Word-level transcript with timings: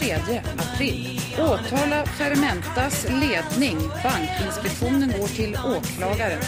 Den 0.00 0.08
23 0.08 0.40
april. 0.58 1.20
Åtala 1.38 2.06
Fermentas 2.06 3.06
ledning. 3.08 3.78
Bankinspektionen 4.02 5.12
går 5.20 5.28
till 5.28 5.56
åklagaren. 5.56 6.38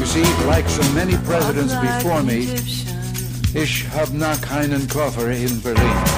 You 0.00 0.06
see, 0.06 0.46
like 0.46 0.68
so 0.68 0.94
many 0.94 1.16
presidents 1.26 1.74
before 1.74 2.22
me, 2.22 2.46
ich 3.54 3.86
habe 3.94 4.18
noch 4.18 4.40
keinen 4.42 4.88
Koffer 4.88 5.30
in 5.30 5.60
Berlin. 5.60 6.17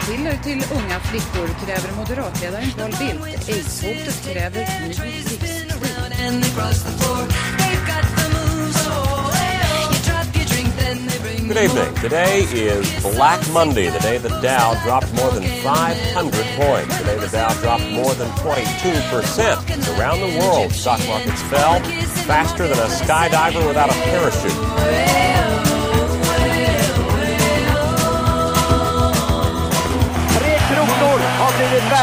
P-piller 0.00 0.38
till 0.42 0.62
unga 0.76 1.00
flickor 1.00 1.48
kräver 1.66 1.96
moderatledaren 1.96 2.70
Carl 2.78 2.92
Bildt. 2.98 3.46
Kräver 4.24 4.66
ny. 4.88 4.94
Good 11.48 11.58
evening. 11.58 11.94
Today 11.96 12.40
is 12.52 13.02
Black 13.02 13.40
Monday, 13.52 13.90
the 13.90 13.98
day 13.98 14.18
the 14.18 14.30
Dow 14.40 14.74
dropped 14.82 15.12
more 15.14 15.30
than 15.30 15.44
500 15.62 16.32
points. 16.56 16.98
Today 16.98 17.18
the 17.18 17.28
Dow 17.28 17.52
dropped 17.60 17.88
more 17.90 18.14
than 18.14 18.28
22%. 18.38 19.98
Around 19.98 20.20
the 20.20 20.38
world, 20.40 20.72
stock 20.72 21.00
markets 21.06 21.42
fell 21.42 21.80
faster 22.24 22.66
than 22.66 22.78
a 22.78 22.88
skydiver 22.88 23.66
without 23.68 23.90
a 23.90 23.92
parachute. 23.92 25.43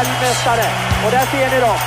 Världsmästare 0.02 0.66
och 1.04 1.10
där 1.10 1.26
ser 1.26 1.50
ni 1.50 1.60
dem. 1.60 1.78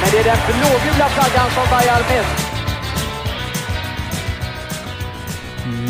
Men 0.00 0.10
det 0.10 0.18
är 0.18 0.24
den 0.24 0.38
blågula 0.46 1.08
flaggan 1.08 1.50
som 1.50 1.64
vajar 1.70 2.00
mest. 2.08 2.44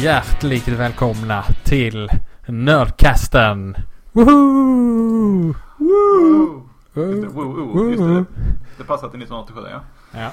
Hjärtligt 0.03 0.69
välkomna 0.69 1.45
till 1.65 2.11
Nördkasten! 2.47 3.77
Woho! 4.13 5.55
Woo! 5.79 6.69
Just 6.95 7.23
det, 7.23 7.29
woo, 7.29 7.73
woo, 7.73 7.91
just 7.91 8.03
det. 8.03 8.25
Det 8.79 8.85
passar 8.85 9.09
till 9.09 9.23
1987 9.23 9.61
ja. 9.71 9.81
Ja. 10.21 10.31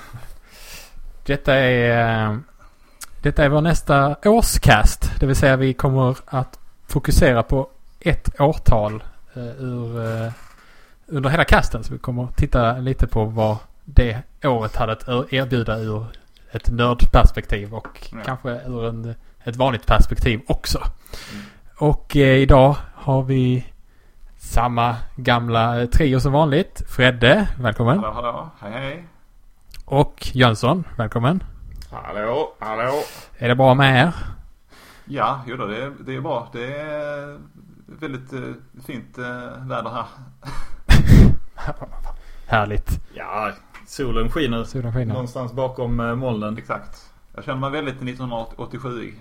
Detta 1.25 1.53
är, 1.55 2.27
eh, 2.29 2.37
detta 3.21 3.43
är 3.43 3.49
vår 3.49 3.61
nästa 3.61 4.15
årskast. 4.25 5.11
Det 5.19 5.25
vill 5.25 5.35
säga 5.35 5.55
vi 5.55 5.73
kommer 5.73 6.17
att 6.25 6.59
fokusera 6.87 7.43
på 7.43 7.69
ett 8.05 8.41
årtal 8.41 9.03
eh, 9.33 9.43
ur, 9.43 10.05
eh, 10.25 10.31
under 11.07 11.29
hela 11.29 11.43
kasten. 11.43 11.83
Så 11.83 11.93
vi 11.93 11.99
kommer 11.99 12.27
titta 12.35 12.77
lite 12.77 13.07
på 13.07 13.25
vad 13.25 13.57
det 13.85 14.21
året 14.43 14.75
hade 14.75 14.91
att 14.91 15.33
erbjuda 15.33 15.77
ur 15.77 16.05
ett 16.51 16.69
nördperspektiv 16.69 17.73
och 17.73 18.07
Ja. 18.11 18.17
kanske 18.25 18.49
ur 18.49 18.85
en, 18.85 19.15
ett 19.43 19.55
vanligt 19.55 19.85
perspektiv 19.87 20.41
också. 20.47 20.79
Och 21.77 22.15
eh, 22.15 22.35
idag 22.37 22.75
har 22.93 23.23
vi 23.23 23.65
samma 24.37 24.95
gamla 25.15 25.87
trio 25.87 26.19
som 26.19 26.31
vanligt. 26.33 26.81
Fredde, 26.89 27.47
välkommen. 27.61 27.99
Hallå, 27.99 28.11
hallå. 28.13 28.49
Hej, 28.59 28.71
hej. 28.71 29.05
Och 29.85 30.29
Jönsson, 30.33 30.83
välkommen. 30.97 31.43
Hallå, 31.91 32.53
hallå. 32.59 32.93
Är 33.37 33.47
det 33.49 33.55
bra 33.55 33.73
med 33.73 33.99
er? 34.05 34.13
Ja, 35.05 35.41
jo 35.47 35.57
då, 35.57 35.65
det, 35.65 35.77
är- 35.83 35.93
det 36.05 36.15
är 36.15 36.21
bra. 36.21 36.49
Det 36.53 36.75
är 36.77 37.37
väldigt 37.85 38.33
eh, 38.33 38.39
fint 38.85 39.17
eh, 39.17 39.65
väder 39.67 39.89
här. 39.89 40.05
Härligt. 42.47 42.99
Ja, 43.13 43.51
solen 43.87 44.29
skiner 44.31 44.63
Solen 44.63 44.93
skiner. 44.93 45.13
någonstans 45.13 45.53
bakom 45.53 45.99
eh, 45.99 46.15
molnen. 46.15 46.57
Exakt. 46.57 47.11
Jag 47.35 47.43
känner 47.43 47.59
mig 47.59 47.69
väldigt 47.71 47.95
1987 47.95 49.13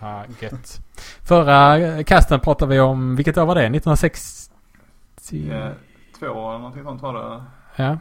Ja, 0.00 0.24
gött. 0.40 0.80
Förra 1.22 2.04
kasten 2.04 2.40
pratade 2.40 2.74
vi 2.74 2.80
om, 2.80 3.16
vilket 3.16 3.38
år 3.38 3.46
var 3.46 3.54
det? 3.54 3.60
1960? 3.60 4.50
eh, 5.50 5.68
Två 6.18 6.26
eller 6.26 6.58
någonting 6.58 6.82
sånt 6.84 7.02
var 7.02 7.14
det. 7.14 7.42
Ja. 7.82 7.98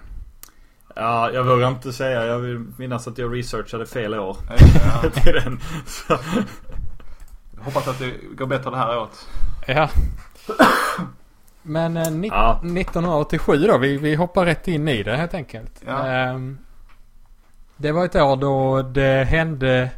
Ja, 0.95 1.31
jag 1.31 1.43
vågar 1.43 1.67
inte 1.67 1.93
säga. 1.93 2.25
Jag 2.25 2.39
vill 2.39 2.65
minnas 2.77 3.07
att 3.07 3.17
jag 3.17 3.35
researchade 3.37 3.85
fel 3.85 4.13
år. 4.13 4.37
Ja, 4.49 4.55
ja. 5.03 5.09
till 5.21 5.33
den. 5.33 5.59
Så, 5.85 6.17
Jag 7.55 7.63
Hoppas 7.63 7.87
att 7.87 7.99
det 7.99 8.13
går 8.37 8.45
bättre 8.45 8.69
det 8.69 8.77
här 8.77 8.97
året. 8.97 9.27
Ja. 9.75 9.89
Men 11.61 11.97
eh, 11.97 12.11
ni- 12.11 12.27
Ja. 12.27 12.51
1987 12.63 13.57
då, 13.57 13.77
vi, 13.77 13.97
vi 13.97 14.15
hoppar 14.15 14.45
rätt 14.45 14.67
in 14.67 14.87
i 14.87 15.03
det 15.03 15.15
helt 15.17 15.33
enkelt. 15.33 15.81
Ja. 15.87 16.07
Ehm, 16.07 16.57
det 17.77 17.91
var 17.91 18.05
ett 18.05 18.15
år 18.15 18.35
då 18.35 18.81
det 18.81 19.23
hände, 19.27 19.89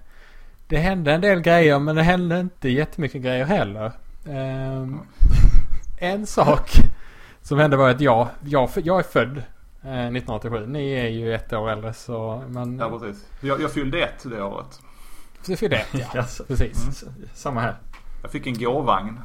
det 0.67 0.77
hände 0.77 1.13
en 1.13 1.21
del 1.21 1.41
grejer 1.41 1.79
men 1.79 1.95
det 1.95 2.03
hände 2.03 2.39
inte 2.39 2.69
jättemycket 2.69 3.21
grejer 3.21 3.45
heller. 3.45 3.91
Ehm, 4.29 4.99
en 5.99 6.25
sak 6.27 6.71
som 7.41 7.59
hände 7.59 7.77
var 7.77 7.89
att 7.89 8.01
jag, 8.01 8.27
jag, 8.45 8.69
jag 8.75 8.99
är 8.99 9.03
född 9.03 9.37
eh, 9.83 9.91
1987. 9.91 10.65
Ni 10.67 10.91
är 10.91 11.07
ju 11.07 11.33
ett 11.35 11.53
år 11.53 11.69
äldre 11.71 11.93
så 11.93 12.43
men... 12.47 12.79
Ja, 12.79 12.99
precis. 12.99 13.25
Jag, 13.41 13.61
jag 13.61 13.71
fyllde 13.71 14.01
ett 14.01 14.23
det 14.23 14.43
året. 14.43 14.79
Så 15.41 15.55
för 15.55 15.69
det, 15.69 15.85
ja. 15.91 16.05
ja, 16.13 16.23
så- 16.23 16.43
Precis. 16.43 16.87
s- 16.89 17.03
Samma 17.33 17.61
här. 17.61 17.75
Jag 18.21 18.31
fick 18.31 18.47
en 18.47 18.59
gåvagn. 18.63 19.19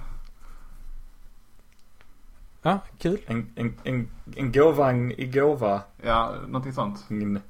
Ja, 2.66 2.78
kul. 2.98 3.18
En, 3.26 3.48
en, 3.56 3.74
en, 3.84 4.08
en 4.36 4.52
gåvagn 4.52 5.12
i 5.16 5.26
gåva. 5.26 5.80
Ja, 6.02 6.34
någonting 6.46 6.72
sånt. 6.72 7.04
Mm. 7.10 7.40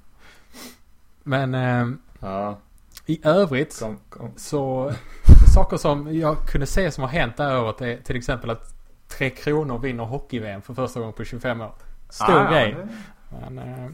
Men 1.23 1.55
ehm, 1.55 1.99
Ja, 2.21 2.59
i 3.07 3.21
övrigt 3.27 3.81
kom, 3.81 3.99
kom. 4.09 4.33
Så 4.37 4.93
saker 5.55 5.77
som 5.77 6.15
jag 6.19 6.37
kunde 6.47 6.67
se 6.67 6.91
som 6.91 7.03
har 7.03 7.09
hänt 7.09 7.37
det 7.37 7.43
här 7.45 7.63
året 7.63 7.81
är 7.81 7.97
till 7.97 8.17
exempel 8.17 8.51
att 8.51 8.75
Tre 9.09 9.31
Kronor 9.31 9.79
vinner 9.79 10.05
hockey-VM 10.05 10.63
för 10.63 10.75
första 10.75 11.01
gången 11.01 11.13
på 11.13 11.25
25 11.25 11.61
år. 11.61 11.73
Stor 12.11 12.35
Ah, 12.39 12.51
grej. 12.53 12.77
det- 12.79 12.89
Men, 13.51 13.59
eh, 13.59 13.91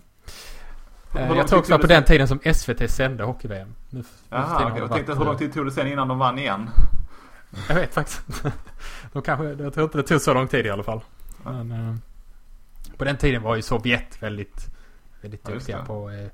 Hur 1.13 1.21
eh, 1.31 1.37
jag 1.37 1.49
tror 1.49 1.59
också 1.59 1.71
det 1.73 1.77
var 1.77 1.83
på 1.83 1.87
den 1.87 2.05
tiden 2.05 2.29
som 2.29 2.41
SVT 2.55 2.89
sände 2.91 3.25
hockey-VM. 3.25 3.75
Nu, 3.91 4.05
Jaha, 4.31 4.79
Jag 4.79 4.93
tänkte 4.93 5.13
hur 5.15 5.25
lång 5.25 5.33
eh, 5.35 5.39
tid 5.39 5.53
tog 5.55 5.65
det 5.67 5.71
sen 5.73 5.87
innan 5.87 6.09
de 6.09 6.19
vann 6.19 6.39
igen? 6.39 6.71
Jag 7.69 7.75
vet 7.75 7.95
faktiskt 7.95 8.23
inte. 8.29 8.53
De 9.13 9.23
kanske, 9.23 9.45
jag 9.65 9.75
tror 9.75 9.85
inte 9.85 9.99
det 9.99 10.03
tog 10.05 10.21
så 10.21 10.35
lång 10.35 10.49
tid 10.49 10.67
i 10.67 10.71
alla 10.71 10.83
fall. 10.83 11.01
Men, 11.45 11.71
eh, 11.73 11.95
på 12.97 13.05
den 13.05 13.17
tiden 13.17 13.43
var 13.43 13.57
ju 13.57 13.63
Sovjet 13.63 14.23
väldigt, 14.23 14.67
väldigt 15.21 15.41
Ja, 15.49 15.55
duktiga 15.55 15.85
på, 15.85 16.11
eh, 16.11 16.29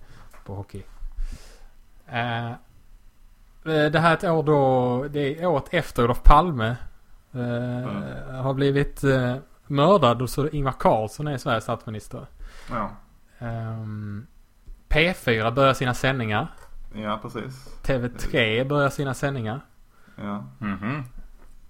på 0.44 0.54
hockey. 0.54 0.82
Eh, 2.06 2.48
eh, 2.50 2.54
det 3.64 3.98
här 4.00 4.10
är 4.10 4.14
ett 4.16 4.24
år 4.24 4.42
då, 4.42 5.04
det 5.10 5.40
är 5.42 5.46
året 5.46 5.64
efter 5.70 6.04
Olof 6.04 6.22
Palme 6.22 6.76
Mm. 7.34 8.02
har 8.34 8.54
blivit 8.54 9.04
eh, 9.04 9.36
mördad 9.66 10.22
och 10.22 10.30
så 10.30 10.48
Ingvar 10.48 10.74
Carlsson 10.78 11.26
är 11.28 11.38
Sveriges 11.38 11.64
statsminister. 11.64 12.26
Ja, 12.70 12.90
Ehm, 13.38 14.26
P4 14.88 15.50
börjar 15.54 15.74
sina 15.74 15.94
sändningar. 15.94 16.48
ja 16.94 17.18
precis. 17.22 17.68
TV3 17.82 18.64
börjar 18.68 18.88
sina 18.90 19.14
sändningar. 19.14 19.60
Ja. 20.22 20.44
Mhm. 20.58 21.02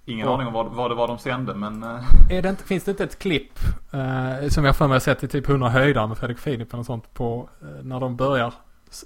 Ingen 0.05 0.29
Och- 0.29 0.35
aning 0.35 0.47
om 0.47 0.53
vad, 0.53 0.73
vad 0.75 0.91
det 0.91 0.95
var 0.95 1.09
de 1.09 1.19
sände 1.19 1.55
men... 1.55 1.83
eh, 1.83 2.00
Är 2.31 2.43
det 2.43 2.49
inte, 2.49 2.65
finns 2.65 2.85
det 2.85 2.91
inte 2.91 3.05
ett 3.05 3.19
klipp 3.19 3.53
eh, 3.93 4.49
som 4.49 4.65
jag 4.65 4.77
för 4.77 4.87
mig 4.89 4.95
har 4.95 5.00
sett 5.00 5.25
i 5.25 5.29
typ 5.29 5.49
100 5.49 5.69
höjdare 5.69 6.06
med 6.06 6.19
Fredrik 6.19 6.39
Filip 6.39 6.75
eller 6.75 6.83
sånt 6.83 7.15
på 7.15 7.49
eh, 7.62 7.69
när 7.85 8.00
de 8.00 8.17
börjar, 8.17 8.53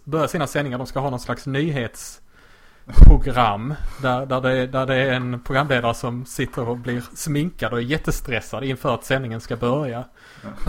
börjar 0.05 0.27
sina 0.27 0.47
sändningar. 0.47 0.79
De 0.79 0.87
ska 0.87 1.01
ha 1.01 1.11
någon 1.11 1.21
slags 1.21 1.47
nyhetsprogram 1.47 3.75
där, 4.03 4.27
där, 4.27 4.41
det, 4.41 4.67
där 4.67 4.87
det 4.87 4.95
är 4.95 5.13
en 5.13 5.41
programledare 5.43 5.95
som 5.95 6.27
sitter 6.27 6.69
och 6.69 6.77
blir 6.79 7.01
sminkad 7.15 7.73
och 7.73 7.79
är 7.79 7.83
jättestressad 7.83 8.65
inför 8.65 8.95
att 8.95 9.05
sändningen 9.05 9.41
ska 9.41 9.57
börja. 9.57 10.05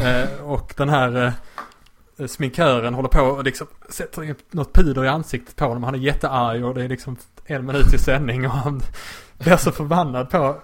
Eh, 0.04 0.42
och 0.44 0.74
den 0.78 0.90
här 0.90 1.34
eh, 2.18 2.26
sminkören 2.28 2.94
håller 2.94 3.10
på 3.10 3.22
och 3.22 3.44
liksom 3.44 3.68
sätter 3.90 4.36
något 4.52 4.74
puder 4.74 5.06
i 5.06 5.08
ansiktet 5.08 5.56
på 5.56 5.66
honom. 5.66 5.84
Han 5.84 5.96
är 5.96 6.00
jättearg 6.00 6.66
och 6.66 6.74
det 6.76 6.84
är 6.84 6.90
liksom 6.90 7.18
en 7.46 7.66
minut 7.66 7.94
i 7.94 7.98
sändning 7.98 8.46
och 8.46 8.52
han 8.52 8.82
blir 9.38 9.58
så 9.58 9.72
förbannad 9.72 10.30
på, 10.30 10.62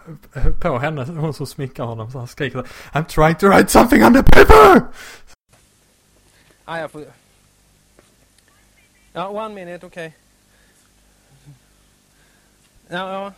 på 0.62 0.80
henne, 0.80 1.06
hon 1.06 1.34
som 1.34 1.48
sminkar 1.48 1.84
honom. 1.84 2.12
Så 2.12 2.18
han 2.18 2.28
skriker 2.28 2.64
I'm 2.92 3.06
trying 3.06 3.36
to 3.36 3.48
write 3.48 3.72
something 3.72 4.04
on 4.04 4.14
the 4.14 4.24
paper! 4.24 4.82
Ah, 6.66 6.78
jag 6.78 6.92
får... 6.92 7.06
Ja, 9.14 9.28
one 9.28 9.56
minute, 9.56 9.86
okej. 9.86 10.18
Ja, 12.88 13.14
ja. 13.14 13.34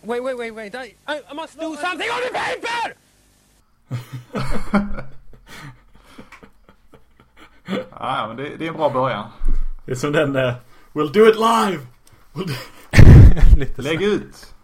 Wait, 0.00 0.22
wait, 0.24 0.38
wait, 0.38 0.54
wait. 0.54 0.74
I, 0.74 0.94
I, 1.06 1.20
I 1.30 1.34
must 1.34 1.60
do 1.60 1.76
something 1.76 2.10
on 2.10 2.20
the 2.22 2.32
paper! 2.32 2.94
Ja, 7.90 8.26
men 8.28 8.36
det, 8.36 8.56
det 8.56 8.64
är 8.64 8.68
en 8.68 8.76
bra 8.76 8.90
början. 8.90 9.30
Det 9.84 9.92
är 9.92 9.96
som 9.96 10.12
den 10.12 10.36
eh, 10.36 10.54
We'll 10.94 11.12
do 11.12 11.26
it 11.28 11.36
live! 11.36 11.86
We'll 12.32 12.46
do... 12.46 12.54
Lägg 13.82 14.02
ut! 14.02 14.54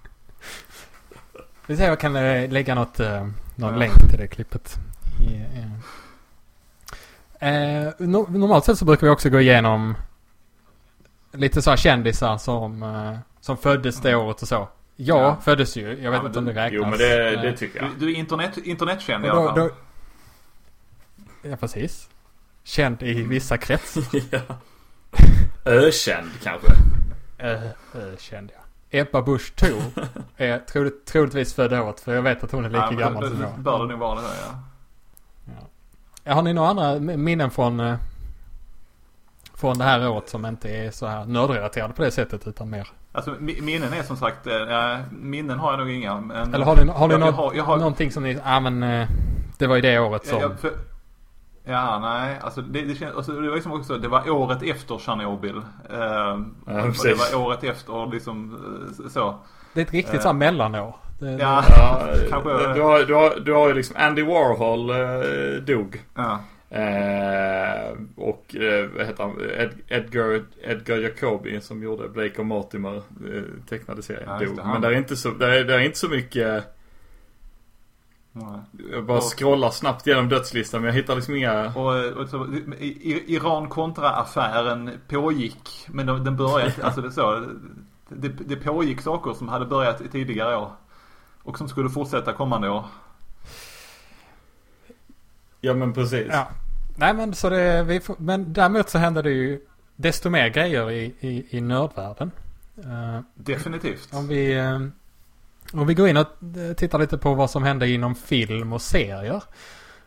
Vi 1.67 1.77
ser 1.77 1.83
om 1.85 1.89
jag 1.89 2.01
kan 2.01 2.17
eh, 2.17 2.51
lägga 2.51 2.75
något, 2.75 3.01
eh, 3.01 3.27
någon 3.55 3.73
Ja. 3.73 3.77
länk 3.79 3.95
till 4.11 4.19
det 4.19 4.27
klippet. 4.27 4.75
I, 5.21 5.35
eh. 5.35 5.73
Eh, 7.87 7.93
no, 7.99 8.31
normalt 8.39 8.65
sett 8.65 8.79
så 8.79 8.85
brukar 8.85 9.07
vi 9.07 9.13
också 9.13 9.31
gå 9.31 9.41
igenom 9.41 9.95
lite 11.33 11.63
så 11.63 11.71
här 11.71 11.77
kändisar 11.77 12.39
som, 12.39 12.83
eh, 12.83 13.19
som 13.41 13.57
föddes 13.57 14.01
det 14.01 14.15
året 14.17 14.43
och 14.43 14.49
så. 14.49 14.69
Jag 14.97 15.19
Ja. 15.19 15.37
föddes 15.43 15.77
ju. 15.77 15.83
Jag 16.03 16.11
vet 16.11 16.21
men 16.23 16.27
inte 16.27 16.39
om 16.39 16.45
det 16.45 16.53
räknas. 16.53 16.73
Jo 16.73 16.83
men 16.87 16.99
det, 16.99 17.31
det 17.37 17.49
Eh, 17.49 17.55
tycker 17.55 17.83
jag. 17.83 17.91
Du, 17.99 18.07
du 18.07 18.13
är 18.13 18.17
internet, 18.17 18.57
internetkänd 18.59 19.27
i 19.27 19.29
och 19.31 19.33
alla 19.35 19.43
då, 19.43 19.49
fall. 19.49 19.59
då, 21.43 21.49
Ja, 21.51 21.57
precis. 21.57 22.09
Känd 22.65 23.03
i 23.03 23.23
vissa 23.23 23.57
krets. 23.57 23.97
ja. 24.31 24.41
Ökänd 25.71 26.31
kanske. 26.43 26.73
Uh, 27.45 27.65
uh, 27.97 28.17
känd 28.19 28.51
ja. 28.55 28.61
Ebba 29.01 29.23
Busch 29.23 29.55
Thor 29.57 29.83
är 30.37 30.59
troligt, 30.59 31.07
troligtvis 31.07 31.55
född 31.55 31.73
året 31.73 32.01
för 32.01 32.15
jag 32.15 32.23
vet 32.23 32.45
att 32.45 32.53
hon 32.53 32.65
är 32.65 32.69
lika 32.71 32.89
Ja, 32.91 32.97
gammal 32.99 33.29
som 33.29 33.41
jag. 33.41 33.59
bör 33.61 33.79
det 33.79 33.87
nog 33.87 33.99
vara 33.99 34.15
det 34.15 34.27
här, 34.27 34.35
ja. 34.47 34.59
Ja, 36.25 36.35
Har 36.35 36.43
ni 36.43 36.53
några 36.53 36.69
andra 36.69 36.99
minnen 37.17 37.51
från, 37.51 37.81
eh, 37.81 37.97
från 39.55 39.79
det 39.79 39.85
här 39.85 40.09
året 40.09 40.29
som 40.29 40.47
inte 40.47 40.69
är 40.71 40.91
så 40.91 41.07
här 41.07 41.25
nördrelaterade 41.25 41.95
på 41.95 42.03
det 42.03 42.11
sättet 42.11 42.47
utan 42.47 42.71
mer? 42.71 42.89
Alltså 43.13 43.31
mi- 43.31 43.63
minnen 43.63 43.93
är 43.93 44.03
som 44.03 44.17
sagt, 44.17 44.47
eh, 44.47 44.99
minnen 45.11 45.59
har 45.59 45.71
jag 45.73 45.79
nog 45.79 45.91
inga. 45.91 46.21
Men, 46.21 46.55
Eller 46.55 46.65
har 46.65 46.77
ni, 46.77 46.91
har 46.93 47.09
ni 47.09 47.15
jag, 47.15 47.21
något, 47.21 47.27
jag 47.29 47.33
har, 47.33 47.55
jag 47.55 47.65
har, 47.65 47.77
någonting 47.77 48.13
som 48.13 48.23
ni, 48.23 48.39
ja 48.45 48.61
men 48.61 48.83
eh, 48.83 49.09
det 49.59 49.67
var 49.67 49.77
ju 49.77 49.83
det 49.83 49.99
året 49.99 50.27
som. 50.27 50.39
Ja, 50.39 50.43
jag, 50.43 50.59
för, 50.61 50.73
ja, 51.65 51.99
nej, 51.99 52.39
alltså 52.41 52.63
det, 52.63 52.83
det 52.83 52.95
känns, 52.95 53.17
alltså 53.17 53.33
det 53.33 53.49
var 53.49 53.55
liksom 53.55 53.73
också, 53.73 53.99
det 53.99 54.09
var 54.09 54.31
året 54.31 54.63
efter 54.63 54.99
Tjernobyl. 54.99 55.57
Eh, 55.91 56.33
och 56.67 56.95
det 57.05 57.33
var 57.33 57.41
året 57.41 57.65
efter 57.65 58.13
liksom 58.13 58.57
eh, 59.05 59.09
så. 59.09 59.35
det 59.75 59.81
är 59.81 59.85
ett 59.85 59.93
riktigt 59.93 60.15
eh, 60.15 60.21
så 60.21 60.33
mellanår. 60.33 60.97
Det, 61.19 61.31
Ja, 61.31 61.65
Ja, 61.69 62.03
kanske. 62.31 62.51
du, 62.51 62.83
har, 62.83 63.05
du, 63.05 63.15
har, 63.15 63.41
du 63.41 63.53
har 63.53 63.69
ju 63.69 63.75
liksom 63.75 63.97
Andy 63.99 64.23
Warhol 64.23 64.91
eh, 64.91 65.63
dog. 65.63 66.05
Ja, 66.15 66.39
Eh, 66.73 67.93
och 68.17 68.57
eh, 68.57 68.89
vad 68.97 69.07
heter 69.07 69.23
han? 69.25 69.41
Ed, 69.59 69.71
Edgar, 69.89 70.43
Edgar 70.63 70.97
Jacobi 70.97 71.61
som 71.61 71.83
gjorde 71.83 72.09
Blake 72.09 72.39
och 72.39 72.47
Mortimer 72.47 72.97
eh, 72.97 73.43
tecknade 73.69 74.03
serien 74.03 74.25
Ja, 74.27 74.47
dog. 74.47 74.57
Men 74.67 74.81
det 74.81 74.89
är 74.89 74.93
inte 74.93 75.17
så, 75.17 75.31
det 75.31 75.59
är, 75.59 75.65
det 75.65 75.75
är 75.75 75.79
inte 75.79 75.99
så 75.99 76.09
mycket. 76.09 76.65
Nej. 78.33 78.61
Jag 78.93 79.05
bara 79.07 79.19
Och- 79.19 79.39
scrollar 79.39 79.71
snabbt 79.71 80.07
genom 80.07 80.29
dödslistan 80.29 80.81
men 80.81 80.89
jag 80.89 80.95
hittar 80.95 81.15
liksom 81.17 81.35
inga. 81.37 81.67
Och, 81.75 82.05
och 82.13 82.29
så, 82.29 82.47
Iran 83.27 83.69
kontra-affären 83.69 84.91
pågick. 85.09 85.87
Men 85.89 86.07
den 86.07 86.25
den 86.25 86.37
började, 86.37 86.73
alltså 86.83 87.01
det 87.01 87.09
är 87.09 87.11
så. 87.11 87.47
Det, 88.09 88.29
det 88.29 88.57
pågick 88.57 89.01
saker 89.01 89.33
som 89.33 89.49
hade 89.49 89.65
börjat 89.67 90.01
i 90.01 90.09
tidigare 90.09 90.57
år. 90.57 90.73
Och 91.43 91.59
som 91.59 91.69
skulle 91.69 91.91
fortsätta 91.91 92.33
kommande 92.33 92.69
år. 92.71 92.85
Ja 95.61 95.75
men 95.75 95.93
precis. 95.93 96.27
ja. 96.31 96.49
Nej 96.97 97.15
men 97.15 97.35
så 97.35 97.51
det, 97.51 97.83
vi 97.83 98.01
får, 98.01 98.17
men 98.19 98.53
däremot 98.53 98.89
så 98.89 98.99
hände 98.99 99.23
det 99.23 99.31
ju 99.31 99.61
desto 99.97 100.31
mer 100.31 100.49
grejer 100.49 100.91
i, 100.91 101.15
i, 101.21 101.57
i 101.57 101.61
nördvärlden. 101.61 102.31
Eh, 102.85 103.21
Definitivt. 103.35 104.09
Om 104.15 104.29
vi, 104.29 104.55
eh, 104.59 104.79
om 105.73 105.87
vi 105.87 105.95
går 105.95 106.09
in 106.09 106.17
och 106.17 106.27
eh, 106.57 106.73
tittar 106.77 106.99
lite 106.99 107.19
på 107.19 107.35
vad 107.35 107.51
som 107.51 107.63
hände 107.63 107.89
inom 107.89 108.15
film 108.15 108.73
och 108.73 108.83
serier. 108.83 109.43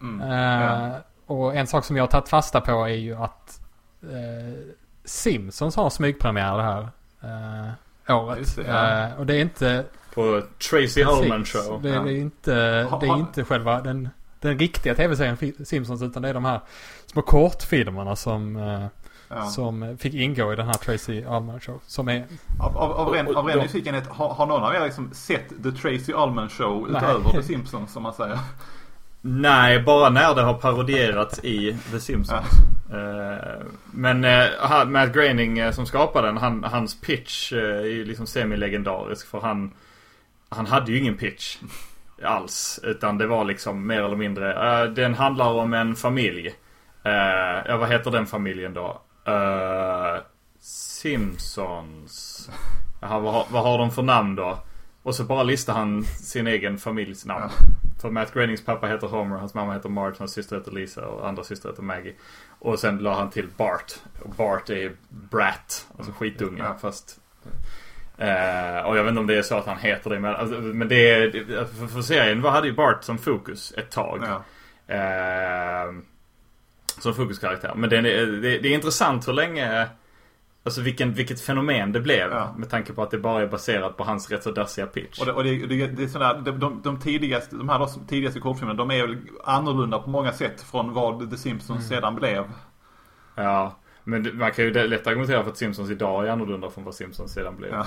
Mm. 0.01 0.21
Eh, 0.31 0.63
Ja. 0.63 0.99
Och 1.25 1.55
en 1.55 1.67
sak 1.67 1.85
som 1.85 1.95
jag 1.97 2.03
har 2.03 2.07
tagit 2.07 2.29
fasta 2.29 2.61
på 2.61 2.71
är 2.71 2.87
ju 2.87 3.15
att 3.15 3.59
eh, 4.03 4.73
Simpsons 5.05 5.75
har 5.75 5.89
smygpremiär 5.89 6.57
det 6.57 6.63
här 6.63 6.87
eh, 8.07 8.15
året. 8.17 8.55
Det, 8.55 8.61
ja. 8.67 9.07
Eh, 9.07 9.19
och 9.19 9.25
det 9.25 9.35
är 9.35 9.41
inte... 9.41 9.85
På 10.13 10.41
Tracy 10.69 11.03
Ullman 11.03 11.45
show. 11.45 11.81
Det, 11.81 11.89
Ja. 11.89 12.01
det 12.03 12.11
är 12.11 12.17
inte, 12.17 12.53
det 12.99 13.07
är 13.07 13.17
inte 13.17 13.43
själva 13.45 13.81
den, 13.81 14.09
den 14.39 14.59
riktiga 14.59 14.95
tv-serien 14.95 15.65
Simpsons 15.65 16.01
utan 16.01 16.21
det 16.21 16.29
är 16.29 16.33
de 16.33 16.45
här 16.45 16.59
små 17.05 17.21
kortfilmerna 17.21 18.15
som, 18.15 18.55
eh, 18.55 18.85
Ja. 19.35 19.45
som 19.45 19.97
fick 19.97 20.13
ingå 20.13 20.53
i 20.53 20.55
den 20.55 20.65
här 20.65 20.73
Tracy 20.73 21.23
Ullman 21.23 21.59
show. 21.59 21.81
Som 21.87 22.07
är... 22.07 22.25
Av, 22.59 22.77
av, 22.77 22.91
av 22.91 23.13
ren, 23.13 23.35
av 23.35 23.45
nyfikenhet, 23.45 24.07
har, 24.07 24.29
har 24.29 24.45
någon 24.45 24.63
av 24.63 24.75
er 24.75 24.85
liksom 24.85 25.13
sett 25.13 25.49
The 25.63 25.71
Tracy 25.71 26.13
Ullman 26.13 26.49
Show 26.49 26.87
Nej. 26.89 27.01
utöver 27.03 27.31
The 27.31 27.43
Simpsons 27.43 27.93
som 27.93 28.03
man 28.03 28.13
säger? 28.13 28.39
Nej, 29.25 29.83
bara 29.83 30.09
när 30.09 30.35
det 30.35 30.41
har 30.41 30.53
parodierats 30.53 31.43
i 31.43 31.77
The 31.91 31.99
Simpsons. 31.99 32.47
Eh, 32.91 33.65
men 33.91 34.23
eh, 34.23 34.85
Matt 34.85 35.13
Groening 35.13 35.59
eh, 35.59 35.71
som 35.71 35.85
skapade 35.85 36.27
den, 36.27 36.37
han, 36.37 36.63
hans 36.63 37.01
pitch 37.01 37.53
är 37.53 37.85
ju 37.85 38.05
liksom 38.05 38.25
semi-legendarisk 38.25 39.27
för 39.27 39.39
han 39.39 39.71
Han 40.49 40.65
hade 40.65 40.91
ju 40.91 40.99
ingen 40.99 41.17
pitch 41.17 41.57
alls. 42.23 42.79
Utan 42.83 43.17
det 43.17 43.27
var 43.27 43.45
liksom 43.45 43.87
mer 43.87 44.01
eller 44.01 44.15
mindre, 44.15 44.87
den 44.87 45.13
handlar 45.13 45.53
om 45.53 45.73
en 45.73 45.95
familj. 45.95 46.53
Ja, 47.65 47.77
vad 47.77 47.89
heter 47.89 48.11
den 48.11 48.25
familjen 48.25 48.73
då? 48.73 49.01
Eh, 49.25 50.21
Simpsons. 50.59 52.49
Jaha, 53.01 53.19
vad, 53.19 53.33
har- 53.33 53.45
vad 53.49 53.63
har 53.63 53.77
de 53.77 53.91
för 53.91 54.01
namn 54.01 54.35
då? 54.35 54.59
Och 55.03 55.15
så 55.15 55.23
bara 55.23 55.43
listar 55.43 55.73
han 55.73 56.03
sin 56.03 56.47
egen 56.47 56.77
familjs 56.77 57.25
namn. 57.25 57.49
För 58.01 58.09
Matt 58.09 58.33
Groenings 58.33 58.65
pappa 58.65 58.87
heter 58.87 59.07
Homer, 59.07 59.35
hans 59.37 59.53
mamma 59.53 59.73
heter 59.73 59.89
Marge, 59.89 60.15
hans 60.19 60.31
syster 60.33 60.55
heter 60.55 60.71
Lisa 60.71 61.07
och 61.07 61.27
andra 61.27 61.43
syster 61.43 61.69
heter 61.69 61.81
Maggie. 61.83 62.13
Och 62.59 62.79
sen 62.79 62.97
la 62.97 63.13
han 63.15 63.29
till 63.29 63.47
Bart. 63.57 63.93
Och 64.21 64.29
Bart 64.29 64.69
är 64.69 64.91
Brat, 65.09 65.87
alltså 65.97 66.11
skitunge 66.13 66.63
Ja. 66.63 66.75
fast 66.81 67.19
Eh, 68.17 68.79
och 68.85 68.97
jag 68.97 69.03
vet 69.03 69.09
inte 69.09 69.19
om 69.19 69.27
det 69.27 69.37
är 69.37 69.41
så 69.41 69.55
att 69.57 69.65
han 69.65 69.77
heter 69.77 70.09
det 70.09 70.19
men, 70.19 70.35
alltså, 70.35 70.55
men 70.59 70.87
det 70.87 71.09
är, 71.11 71.31
för, 71.65 71.87
för 71.87 72.01
serien 72.01 72.41
var, 72.41 72.51
hade 72.51 72.67
ju 72.67 72.73
Bart 72.73 73.03
som 73.03 73.17
fokus 73.17 73.73
ett 73.77 73.91
tag. 73.91 74.23
Ja. 74.27 74.43
Eh, 74.95 75.93
som 77.01 77.13
fokuskaraktär. 77.13 77.73
Men 77.75 77.89
det 77.89 77.97
är, 77.97 78.01
det, 78.27 78.57
det 78.57 78.67
är 78.67 78.73
intressant 78.73 79.27
hur 79.27 79.33
länge 79.33 79.87
Alltså 80.65 80.81
vilken, 80.81 81.13
vilket 81.13 81.41
fenomen 81.41 81.91
det 81.91 81.99
blev. 81.99 82.31
Ja. 82.31 82.53
Med 82.57 82.69
tanke 82.69 82.93
på 82.93 83.03
att 83.03 83.11
det 83.11 83.17
bara 83.17 83.41
är 83.41 83.47
baserat 83.47 83.97
på 83.97 84.03
hans 84.03 84.31
rätt 84.31 84.43
så 84.43 84.51
dassiga 84.51 84.87
pitch. 84.87 85.19
Och 85.19 85.25
det, 85.25 85.31
och 85.31 85.43
det, 85.43 85.67
det, 85.67 85.87
det 85.87 86.03
är 86.03 86.07
sådär, 86.07 86.41
de, 86.45 86.59
de, 86.59 86.81
de 86.81 86.99
tidigaste, 86.99 87.55
de 87.55 87.69
här 87.69 87.79
då, 87.79 87.87
tidigaste 88.07 88.39
kortfilmerna, 88.39 88.77
de 88.77 88.91
är 88.91 89.07
väl 89.07 89.17
annorlunda 89.43 89.99
på 89.99 90.09
många 90.09 90.31
sätt 90.31 90.61
från 90.61 90.93
vad 90.93 91.31
The 91.31 91.37
Simpsons 91.37 91.87
sedan 91.87 92.15
blev. 92.15 92.43
Ja. 93.35 93.75
Men 94.03 94.37
man 94.37 94.51
kan 94.51 94.65
ju 94.65 94.87
lätt 94.87 95.07
argumentera 95.07 95.43
för 95.43 95.51
att 95.51 95.57
Simpsons 95.57 95.89
idag 95.89 96.27
är 96.27 96.31
annorlunda 96.31 96.69
från 96.69 96.83
vad 96.83 96.95
Simpsons 96.95 97.33
sedan 97.33 97.55
blev. 97.57 97.71
Ja. 97.71 97.85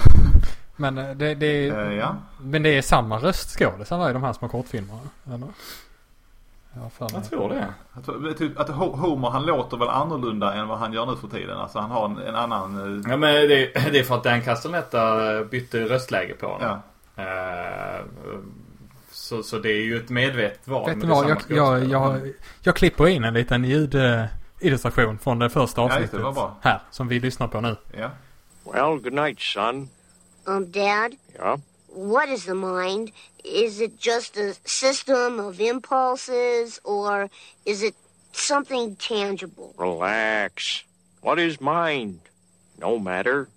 Men 0.76 0.98
eh, 0.98 1.10
det, 1.10 1.34
det, 1.34 1.68
Eh, 1.68 1.94
ja. 1.94 2.16
men 2.40 2.62
det 2.62 2.78
är 2.78 2.82
samma 2.82 3.18
röstskådisar 3.18 4.10
i 4.10 4.12
de 4.12 4.22
här 4.22 4.32
små 4.32 4.48
kortfilmerna. 4.48 5.00
Eller? 5.26 5.48
Jag. 6.98 7.10
Jag 7.12 7.24
tror 7.30 7.48
det. 7.48 7.66
Jag 7.94 8.04
tror- 8.04 8.32
Typ 8.32 8.60
att 8.60 8.68
Ho- 8.68 8.96
Homer 8.96 9.30
han 9.30 9.46
låter 9.46 9.76
väl 9.76 9.88
annorlunda 9.88 10.54
än 10.54 10.68
vad 10.68 10.78
han 10.78 10.92
gör 10.92 11.06
nu 11.06 11.16
för 11.16 11.28
tiden. 11.28 11.58
Alltså 11.58 11.78
han 11.78 11.90
har 11.90 12.04
en, 12.06 12.18
en 12.18 12.34
annan... 12.34 13.00
eh, 13.04 13.10
Ja 13.10 13.16
men 13.16 13.34
det, 13.34 13.66
det 13.92 13.98
är 13.98 14.02
för 14.02 14.14
att 14.14 14.24
Dan 14.24 14.42
Castellaneta 14.42 15.44
bytte 15.44 15.84
röstläge 15.84 16.34
på 16.34 16.46
honom. 16.46 16.78
Ja. 17.16 17.22
Eh, 17.24 18.00
så, 19.10 19.42
så 19.42 19.58
det 19.58 19.70
är 19.72 19.82
ju 19.84 19.96
ett 19.96 20.08
medvetet 20.08 20.68
val. 20.68 20.86
Vet 20.90 20.94
du 21.00 21.06
det 21.06 21.12
är 21.12 21.14
vad? 21.14 21.30
Jag, 21.30 21.38
jag, 21.48 21.84
jag, 21.84 22.32
jag 22.60 22.76
klipper 22.76 23.06
in 23.08 23.24
en 23.24 23.34
liten 23.34 23.64
ljudillustration 23.64 25.18
från 25.18 25.38
det 25.38 25.50
första 25.50 25.80
Ja, 25.80 25.84
avsnittet. 25.86 26.12
det, 26.12 26.18
vad 26.22 26.34
bra. 26.34 26.56
här, 26.60 26.80
som 26.90 27.08
vi 27.08 27.20
lyssnar 27.20 27.48
på 27.48 27.60
nu. 27.60 27.76
Ja. 27.98 28.10
Well, 28.72 29.00
good 29.00 29.12
night, 29.12 29.40
son. 29.40 29.88
Um, 30.44 30.72
Dad, 30.72 31.12
Yeah? 31.34 31.56
What 31.96 32.28
is 32.28 32.44
the 32.44 32.54
mind? 32.54 33.10
Is 33.42 33.80
it 33.80 33.98
just 33.98 34.36
a 34.36 34.54
system 34.64 35.40
of 35.40 35.60
impulses, 35.60 36.78
or 36.84 37.30
is 37.64 37.82
it 37.82 37.94
something 38.32 38.96
tangible? 38.96 39.74
Relax. 39.78 40.84
What 41.22 41.38
is 41.38 41.60
mind? 41.60 42.20
No 42.78 42.98
matter. 42.98 43.48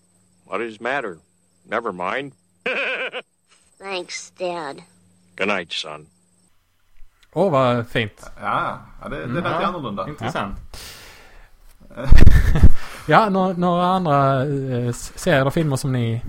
What 0.45 0.61
is 0.61 0.79
matter? 0.79 1.19
Never 1.69 1.91
mind. 1.91 2.31
Thanks, 3.79 4.31
Dad. 4.31 4.83
Good 5.35 5.47
night, 5.47 5.73
son. 5.73 6.07
Åh, 7.33 7.51
vad 7.51 7.87
fint. 7.87 8.31
Ja, 8.41 8.79
ja 9.01 9.09
det, 9.09 9.25
det 9.25 9.27
lät 9.27 9.43
Ja, 9.43 9.65
annorlunda. 9.67 10.07
Intressant. 10.07 10.55
Ja, 13.09 13.29
några, 13.29 13.53
några 13.53 13.85
andra 13.85 14.43
eh, 14.43 14.91
serier 14.91 15.45
och 15.45 15.53
filmer 15.53 15.75
som 15.75 15.91
ni... 15.91 16.21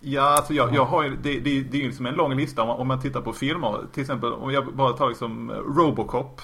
Ja, 0.00 0.22
alltså 0.22 0.54
jag, 0.54 0.74
jag 0.74 0.84
har 0.84 1.04
ju, 1.04 1.16
det, 1.16 1.40
det, 1.40 1.62
det 1.62 1.76
är 1.76 1.80
ju 1.80 1.86
liksom 1.86 2.06
en 2.06 2.14
lång 2.14 2.36
lista 2.36 2.62
om 2.62 2.68
man, 2.68 2.78
om 2.78 2.88
man 2.88 3.00
tittar 3.00 3.20
på 3.20 3.32
filmer. 3.32 3.86
Till 3.92 4.00
exempel 4.00 4.32
om 4.32 4.50
jag 4.52 4.74
bara 4.74 4.92
tar 4.92 5.08
liksom 5.08 5.50
Robocop. 5.50 6.40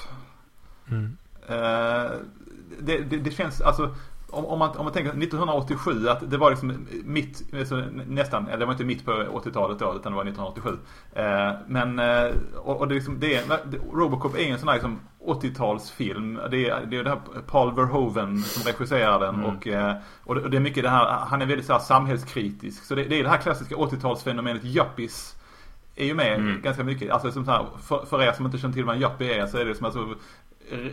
Mm. 0.90 1.16
Eh, 1.48 2.10
det, 2.80 2.98
det, 2.98 3.16
det 3.16 3.30
känns, 3.30 3.60
alltså 3.60 3.94
om, 4.30 4.46
om, 4.46 4.58
man, 4.58 4.76
om 4.76 4.84
man 4.84 4.92
tänker 4.92 5.10
1987 5.10 6.08
att 6.08 6.30
det 6.30 6.36
var 6.36 6.50
liksom 6.50 6.86
mitt, 7.04 7.54
alltså, 7.54 7.82
nästan, 8.06 8.48
eller 8.48 8.58
det 8.58 8.64
var 8.64 8.72
inte 8.72 8.84
mitt 8.84 9.04
på 9.04 9.12
80-talet 9.12 9.78
då 9.78 9.94
utan 9.94 10.12
det 10.12 10.16
var 10.16 10.24
1987. 10.24 10.78
Eh, 11.12 11.52
men, 11.66 11.98
eh, 11.98 12.34
och, 12.56 12.80
och 12.80 12.88
det 12.88 12.94
liksom, 12.94 13.20
det 13.20 13.34
är, 13.34 13.42
Robocop 13.92 14.34
är 14.34 14.40
en 14.40 14.58
sån 14.58 14.68
här 14.68 14.74
liksom 14.74 15.00
80-talsfilm. 15.26 16.48
Det 16.50 16.68
är, 16.68 16.86
det 16.86 16.96
är 16.96 17.04
det 17.04 17.10
här 17.10 17.20
Paul 17.46 17.74
Verhoeven 17.74 18.42
som 18.42 18.72
regisserar 18.72 19.20
den 19.20 19.44
och, 19.44 19.66
eh, 19.66 19.94
och, 20.24 20.34
det, 20.34 20.40
och 20.40 20.50
det 20.50 20.56
är 20.56 20.60
mycket 20.60 20.82
det 20.82 20.90
här, 20.90 21.26
han 21.26 21.42
är 21.42 21.46
väldigt 21.46 21.66
så 21.66 21.72
här 21.72 21.80
samhällskritisk. 21.80 22.84
Så 22.84 22.94
det, 22.94 23.04
det 23.04 23.18
är 23.18 23.22
det 23.22 23.28
här 23.28 23.38
klassiska 23.38 23.74
80-talsfenomenet 23.74 24.64
yuppies 24.64 25.36
är 25.96 26.04
ju 26.04 26.14
med 26.14 26.38
Mm. 26.38 26.62
ganska 26.62 26.84
mycket. 26.84 27.10
Alltså 27.10 27.32
som 27.32 27.44
så 27.44 27.50
här, 27.50 27.66
för, 27.82 28.06
för 28.06 28.22
er 28.22 28.32
som 28.32 28.46
inte 28.46 28.58
känner 28.58 28.74
till 28.74 28.84
vad 28.84 28.96
en 28.96 29.02
yuppie 29.02 29.42
är 29.42 29.46
så 29.46 29.58
är 29.58 29.64
det 29.64 29.74
som 29.74 29.86
alltså 29.86 30.14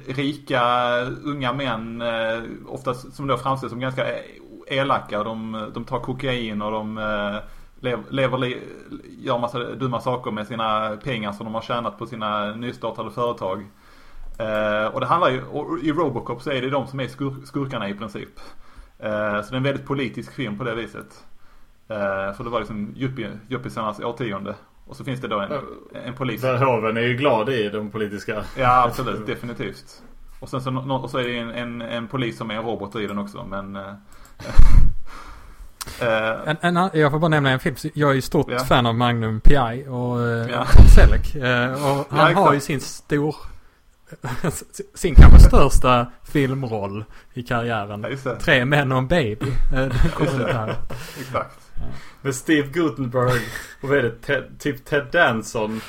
rika 0.08 0.62
unga 1.24 1.54
män, 1.54 2.02
eh, 2.02 2.44
oftast 2.68 3.14
som 3.14 3.28
då 3.28 3.38
framställs 3.38 3.72
som 3.72 3.80
ganska 3.80 4.06
elaka. 4.68 5.24
De, 5.24 5.70
de 5.74 5.84
tar 5.86 6.00
kokain 6.00 6.62
och 6.62 6.72
de 6.72 6.98
eh, 6.98 7.36
lever, 7.80 8.04
lever, 8.10 8.58
gör 9.20 9.40
massa 9.40 9.60
dumma 9.60 10.00
saker 10.00 10.32
med 10.32 10.48
sina 10.48 10.98
pengar 11.04 11.32
som 11.32 11.46
de 11.46 11.54
har 11.56 11.62
tjänat 11.62 11.98
på 11.98 12.06
sina 12.06 12.56
nystartade 12.56 13.12
företag. 13.12 13.66
Eh, 14.40 14.86
och 14.86 15.00
det 15.00 15.06
handlar 15.06 15.30
ju, 15.30 15.44
och 15.44 15.80
i 15.80 15.92
Robocop 15.92 16.42
så 16.42 16.52
är 16.52 16.62
det 16.62 16.70
de 16.70 16.88
som 16.88 17.00
är 17.00 17.08
skur, 17.08 17.36
skurkarna 17.46 17.90
i 17.90 17.94
princip. 17.94 18.40
Så 18.98 19.50
det 19.50 19.56
är 19.56 19.56
en 19.56 19.64
väldigt 19.64 19.86
politisk 19.88 20.34
film 20.34 20.58
på 20.58 20.64
det 20.64 20.76
viset. 20.76 21.24
För 22.38 22.44
det 22.44 22.50
var 22.50 22.60
liksom 22.60 22.96
yuppie- 22.96 23.40
yuppisarnas 23.50 24.00
årtionde. 24.00 24.56
Och 24.88 24.96
så 24.96 25.04
finns 25.04 25.22
det 25.22 25.28
då 25.28 25.40
en, 25.40 25.52
en 26.06 26.14
polis. 26.14 26.44
Verhoeven 26.44 26.98
är 26.98 27.02
ju 27.02 27.14
glad 27.14 27.50
i 27.50 27.70
de 27.70 27.90
politiska... 27.92 28.44
Ja 28.58 28.84
absolut, 28.84 29.26
definitivt. 29.28 30.02
Och 30.40 30.50
sen 30.50 30.62
så, 30.62 31.00
och 31.04 31.10
så 31.10 31.18
är 31.18 31.24
det 31.24 31.38
en, 31.38 31.50
en, 31.52 31.82
en 31.82 32.08
polis 32.08 32.38
som 32.38 32.52
är 32.52 32.56
en 32.56 32.64
robot 32.64 32.96
i 32.96 33.08
den 33.08 33.18
också 33.18 33.46
men... 33.46 33.76
eh, 33.76 33.82
eh, 36.02 36.50
En, 36.62 36.78
en, 36.78 36.90
jag 36.94 37.12
får 37.12 37.20
bara 37.20 37.30
nämna 37.30 37.50
en 37.50 37.60
film. 37.60 37.76
Jag 37.94 38.10
är 38.10 38.14
ju 38.14 38.22
stort 38.22 38.48
Ja. 38.52 38.60
fan 38.60 38.86
av 38.86 38.96
Magnum 38.96 39.42
P.I. 39.42 39.86
och 39.88 40.22
eh, 40.22 40.50
Ja. 40.52 40.66
Tom 40.66 40.86
Selleck. 40.88 41.36
Eh, 41.36 41.74
och 41.74 42.06
han 42.10 42.20
exakt. 42.28 42.38
har 42.40 42.54
ju 42.54 42.60
sin 42.60 42.80
stor... 42.82 43.36
sin 44.94 45.16
kanske 45.16 45.40
största 45.40 46.08
filmroll 46.24 47.06
i 47.34 47.44
karriären. 47.44 48.06
Ja. 48.26 48.36
Tre 48.36 48.66
män 48.66 48.92
och 48.92 48.98
en 48.98 49.08
baby. 49.08 49.46
Eh, 49.74 49.86
exakt. 51.20 51.63
Med 52.22 52.36
Steve 52.36 52.68
Gutenberg 52.68 53.42
och 53.82 53.90
vad 53.90 53.98
är 53.98 54.04
det? 54.04 54.12
Ted, 54.22 54.60
typ 54.60 54.86
Ted 54.86 55.08
Danson 55.12 55.82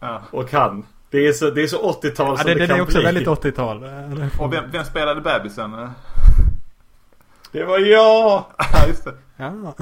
Ja. 0.00 0.22
och 0.30 0.52
han. 0.52 0.86
Det 1.10 1.26
är 1.28 1.32
så, 1.32 1.50
det 1.50 1.62
är 1.62 1.66
så 1.66 1.92
80-tal 1.92 2.26
Ja, 2.28 2.36
som 2.36 2.46
det, 2.46 2.54
det, 2.54 2.60
det 2.60 2.66
kan 2.66 2.76
är 2.76 2.82
också 2.82 2.96
bli. 2.98 3.04
väldigt 3.04 3.28
80-tal. 3.28 3.84
Eh, 3.84 4.40
Och 4.40 4.52
vem, 4.52 4.70
vem 4.70 4.84
spelade 4.84 5.20
bebisen? 5.20 5.70
Det 7.52 7.64
var 7.64 7.78
jag! 7.78 8.44
Ja 8.72 8.86
just 8.88 9.04
det. 9.04 9.14
Ja, 9.36 9.74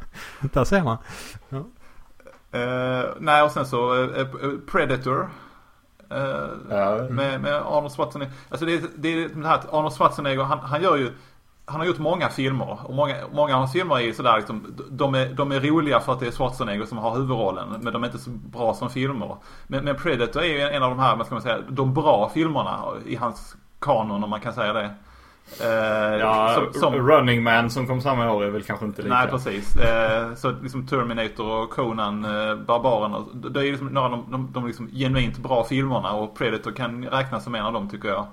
där 0.40 0.64
ser 0.64 0.82
man. 0.82 0.96
Eh, 2.52 3.04
nej 3.18 3.42
och 3.42 3.50
sen 3.50 3.66
så 3.66 4.02
eh, 4.14 4.26
Predator. 4.70 5.30
Eh, 6.10 6.48
Ja. 6.70 7.06
med, 7.10 7.40
med 7.40 7.54
Arnold 7.54 7.92
Schwarzenegger. 7.92 8.32
Alltså 8.48 8.66
det 8.66 8.74
är 8.74 8.80
det, 8.96 9.08
är 9.24 9.28
det 9.28 9.46
här 9.48 9.54
att 9.54 9.72
Arnold 9.74 9.94
Schwarzenegger 9.94 10.42
han, 10.42 10.58
han 10.58 10.82
gör 10.82 10.96
ju 10.96 11.12
han 11.66 11.80
har 11.80 11.86
gjort 11.86 11.98
många 11.98 12.28
filmer 12.28 12.78
och 12.84 12.94
många, 12.94 13.14
många 13.32 13.52
av 13.54 13.58
hans 13.58 13.72
filmer 13.72 14.00
är 14.00 14.12
sådär 14.12 14.36
liksom, 14.36 14.74
de 14.90 15.14
är, 15.14 15.28
de 15.34 15.52
är 15.52 15.60
roliga 15.60 16.00
för 16.00 16.12
att 16.12 16.20
det 16.20 16.26
är 16.26 16.30
Schwarzenegger 16.30 16.84
som 16.86 16.98
har 16.98 17.14
huvudrollen 17.14 17.68
men 17.80 17.92
de 17.92 18.02
är 18.02 18.06
inte 18.06 18.18
så 18.18 18.30
bra 18.30 18.74
som 18.74 18.90
filmer. 18.90 19.36
Men, 19.66 19.84
men 19.84 19.96
Predator 19.96 20.42
är 20.42 20.46
ju 20.46 20.60
en 20.60 20.82
av 20.82 20.90
de 20.90 20.98
här, 20.98 21.16
vad 21.16 21.26
ska 21.26 21.34
man 21.34 21.42
säga, 21.42 21.58
de 21.68 21.94
bra 21.94 22.30
filmerna 22.34 22.80
i 23.06 23.16
hans 23.16 23.56
kanon 23.80 24.24
om 24.24 24.30
man 24.30 24.40
kan 24.40 24.52
säga 24.52 24.72
det. 24.72 24.90
Eh, 25.62 26.18
Ja, 26.18 26.54
som- 26.72 26.80
som- 26.80 26.94
Running 27.08 27.42
Man 27.42 27.70
som 27.70 27.86
kom 27.86 28.00
samma 28.00 28.32
år 28.32 28.44
är 28.44 28.50
väl 28.50 28.62
kanske 28.62 28.86
inte 28.86 29.02
lika. 29.02 29.14
Nej 29.14 29.28
precis. 29.28 29.76
Eh, 29.76 30.34
så 30.34 30.50
liksom 30.62 30.86
Terminator 30.86 31.62
och 31.62 31.70
Conan, 31.70 32.24
eh, 32.24 32.56
Barbaren. 32.56 33.24
Det 33.52 33.60
är 33.60 33.64
liksom 33.70 33.86
några 33.88 34.06
av 34.06 34.10
de, 34.10 34.24
de, 34.32 34.52
de 34.52 34.66
liksom 34.66 34.88
genuint 34.92 35.38
bra 35.38 35.64
filmerna 35.64 36.12
och 36.12 36.36
Predator 36.38 36.72
kan 36.72 37.04
räknas 37.04 37.44
som 37.44 37.54
en 37.54 37.64
av 37.64 37.72
dem 37.72 37.88
tycker 37.88 38.08
jag. 38.08 38.26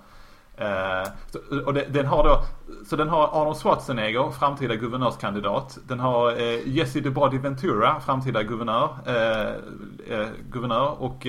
Så, 1.28 1.66
och 1.66 1.74
det, 1.74 1.86
den 1.90 2.06
har 2.06 2.24
då, 2.24 2.44
så 2.86 2.96
den 2.96 3.10
har 3.10 3.42
Arnold 3.42 3.58
Schwarzenegger, 3.58 4.32
framtida 4.32 4.76
guvernörskandidat. 4.76 5.78
Den 5.88 6.00
har 6.00 6.32
eh, 6.32 6.68
Jesse 6.68 7.02
the 7.02 7.10
Body 7.10 7.38
Ventura, 7.38 8.00
framtida 8.00 8.44
guvernör. 8.44 8.90
Eh, 9.06 10.28
guvernör 10.52 11.02
och 11.02 11.28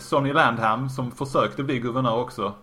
Sonny 0.00 0.32
Landham 0.32 0.88
som 0.88 1.10
försökte 1.10 1.62
bli 1.62 1.78
guvernör 1.78 2.16
också. 2.16 2.54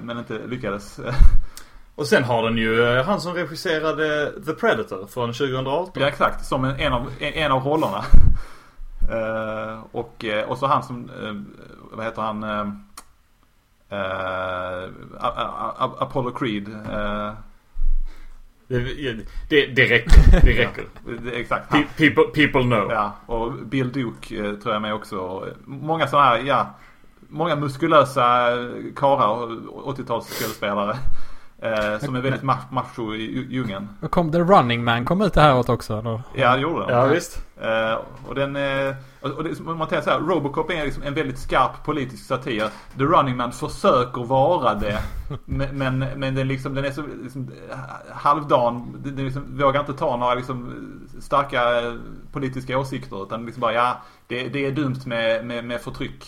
Men 0.00 0.18
inte 0.18 0.38
lyckades. 0.46 1.00
Och 1.96 2.06
sen 2.06 2.24
har 2.24 2.42
den 2.42 2.56
ju 2.56 3.02
han 3.02 3.20
som 3.20 3.34
regisserade 3.34 4.32
The 4.46 4.52
Predator 4.52 5.06
från 5.06 5.32
2018. 5.32 6.02
Ja 6.02 6.08
exakt, 6.08 6.46
som 6.46 6.64
en, 6.64 6.80
en, 6.80 6.92
av, 6.92 7.10
en, 7.20 7.52
av 7.52 7.64
rollerna. 7.64 8.04
Och, 9.92 10.24
och 10.46 10.58
så 10.58 10.66
han 10.66 10.82
som, 10.82 11.10
vad 11.92 12.04
heter 12.04 12.22
han? 12.22 12.44
Uh, 13.94 14.90
Apollo 15.98 16.30
Creed. 16.30 16.68
eh, 16.68 17.32
Det, 18.68 18.78
det, 19.48 19.66
det 19.66 19.84
räcker. 19.90 20.40
Det 20.42 20.52
räcker. 20.62 20.84
det- 21.22 21.30
exakt. 21.30 21.70
Pe- 21.72 21.84
people, 21.96 22.24
people 22.46 22.62
know. 22.62 22.92
Ja, 22.92 23.12
och 23.26 23.52
Bill 23.52 23.92
Duke 23.92 24.36
eh, 24.36 24.54
tror 24.54 24.72
jag 24.74 24.82
med 24.82 24.94
också. 24.94 25.46
Många 25.64 26.06
sådana 26.06 26.26
här, 26.28 26.38
ja. 26.38 26.66
Många 27.28 27.56
muskulösa 27.56 28.48
karlar, 28.96 29.46
80-talsskådespelare. 29.86 30.96
Eh, 31.64 31.98
som 31.98 32.14
är 32.16 32.20
väldigt 32.20 32.42
mach- 32.42 32.70
macho 32.72 33.14
i 33.14 33.18
dj- 33.18 33.46
djungeln. 33.50 33.88
Och 34.02 34.10
kom 34.10 34.32
The 34.32 34.38
Running 34.38 34.84
Man 34.84 35.04
kom 35.04 35.22
ut 35.22 35.32
det 35.34 35.40
här 35.40 35.56
åt 35.58 35.68
också? 35.68 35.98
Eller? 35.98 36.22
Ja, 36.34 36.54
det 36.54 36.60
gjorde 36.62 36.80
de. 36.86 36.92
Ja, 36.92 37.04
visst. 37.04 37.40
Eh, 37.62 37.98
och 38.28 38.34
den, 38.34 38.56
eh, 38.56 38.94
och 39.20 39.44
det, 39.44 39.60
man 39.60 39.88
tänker 39.88 40.00
så 40.00 40.10
här, 40.10 40.18
Robocop 40.18 40.70
är 40.70 40.84
liksom 40.84 41.02
en 41.02 41.14
väldigt 41.14 41.38
skarp 41.38 41.84
politisk 41.84 42.26
satir. 42.26 42.64
The 42.98 43.04
Running 43.04 43.36
Man 43.36 43.52
försöker 43.52 44.24
vara 44.24 44.74
det. 44.74 44.98
men, 45.44 45.78
men, 45.78 45.98
men 45.98 46.34
den, 46.34 46.48
liksom, 46.48 46.74
den 46.74 46.84
är 46.84 46.90
så 46.90 47.02
liksom, 47.22 47.50
halvdan. 48.12 49.00
Den 49.04 49.16
den 49.16 49.24
liksom, 49.24 49.58
vågar 49.58 49.80
inte 49.80 49.92
ta 49.92 50.16
några 50.16 50.34
liksom, 50.34 50.74
starka 51.20 51.80
eh, 51.80 51.92
politiska 52.32 52.78
åsikter. 52.78 53.22
Utan 53.22 53.46
liksom 53.46 53.60
bara, 53.60 53.72
ja, 53.72 53.96
det, 54.26 54.48
det 54.48 54.66
är 54.66 54.70
dumt 54.72 55.00
med, 55.06 55.46
med, 55.46 55.64
med 55.64 55.80
förtryck. 55.80 56.24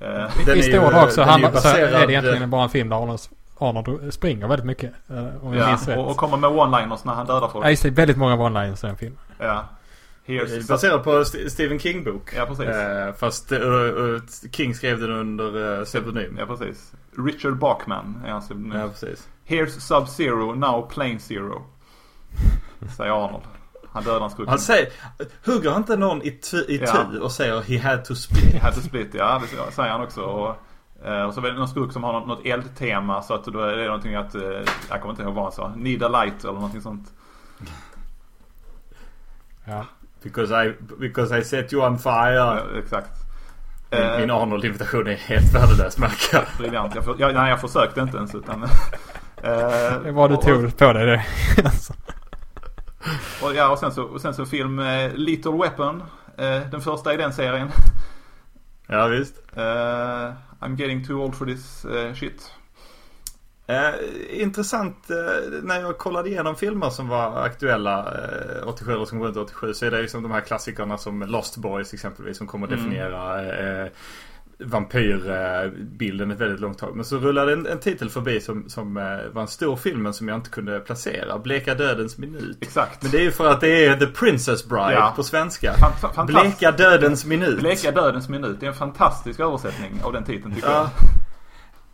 Eh, 0.00 0.30
Den 0.46 0.58
I 0.58 0.62
stora 0.62 0.90
drag 0.90 1.12
så, 1.12 1.20
den 1.20 1.44
är 1.44 1.52
så 1.56 1.68
är 1.68 2.06
det 2.06 2.12
egentligen 2.12 2.50
bara 2.50 2.62
en 2.62 2.68
film 2.70 2.88
där 2.88 3.02
Arnold, 3.02 3.20
Arnold 3.58 4.14
springer 4.14 4.48
väldigt 4.48 4.66
mycket. 4.66 4.92
eh, 5.10 5.44
Om 5.46 5.52
jag 5.54 5.62
ja, 5.62 5.68
minns 5.68 5.88
rätt. 5.88 5.98
och, 5.98 6.10
och 6.10 6.16
kommer 6.16 6.36
med 6.36 6.50
one-liners 6.50 7.00
när 7.04 7.12
han 7.14 7.26
dödar 7.26 7.48
folk. 7.48 7.64
Ja, 7.66 7.70
just 7.70 7.82
det. 7.82 7.90
Väldigt 7.90 8.16
många 8.16 8.36
one-liners 8.36 8.84
i 8.84 8.86
den 8.86 8.96
filmen. 8.96 9.18
Ja. 9.38 9.64
Det 10.26 10.38
är 10.38 10.44
Here's 10.46 10.68
Baserat 10.68 11.04
på 11.04 11.18
St- 11.20 11.50
Stephen 11.50 11.78
King-bok. 11.78 12.32
Ja, 12.36 12.46
precis. 12.46 12.66
Eh, 12.66 13.14
fast 13.14 13.52
uh, 13.52 13.58
uh, 13.60 14.20
King 14.52 14.74
skrev 14.74 15.00
den 15.00 15.10
under 15.12 15.56
uh, 15.78 15.84
pseudonym. 15.84 16.36
Ja, 16.38 16.46
precis. 16.46 16.92
Richard 17.26 17.56
Bachman 17.58 18.22
är 18.26 18.30
hans 18.30 18.44
pseudonym. 18.44 18.78
Ja, 18.80 18.88
precis. 18.88 19.28
Here's 19.46 19.78
Sub-Zero, 19.80 20.54
now 20.54 20.88
Plane 20.90 21.18
Zero. 21.18 21.62
Säger 22.96 23.24
Arnold. 23.24 23.44
Han 23.92 24.04
dödar 24.04 24.24
en 24.24 24.30
skurk. 24.30 24.48
Han 24.48 24.58
säger, 24.58 24.88
hugger 25.46 25.76
inte 25.76 25.96
någon 25.96 26.22
i, 26.22 26.28
i 26.68 26.80
Ja. 26.86 27.06
tu 27.12 27.18
och 27.20 27.32
säger 27.32 27.60
he 27.60 27.78
had 27.78 28.04
to 28.04 28.14
split? 28.14 28.52
He 28.54 28.58
had 28.60 28.74
to 28.74 28.80
split, 28.80 29.08
ja 29.14 29.42
det 29.66 29.72
säger 29.72 29.90
han 29.90 30.00
också. 30.00 30.20
Och, 30.22 30.56
och 31.26 31.34
så 31.34 31.40
är 31.40 31.50
det 31.50 31.58
någon 31.58 31.68
skurk 31.68 31.92
som 31.92 32.04
har 32.04 32.12
något, 32.12 32.46
eldtema 32.46 33.22
så 33.22 33.34
att 33.34 33.44
då 33.44 33.60
är 33.60 33.76
det 33.76 33.86
någonting 33.86 34.14
att, 34.14 34.34
eh, 34.34 34.42
jag 34.90 35.00
kommer 35.00 35.10
inte 35.10 35.22
ihåg 35.22 35.34
vad 35.34 35.44
han 35.44 35.52
sa. 35.52 35.72
Need 35.76 36.02
a 36.02 36.08
light 36.08 36.44
eller 36.44 36.52
någonting 36.52 36.80
sånt. 36.80 37.12
Ja. 39.64 39.84
Because 40.22 40.64
I, 40.64 40.74
because 40.98 41.38
I 41.38 41.44
set 41.44 41.72
you 41.72 41.86
on 41.86 41.98
fire. 41.98 42.34
Ja, 42.34 42.60
exakt. 42.78 43.10
Min, 43.90 44.00
Eh, 44.00 44.18
min 44.20 44.30
Arnold-invitation 44.30 45.06
är 45.06 45.14
helt 45.14 45.54
värdelös 45.54 45.98
märker 45.98 46.36
jag. 46.36 46.44
Briljant. 46.58 46.94
Jag, 46.94 47.04
för, 47.04 47.16
jag, 47.18 47.34
nej, 47.34 47.50
jag 47.50 47.60
försökte 47.60 48.00
inte 48.00 48.16
ens 48.16 48.34
utan... 48.34 48.62
eh, 49.42 50.02
Det 50.04 50.12
var 50.12 50.28
du 50.28 50.36
tog 50.36 50.76
på 50.76 50.92
dig 50.92 51.06
det. 51.06 51.24
Och, 53.42 53.54
ja, 53.54 53.68
och 53.68 53.78
sen 53.78 53.92
så, 53.92 54.02
och 54.02 54.20
sen 54.20 54.34
så 54.34 54.46
film 54.46 54.78
eh, 54.78 55.12
Little 55.12 55.52
Weapon. 55.52 56.02
Eh, 56.36 56.60
den 56.70 56.80
första 56.80 57.14
i 57.14 57.16
den 57.16 57.32
serien. 57.32 57.68
Ja, 58.86 59.06
visst. 59.06 59.34
I'm 60.60 60.76
getting 60.76 61.06
too 61.06 61.22
old 61.22 61.34
for 61.36 61.46
this 61.46 61.84
eh, 61.84 62.14
shit. 62.14 62.52
Eh, 63.66 63.94
intressant, 64.42 65.10
eh, 65.10 65.16
när 65.62 65.80
jag 65.80 65.98
kollade 65.98 66.28
igenom 66.28 66.56
filmer 66.56 66.90
som 66.90 67.08
var 67.08 67.42
aktuella 67.42 67.98
eh, 68.62 68.68
87 68.68 68.92
eller 68.92 69.04
som 69.04 69.18
går 69.18 69.28
ut 69.30 69.36
87 69.36 69.74
så 69.74 69.86
är 69.86 69.90
det 69.90 70.02
liksom 70.02 70.22
de 70.22 70.32
här 70.32 70.40
klassikerna 70.40 70.98
som 70.98 71.22
Lost 71.22 71.56
Boys 71.56 71.94
exempelvis 71.94 72.38
som 72.38 72.46
kommer 72.46 72.66
att 72.66 72.72
Mm. 72.72 72.84
definiera 72.84 73.42
eh, 73.84 73.88
vampyrbilden 74.64 76.30
ett 76.30 76.40
väldigt 76.40 76.60
långt 76.60 76.78
tag. 76.78 76.96
Men 76.96 77.04
så 77.04 77.16
rullade 77.18 77.52
en, 77.52 77.66
en 77.66 77.78
titel 77.80 78.10
förbi 78.10 78.40
som, 78.40 78.68
som 78.68 78.96
eh, 78.96 79.02
var 79.32 79.42
en 79.42 79.48
stor 79.48 79.76
film 79.76 80.02
men 80.02 80.14
som 80.14 80.28
jag 80.28 80.34
inte 80.38 80.50
kunde 80.50 80.80
placera. 80.80 81.38
Bleka 81.38 81.74
dödens 81.74 82.18
minut. 82.18 82.58
Exakt. 82.60 83.02
Men 83.02 83.10
det 83.10 83.18
är 83.18 83.22
ju 83.22 83.30
för 83.30 83.46
att 83.50 83.60
det 83.60 83.84
är 83.86 83.96
The 83.96 84.06
Princess 84.06 84.68
Bride 84.68 84.92
Ja. 84.92 85.12
på 85.16 85.22
svenska. 85.22 85.72
Fan- 85.74 85.92
fan- 86.00 86.14
fantastiskt. 86.14 86.58
Bleka 86.58 86.76
dödens 86.76 87.26
minut. 87.26 87.58
Bleka 87.60 87.90
dödens 87.90 88.28
minut. 88.28 88.56
Det 88.60 88.66
är 88.66 88.70
en 88.70 88.76
fantastisk 88.76 89.40
översättning 89.40 89.90
av 90.02 90.12
den 90.12 90.24
titeln 90.24 90.54
tycker 90.54 90.68
Ja. 90.70 90.90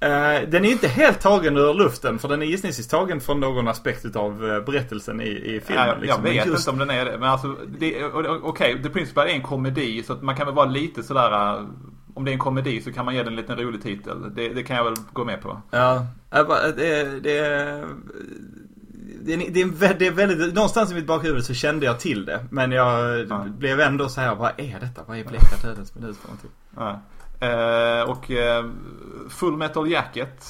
Eh, 0.00 0.48
den 0.48 0.64
är 0.64 0.70
inte 0.70 0.88
helt 0.88 1.20
tagen 1.20 1.56
ur 1.56 1.74
luften 1.74 2.18
för 2.18 2.28
den 2.28 2.42
är 2.42 2.46
gissningsvis 2.46 2.88
tagen 2.88 3.20
från 3.20 3.40
någon 3.40 3.68
aspekt 3.68 4.04
utav 4.04 4.50
eh, 4.50 4.60
berättelsen 4.64 5.20
i, 5.20 5.24
i 5.24 5.54
jag. 5.54 5.62
filmen. 5.62 5.86
Ja, 5.86 5.92
jag, 5.92 6.00
liksom. 6.02 6.24
jag 6.26 6.32
vet 6.32 6.46
just- 6.46 6.58
inte 6.68 6.70
om 6.70 6.78
den 6.78 6.90
är 6.90 7.04
det. 7.04 7.18
Men 7.18 7.28
alltså, 7.28 7.56
okej, 8.42 8.82
The 8.82 8.88
Principal 8.90 9.26
är 9.26 9.30
en 9.30 9.42
komedi 9.42 10.02
så 10.02 10.12
att 10.12 10.22
man 10.22 10.36
kan 10.36 10.46
väl 10.46 10.54
vara 10.54 10.66
lite 10.66 11.02
sådär... 11.02 11.64
Om 12.14 12.24
det 12.24 12.30
är 12.30 12.32
en 12.32 12.38
komedi 12.38 12.80
så 12.82 12.92
kan 12.92 13.04
man 13.04 13.14
ge 13.14 13.22
den 13.22 13.32
en 13.32 13.36
liten 13.36 13.56
rolig 13.58 13.82
titel. 13.82 14.34
Det, 14.34 14.48
det 14.48 14.62
kan 14.62 14.76
jag 14.76 14.84
väl 14.84 14.94
gå 15.12 15.24
med 15.24 15.40
på. 15.42 15.60
Ja, 15.70 16.06
det, 16.30 16.42
det, 16.76 17.20
det, 17.20 17.38
är, 17.38 17.86
det, 19.24 19.32
är, 19.60 19.66
vä- 19.66 19.96
det 19.98 20.06
är 20.06 20.10
väldigt, 20.12 20.54
någonstans 20.54 20.90
i 20.92 20.94
mitt 20.94 21.06
bakhuvud 21.06 21.44
så 21.44 21.54
kände 21.54 21.86
jag 21.86 22.00
till 22.00 22.24
det. 22.24 22.46
Men 22.50 22.72
jag 22.72 23.20
Ja. 23.28 23.44
blev 23.58 23.80
ändå 23.80 24.08
så 24.08 24.20
här, 24.20 24.34
vad 24.34 24.50
är 24.56 24.80
detta? 24.80 25.02
Vad 25.06 25.18
är 25.18 25.24
Bleka 25.24 25.56
dödens 25.62 25.94
minut 25.94 26.16
för 26.16 26.28
någonting? 26.28 26.50
Ja. 26.76 27.00
Eh, 27.46 28.10
och 28.10 28.30
eh, 28.30 28.64
Full 29.28 29.56
Metal 29.56 29.90
Jacket. 29.90 30.44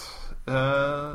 Eh, 0.47 1.11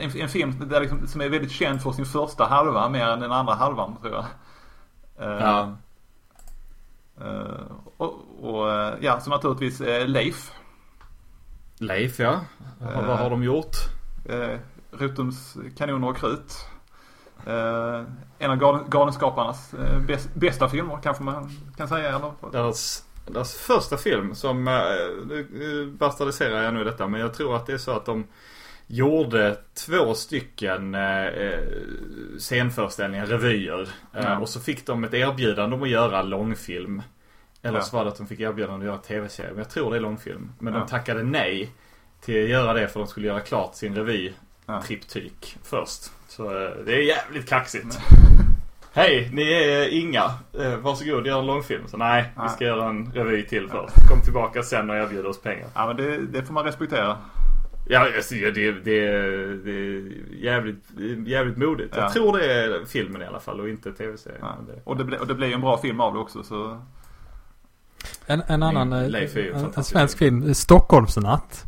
en, 0.00 0.10
en 0.20 0.28
film 0.28 0.68
där 0.68 0.80
liksom, 0.80 1.06
som 1.06 1.20
är 1.20 1.28
väldigt 1.28 1.50
känd 1.52 1.82
för 1.82 1.92
sin 1.92 2.06
första 2.06 2.44
halva 2.44 2.88
mer 2.88 3.06
än 3.06 3.20
den 3.20 3.32
andra 3.32 3.54
halvan 3.54 3.96
tror 4.02 4.14
jag. 4.14 4.24
Eh, 5.18 5.40
Ja. 5.42 5.76
Eh, 7.20 7.72
och, 7.96 8.14
och 8.40 8.72
eh, 8.72 8.94
ja, 9.00 9.20
så 9.20 9.30
naturligtvis 9.30 9.80
eh, 9.80 10.08
Leif. 10.08 10.52
Leif 11.78 12.18
ja. 12.18 12.40
Vad, 12.80 13.04
vad 13.06 13.18
har 13.18 13.30
de 13.30 13.42
gjort? 13.42 13.76
Rotums 14.90 15.56
kanoner 15.76 16.08
och 16.08 16.16
krut. 16.16 16.66
Eh, 17.46 18.02
en 18.38 18.50
av 18.50 18.56
galen, 18.56 18.84
Galenskaparnas 18.88 19.74
bäst, 20.06 20.34
bästa 20.34 20.68
filmer 20.68 20.98
kanske 21.02 21.22
man 21.22 21.50
kan 21.76 21.88
säga. 21.88 22.08
Eller? 22.08 22.32
Deras, 22.52 23.04
deras 23.26 23.54
första 23.54 23.96
film 23.96 24.34
som, 24.34 24.64
nu 25.26 25.48
nu 25.52 25.86
bastardiserar 25.86 26.62
jag 26.62 26.74
nu 26.74 26.84
detta 26.84 27.08
men 27.08 27.20
jag 27.20 27.34
tror 27.34 27.56
att 27.56 27.66
det 27.66 27.72
är 27.72 27.78
så 27.78 27.90
att 27.90 28.06
de 28.06 28.24
gjorde 28.86 29.56
två 29.86 30.14
stycken 30.14 30.94
eh, 30.94 31.24
eh, 31.26 31.58
scenföreställningar, 32.38 33.26
revyer. 33.26 33.82
Eh, 34.14 34.24
Ja. 34.24 34.38
Och 34.38 34.48
så 34.48 34.60
fick 34.60 34.86
de 34.86 35.04
ett 35.04 35.14
erbjudande 35.14 35.76
om 35.76 35.82
att 35.82 35.88
göra 35.88 36.22
långfilm. 36.22 37.02
Eller 37.62 37.78
Ja. 37.78 37.82
så 37.84 37.96
var 37.96 38.04
det 38.04 38.10
att 38.10 38.16
de 38.18 38.26
fick 38.26 38.40
erbjudande 38.40 38.86
att 38.86 38.90
göra 38.92 38.98
tv-serie. 39.02 39.50
Men 39.50 39.58
jag 39.58 39.70
tror 39.70 39.90
det 39.90 39.96
är 39.96 40.00
långfilm. 40.00 40.52
Men 40.58 40.74
Ja. 40.74 40.80
de 40.80 40.88
tackade 40.88 41.22
nej 41.22 41.70
till 42.20 42.44
att 42.44 42.50
göra 42.50 42.72
det 42.72 42.88
för 42.88 43.00
de 43.00 43.06
skulle 43.08 43.26
göra 43.26 43.40
klart 43.40 43.74
sin 43.74 43.94
revy 43.94 44.32
Ja. 44.66 44.82
triptyk 44.82 45.56
först. 45.62 46.02
Så 46.28 46.44
eh, 46.64 46.70
det 46.86 46.92
är 46.94 47.02
jävligt 47.02 47.48
kaxigt. 47.48 47.98
Hej, 48.92 49.30
ni 49.32 49.52
är 49.52 49.88
inga. 49.88 50.24
Eh, 50.60 50.76
varsågod, 50.76 51.26
gör 51.26 51.38
en 51.40 51.46
långfilm. 51.46 51.82
Så 51.88 51.96
nej, 51.96 52.22
vi 52.36 52.40
Nej. 52.40 52.48
ska 52.50 52.64
göra 52.64 52.88
en 52.88 53.12
revy 53.14 53.42
till 53.46 53.68
först. 53.68 54.08
Kom 54.08 54.20
tillbaka 54.22 54.62
sen 54.62 54.90
och 54.90 54.96
erbjud 54.96 55.26
oss 55.26 55.40
pengar. 55.42 55.66
Ja 55.74 55.86
men 55.86 55.96
det, 55.96 56.18
det 56.26 56.42
får 56.42 56.54
man 56.54 56.64
respektera. 56.64 57.18
Ja, 57.88 58.06
alltså, 58.16 58.34
ja, 58.34 58.50
det, 58.50 58.72
det, 58.72 58.82
det 59.64 59.70
är 59.70 60.12
jävligt, 60.44 60.84
jävligt 61.26 61.56
modigt. 61.56 61.94
Ja. 61.96 62.02
Jag 62.02 62.12
tror 62.12 62.38
det 62.38 62.52
är 62.52 62.84
filmen 62.86 63.22
i 63.22 63.24
alla 63.24 63.40
fall 63.40 63.60
och 63.60 63.68
inte 63.68 63.92
tv-serien. 63.92 64.40
Ja. 64.42 64.56
Och, 64.84 64.96
det, 64.96 65.18
och 65.18 65.26
det 65.26 65.34
blir 65.34 65.48
ju 65.48 65.54
en 65.54 65.60
bra 65.60 65.78
film 65.78 66.00
av 66.00 66.14
det 66.14 66.20
också 66.20 66.42
så. 66.42 66.80
En, 68.26 68.42
en 68.46 68.62
annan, 68.62 68.92
eh, 68.92 68.98
en 68.98 69.72
en, 69.76 69.84
svensk 69.84 70.18
film, 70.18 70.54
Stockholmsnatt. 70.54 71.64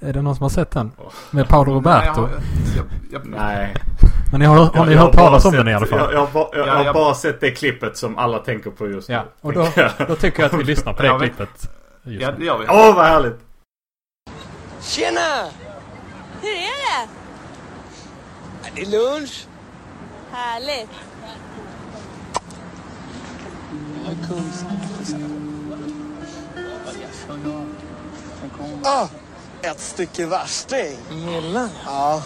Är 0.00 0.12
det 0.12 0.22
någon 0.22 0.36
som 0.36 0.42
har 0.42 0.50
sett 0.50 0.70
den? 0.70 0.92
Med 1.30 1.48
Paolo 1.48 1.74
Roberto. 1.74 2.28
Nej. 3.24 3.74
Men 4.30 4.40
ni 4.40 4.46
har, 4.46 4.56
har 4.56 4.86
ni 4.86 4.94
hört 4.94 5.12
talas 5.12 5.44
om 5.44 5.52
den 5.52 5.68
i 5.68 5.74
alla 5.74 5.86
fall? 5.86 5.98
Jag, 5.98 6.12
jag, 6.12 6.18
har 6.20 6.32
bara- 6.32 6.58
jag, 6.58 6.68
Ja, 6.68 6.72
har 6.74 6.84
jag- 6.84 6.94
bara 6.94 7.14
sett 7.14 7.40
det 7.40 7.50
klippet 7.50 7.96
som 7.96 8.18
alla 8.18 8.38
tänker 8.38 8.70
på 8.70 8.88
just 8.88 9.08
nu. 9.08 9.14
Ja, 9.14 9.24
och 9.40 9.52
då, 9.52 9.68
då 10.08 10.14
tycker 10.16 10.42
jag 10.42 10.54
att 10.54 10.60
vi 10.60 10.64
lyssnar 10.64 10.92
på 10.92 11.02
det 11.02 11.18
klippet. 11.18 11.70
Just 12.02 12.22
ja 12.22 12.32
det 12.38 12.44
gör 12.44 12.58
vi. 12.58 12.64
Åh, 12.68 12.94
vad 12.96 13.04
härligt! 13.06 13.38
Tjena! 14.86 15.50
Hur 16.40 16.50
är 16.50 17.04
det? 17.04 17.08
Det 18.74 18.80
är 18.80 18.86
lunch. 18.86 19.46
Härligt. 20.32 20.90
Ah, 28.84 29.08
ett 29.62 29.80
stycke 29.80 30.26
värsting. 30.26 30.96
Millen? 31.10 31.68
Ja. 31.84 32.22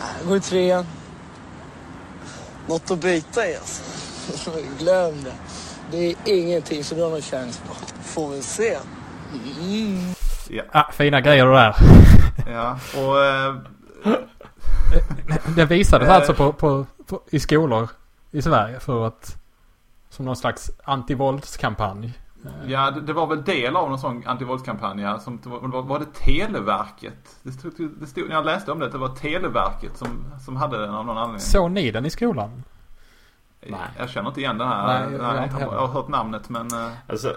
Här 0.00 0.24
går 0.28 0.38
trean. 0.38 0.86
Något 2.66 2.90
att 2.90 2.98
bita 2.98 3.48
i 3.48 3.56
alltså. 3.56 3.82
Glöm 4.78 5.24
det. 5.24 5.34
Det 5.90 6.06
är 6.06 6.16
ingenting 6.24 6.84
som 6.84 6.96
du 6.98 7.02
har 7.04 7.10
någon 7.10 7.22
chans 7.22 7.60
på. 7.68 7.74
Får 8.02 8.30
vi 8.30 8.42
se. 8.42 8.78
Mm. 9.60 10.14
Ah, 10.72 10.92
fina 10.92 11.20
grejer 11.20 11.46
det 11.46 11.52
där. 11.52 11.74
Ja, 12.52 12.78
och 12.96 13.24
eh, 13.24 13.54
Det 15.56 15.64
visades 15.64 16.08
Eh. 16.08 16.14
alltså 16.14 16.34
på, 16.34 16.52
på, 16.52 16.86
på, 17.06 17.20
i 17.30 17.40
skolor 17.40 17.88
i 18.30 18.42
Sverige 18.42 18.80
för 18.80 19.06
att 19.06 19.36
som 20.10 20.24
någon 20.24 20.36
slags 20.36 20.70
antivåldskampanj. 20.84 22.12
ja, 22.66 22.90
det, 22.90 23.00
det 23.00 23.12
var 23.12 23.26
väl 23.26 23.44
del 23.44 23.76
av 23.76 23.88
någon 23.90 23.98
sån 23.98 24.22
antivåldskampanj 24.26 25.02
ja, 25.02 25.18
som 25.18 25.40
var, 25.44 25.82
var 25.82 25.98
det 25.98 26.06
Televerket? 26.14 27.36
Det 27.42 27.52
stod, 27.52 27.72
det 28.00 28.06
stod, 28.06 28.24
jag 28.30 28.44
läste 28.44 28.72
om 28.72 28.78
det, 28.78 28.88
det 28.88 28.98
var 28.98 29.08
Televerket 29.08 29.96
som, 29.96 30.08
som 30.44 30.56
hade 30.56 30.78
den 30.78 30.94
av 30.94 31.06
någon 31.06 31.18
anledning. 31.18 31.40
Såg 31.40 31.70
ni 31.70 31.90
den 31.90 32.06
i 32.06 32.10
skolan? 32.10 32.62
Nej. 33.70 33.80
Jag 33.98 34.10
känner 34.10 34.28
inte 34.28 34.40
igen 34.40 34.58
den 34.58 34.68
här. 34.68 34.86
Nej, 34.86 35.18
Nej, 35.18 35.18
jag- 35.28 35.60
jag 35.60 35.60
jag, 35.62 35.78
har, 35.78 35.86
hört 35.86 36.08
namnet 36.08 36.48
men... 36.48 36.66
eh, 36.72 36.92
Alltså, 37.08 37.36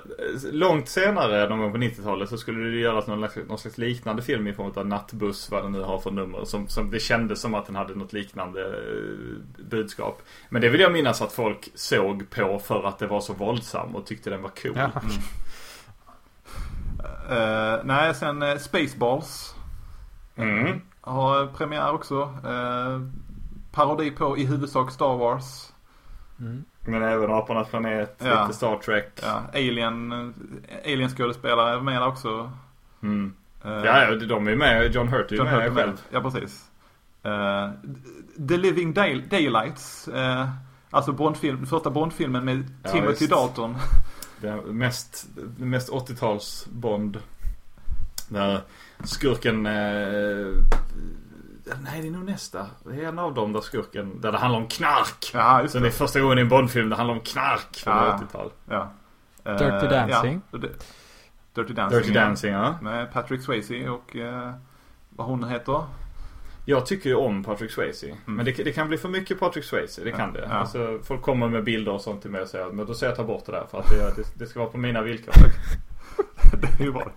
långt 0.52 0.90
senare, 0.90 1.50
någon 1.50 1.60
gång 1.60 1.72
på 1.72 1.78
90-talet, 1.78 2.30
så 2.30 2.38
skulle 2.38 2.70
det 2.70 2.78
göras 2.78 3.08
någon, 3.08 3.20
slags- 3.30 3.48
någon 3.50 3.58
slags 3.58 3.78
liknande 3.78 4.22
film 4.22 4.48
i 4.48 4.54
form 4.54 4.72
av 4.76 4.88
nattbuss, 4.88 5.52
vad 5.52 5.64
den 5.64 5.72
nu 5.72 5.82
har 5.84 6.00
för 6.00 6.12
nummer. 6.12 6.46
Som, 6.46 6.68
som 6.68 6.92
det 6.92 7.00
kändes 7.00 7.42
som 7.42 7.54
att 7.56 7.66
den 7.66 7.76
hade 7.76 7.96
något 7.96 8.14
liknande 8.14 8.62
eh, 8.66 9.64
budskap. 9.64 10.22
Men 10.50 10.62
det 10.62 10.70
vill 10.70 10.82
jag 10.82 10.92
minnas 10.94 11.22
att 11.22 11.32
folk 11.32 11.70
såg 11.76 12.30
på 12.30 12.60
för 12.60 12.84
att 12.88 13.00
det 13.00 13.08
var 13.08 13.22
så 13.22 13.34
våldsam 13.34 13.96
och 13.96 14.06
tyckte 14.06 14.30
den 14.30 14.42
var 14.42 14.52
cool. 14.62 14.74
Ja. 14.76 14.90
eh, 17.36 17.80
nej, 17.84 18.16
sen 18.16 18.60
Spaceballs. 18.60 19.54
Mm. 20.36 20.82
Har 21.02 21.48
premiär 21.48 21.92
också. 21.92 22.22
Eh, 22.46 23.02
parodi 23.72 24.12
på 24.12 24.38
i 24.38 24.46
huvudsak 24.46 24.92
Star 24.92 25.18
Wars. 25.18 25.74
Mm. 26.40 26.64
Men 26.88 27.04
även 27.04 27.32
Apornas 27.32 27.68
planet, 27.70 28.22
Ja. 28.26 28.42
lite 28.44 28.58
Star 28.58 28.78
Trek. 28.78 29.20
Ja, 29.24 29.42
Alien, 29.54 30.12
Alien 30.86 31.10
skådespelare 31.10 31.76
är 31.78 31.82
med 31.82 32.04
också. 32.04 32.52
Mm. 33.04 33.34
Eh, 33.66 33.72
Ja, 33.72 34.04
ja, 34.04 34.16
de 34.16 34.48
är 34.48 34.56
med. 34.56 34.96
John 34.96 35.08
Hurt 35.08 35.28
är 35.32 35.32
ju 35.32 35.38
John 35.38 35.46
med 35.46 35.54
Hurt 35.56 35.64
är 35.64 35.70
med. 35.70 35.84
själv. 35.84 35.98
Ja, 36.12 36.22
precis. 36.22 36.66
Eh, 37.24 37.70
The 38.48 38.58
Living 38.58 38.94
Day- 38.94 39.28
Daylights. 39.30 40.08
eh, 40.08 40.50
alltså 40.90 41.12
Bondfilm, 41.12 41.66
första 41.66 41.90
Bondfilmen 41.90 42.46
med 42.46 42.64
Ja, 42.84 42.90
Timothy. 42.92 43.28
Dalton. 43.28 43.76
Mest, 44.68 45.28
mest 45.58 45.90
80-tals 45.92 46.68
Bond. 46.72 47.20
Där 48.30 48.62
skurken... 49.04 49.66
Eh, 49.66 50.54
nej, 51.84 52.02
det 52.02 52.08
är 52.08 52.12
nog 52.12 52.26
nästa. 52.26 52.66
Det 52.86 52.96
är 53.04 53.08
en 53.08 53.20
av 53.20 53.34
dem 53.34 53.54
där 53.54 53.62
skurken... 53.62 54.22
Där 54.22 54.32
det 54.32 54.38
handlar 54.38 54.60
om 54.60 54.68
knark. 54.68 55.32
Ja, 55.34 55.62
just 55.62 55.74
Sen 55.74 55.82
det. 55.82 55.88
är 55.88 55.92
första 55.92 56.20
gången 56.20 56.38
i 56.38 56.42
en 56.42 56.50
Bondfilm 56.50 56.90
det 56.90 56.96
handlar 56.96 57.16
om 57.16 57.22
knark 57.22 57.76
från 57.78 57.94
Ja. 57.96 58.20
80-tal. 58.24 58.52
Ja. 58.70 58.92
Eh, 59.44 59.58
Dirty 59.58 59.88
Dancing. 59.88 60.42
Ja, 60.52 60.58
det- 60.58 60.68
Dirty 61.54 61.74
Dancing. 61.74 62.00
Dirty. 62.02 62.14
Dancing, 62.14 62.54
ja. 62.54 62.76
Med 62.82 63.14
Patrick 63.14 63.42
Swayze 63.42 63.90
och 63.90 64.16
eh, 64.16 64.52
vad 65.10 65.28
hon 65.28 65.44
heter. 65.44 65.84
Jag 66.66 66.86
tycker 66.86 67.10
ju 67.10 67.16
om 67.16 67.44
Patrick 67.44 67.72
Swayze. 67.72 68.16
Men 68.26 68.46
det, 68.46 68.52
det 68.52 68.72
kan 68.72 68.88
bli 68.88 68.98
för 68.98 69.10
mycket 69.10 69.40
Patrick 69.40 69.66
Swayze. 69.66 70.04
Det 70.04 70.12
kan 70.12 70.34
det. 70.34 70.40
Mm. 70.40 70.52
Ja. 70.52 70.58
Alltså, 70.58 71.00
folk 71.04 71.22
kommer 71.22 71.48
med 71.48 71.64
bilder 71.64 71.92
och 71.92 72.02
sånt 72.02 72.22
till 72.22 72.32
mig 72.32 72.42
och 72.42 72.48
säger 72.48 72.66
men 72.72 72.86
då 72.86 72.94
säger 72.94 73.12
jag 73.12 73.18
ta 73.18 73.24
bort 73.24 73.46
det 73.46 73.52
där. 73.52 73.66
För 73.72 73.80
att 73.80 73.90
det, 73.90 73.96
det, 74.16 74.24
det 74.40 74.46
ska 74.48 74.60
vara 74.60 74.70
på 74.70 74.78
mina 74.78 75.02
villkor. 75.02 75.34
det 76.62 76.84
är 76.84 76.86
ju 76.86 76.92
bra. 76.92 77.12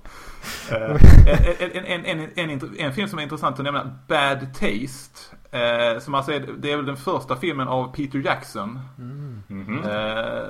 Eh, 0.71 0.97
en, 1.61 1.85
en, 1.85 2.05
en, 2.05 2.21
en, 2.21 2.29
en, 2.37 2.51
en, 2.51 2.77
en 2.79 2.93
film 2.93 3.09
som 3.09 3.19
är 3.19 3.23
intressant 3.23 3.59
att 3.59 3.65
nämna, 3.65 3.97
Bad 4.09 4.55
Taste. 4.55 5.37
Eh, 5.53 5.99
som 6.01 6.15
alltså 6.15 6.33
är, 6.33 6.41
det 6.59 6.73
är 6.73 6.77
väl 6.77 6.87
den 6.87 6.97
första 6.97 7.37
filmen 7.37 7.69
av 7.69 7.95
Peter 7.95 8.19
Jackson. 8.19 8.81
Mhm. 9.49 9.85
Eh, 9.85 10.49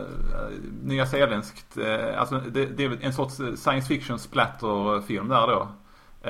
Nya 0.83 1.07
Zeeländskt. 1.07 1.79
Eh, 1.79 2.21
alltså 2.21 2.41
det, 2.51 2.67
det 2.67 2.85
är 2.85 2.99
en 3.01 3.13
sorts 3.13 3.35
science 3.37 3.89
fiction 3.89 4.19
splatterfilm 4.19 5.29
där 5.29 5.47
då. 5.47 5.69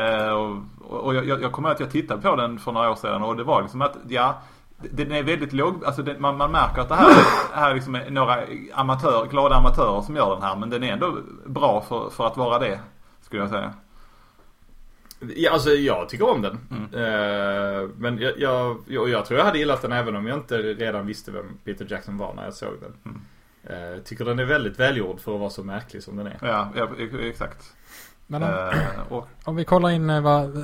Eh, 0.01 0.31
och 0.31 0.57
och 0.91 1.15
jag, 1.15 1.27
jag 1.29 1.43
jag 1.43 1.53
kommer 1.53 1.69
ihåg 1.69 1.75
att 1.75 1.81
jag 1.81 1.91
tittade 1.91 2.23
på 2.23 2.37
den 2.37 2.59
för 2.59 2.73
några 2.73 2.91
år 2.91 2.95
sedan 2.95 3.23
och 3.23 3.37
det 3.37 3.45
var 3.45 3.63
liksom 3.63 3.83
att, 3.83 3.97
ja, 4.09 4.43
den 4.91 5.13
är 5.13 5.23
väldigt 5.23 5.53
låg, 5.53 5.85
alltså 5.85 6.03
den, 6.03 6.23
man, 6.23 6.37
man 6.37 6.53
märker 6.53 6.81
att 6.81 6.89
det 6.89 6.95
här, 6.95 7.13
här 7.53 7.75
liksom 7.75 7.95
är 7.95 8.11
några 8.11 8.45
amatör, 8.75 9.27
glada 9.27 9.55
amatörer 9.55 10.01
som 10.01 10.17
gör 10.17 10.35
den 10.35 10.43
här. 10.43 10.57
Men 10.57 10.71
den 10.71 10.83
är 10.83 10.93
ändå 10.93 11.19
bra 11.47 11.81
för, 11.89 12.11
för 12.11 12.27
att 12.27 12.37
vara 12.37 12.59
det, 12.59 12.81
skulle 13.23 13.43
jag 13.43 13.51
säga. 13.51 13.75
Ja, 15.37 15.53
alltså 15.53 15.71
jag 15.71 16.09
tycker 16.09 16.31
om 16.31 16.43
den. 16.43 16.59
Mm. 16.71 16.85
Eh, 16.85 17.89
men 17.97 18.19
jag, 18.19 18.39
jag, 18.39 18.77
jag, 18.87 19.09
jag 19.09 19.27
tror 19.27 19.39
jag 19.39 19.47
hade 19.47 19.59
gillat 19.59 19.83
den 19.83 19.93
även 19.93 20.17
om 20.17 20.27
jag 20.27 20.39
inte 20.39 20.59
redan 20.59 21.07
visste 21.07 21.31
vem 21.31 21.59
Peter 21.65 21.87
Jackson 21.91 22.19
var 22.19 22.35
när 22.35 22.45
jag 22.45 22.55
såg 22.55 22.75
den. 22.81 22.95
Mm. 23.05 23.21
Eh, 23.65 24.03
tycker 24.03 24.25
den 24.25 24.39
är 24.39 24.45
väldigt 24.45 24.81
välgjord 24.81 25.21
för 25.21 25.35
att 25.35 25.41
vara 25.41 25.51
så 25.51 25.65
märklig 25.65 26.03
som 26.03 26.17
den 26.17 26.27
är. 26.27 26.39
Ja, 26.41 26.69
ja 26.77 26.89
exakt. 27.21 27.75
Men 28.27 28.43
om, 28.43 28.49
Eh, 28.49 29.13
och, 29.13 29.29
om 29.45 29.57
vi 29.57 29.65
kollar 29.65 29.91
in 29.91 30.23
vad... 30.23 30.57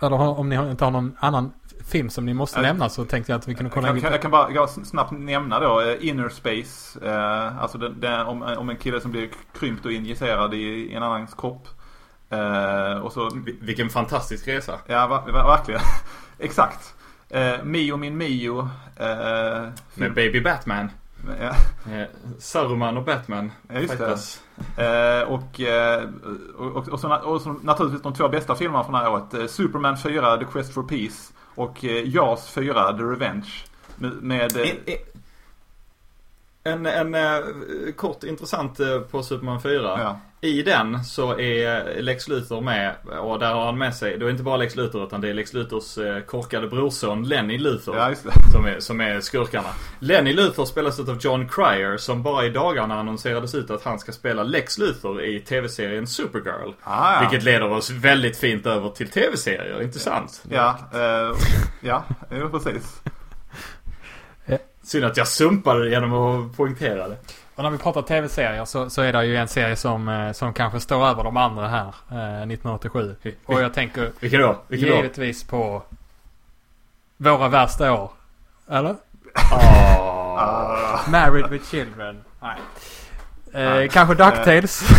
Eller 0.00 0.12
om 0.12 0.48
ni 0.48 0.70
inte 0.70 0.84
har 0.84 0.90
någon 0.90 1.16
annan 1.20 1.52
film 1.86 2.10
som 2.10 2.26
ni 2.26 2.34
måste 2.34 2.60
nämna 2.62 2.88
så 2.88 3.04
tänkte 3.04 3.32
jag 3.32 3.38
att 3.38 3.48
vi 3.48 3.54
kunde 3.54 3.68
Jag 3.68 3.74
kolla 3.74 3.96
in 3.96 4.00
kan, 4.02 4.12
jag 4.12 4.22
kan 4.22 4.30
bara 4.30 4.50
jag 4.50 4.70
snabbt 4.70 5.10
nämna 5.12 5.60
då 5.60 5.80
eh, 5.80 6.08
Inner 6.08 6.28
Space. 6.28 7.06
Eh, 7.06 7.62
alltså 7.62 7.78
den, 7.78 8.00
den, 8.00 8.26
om, 8.26 8.42
om 8.42 8.70
en 8.70 8.76
kille 8.76 9.00
som 9.00 9.10
blir 9.10 9.28
krympt 9.58 9.86
och 9.86 9.92
injicerad 9.92 10.54
i, 10.54 10.58
i 10.58 10.94
en 10.94 11.02
annans 11.02 11.34
kropp. 11.34 11.68
Eh, 12.30 12.98
och 13.02 13.12
så, 13.12 13.28
Vil- 13.28 13.56
Vilken 13.60 13.88
fantastisk 13.88 14.48
resa. 14.48 14.78
ja 14.86 15.06
ver, 15.06 15.32
ver, 15.32 15.44
verkligen. 15.44 15.80
Exakt. 16.38 16.94
Eh, 17.28 17.54
Mio 17.64 17.96
min 17.96 18.16
Mio. 18.16 18.58
Eh, 18.96 19.68
Med 19.94 20.14
Baby 20.14 20.40
Batman. 20.40 20.90
Ja. 21.40 21.48
Eh, 21.92 22.06
Saruman 22.38 22.96
och 22.96 23.04
Batman. 23.04 23.52
Ja, 23.68 23.80
just 23.80 23.98
det. 24.76 25.20
Eh, 25.20 25.22
och, 25.28 25.60
eh, 25.60 26.02
och, 26.58 26.76
och, 26.76 26.88
och, 26.88 27.00
så, 27.00 27.14
och 27.16 27.40
så 27.40 27.52
naturligtvis 27.62 28.02
de 28.02 28.14
två 28.14 28.28
bästa 28.28 28.54
filmerna 28.54 28.84
från 28.84 28.92
det 28.92 28.98
här 28.98 29.10
året. 29.10 29.50
Superman 29.50 29.96
4, 29.98 30.36
The 30.36 30.44
Quest 30.44 30.74
for 30.74 30.82
Peace. 30.82 31.31
Och 31.54 31.84
eh, 31.84 32.08
Jaws 32.08 32.48
4, 32.48 32.92
The 32.96 33.02
Revenge. 33.02 33.48
Med, 33.96 34.56
eh, 34.56 34.96
En, 36.64 36.86
en, 36.86 37.14
eh, 37.14 37.40
kort 37.96 38.24
intressant 38.24 38.80
på 39.10 39.22
Superman 39.22 39.62
4. 39.62 39.82
Ja. 39.82 40.20
I 40.44 40.62
den 40.62 41.04
så 41.04 41.38
är 41.38 42.00
Lex 42.02 42.28
Luthor 42.28 42.60
med 42.60 42.94
och 43.20 43.38
där 43.38 43.54
har 43.54 43.66
han 43.66 43.78
med 43.78 43.94
sig, 43.94 44.18
det 44.18 44.24
är 44.24 44.30
inte 44.30 44.42
bara 44.42 44.56
Lex 44.56 44.76
Luthor 44.76 45.04
utan 45.04 45.20
det 45.20 45.28
är 45.28 45.34
Lex 45.34 45.52
Luthors 45.52 45.98
eh, 45.98 46.20
korkade 46.20 46.68
brorson 46.68 47.28
Lenny 47.28 47.58
Luthor. 47.58 47.96
Ja. 47.96 48.14
Som 48.52 48.66
är, 48.66 48.80
som 48.80 49.00
är 49.00 49.20
skurkarna. 49.20 49.68
Lenny 49.98 50.32
Luthor 50.32 50.64
spelas 50.64 51.00
av 51.00 51.18
John 51.20 51.48
Cryer 51.48 51.96
som 51.96 52.22
bara 52.22 52.46
i 52.46 52.50
dagarna 52.50 53.00
annonserades 53.00 53.54
ut 53.54 53.70
att 53.70 53.84
han 53.84 53.98
ska 53.98 54.12
spela 54.12 54.42
Lex 54.42 54.78
Luthor 54.78 55.22
i 55.22 55.40
tv-serien 55.40 56.06
Supergirl. 56.06 56.72
Ah, 56.82 57.14
ja. 57.14 57.20
Vilket 57.20 57.44
leder 57.44 57.70
oss 57.70 57.90
väldigt 57.90 58.36
fint 58.36 58.66
över 58.66 58.88
till 58.88 59.10
tv-serier, 59.10 59.82
inte 59.82 59.98
sant? 59.98 60.44
Ja, 60.50 60.78
eh, 60.94 61.36
ja, 61.80 62.04
precis. 62.50 63.02
Synd 64.84 65.04
att 65.04 65.16
jag 65.16 65.28
sumpade 65.28 65.84
det 65.84 65.90
genom 65.90 66.12
att 66.12 66.56
poängtera 66.56 67.08
det. 67.08 67.16
Och 67.54 67.62
när 67.62 67.70
vi 67.70 67.78
pratar 67.78 68.02
tv-serier 68.02 68.64
så, 68.64 68.90
så 68.90 69.02
är 69.02 69.12
det 69.12 69.24
ju 69.26 69.36
en 69.36 69.48
serie 69.48 69.76
som, 69.76 70.08
eh, 70.08 70.32
som 70.32 70.52
kanske 70.54 70.80
står 70.80 71.06
över 71.06 71.24
de 71.24 71.36
andra 71.36 71.68
här. 71.68 71.86
Eh, 72.10 72.46
1987. 72.46 73.16
Och 73.46 73.60
jag 73.62 73.74
tänker 73.74 74.10
Vilken 74.20 74.40
då? 74.40 74.56
Vilken 74.68 74.88
då? 74.88 74.96
givetvis 74.96 75.44
på 75.44 75.82
Våra 77.16 77.48
värsta 77.48 77.92
år. 77.92 78.10
Eller? 78.68 78.96
Ah. 79.34 81.00
Married 81.10 81.50
with 81.50 81.70
children. 81.70 82.24
Nej. 82.40 82.56
Eh, 83.54 83.70
Nej. 83.70 83.88
kanske 83.88 84.14
DuckTales. 84.14 84.82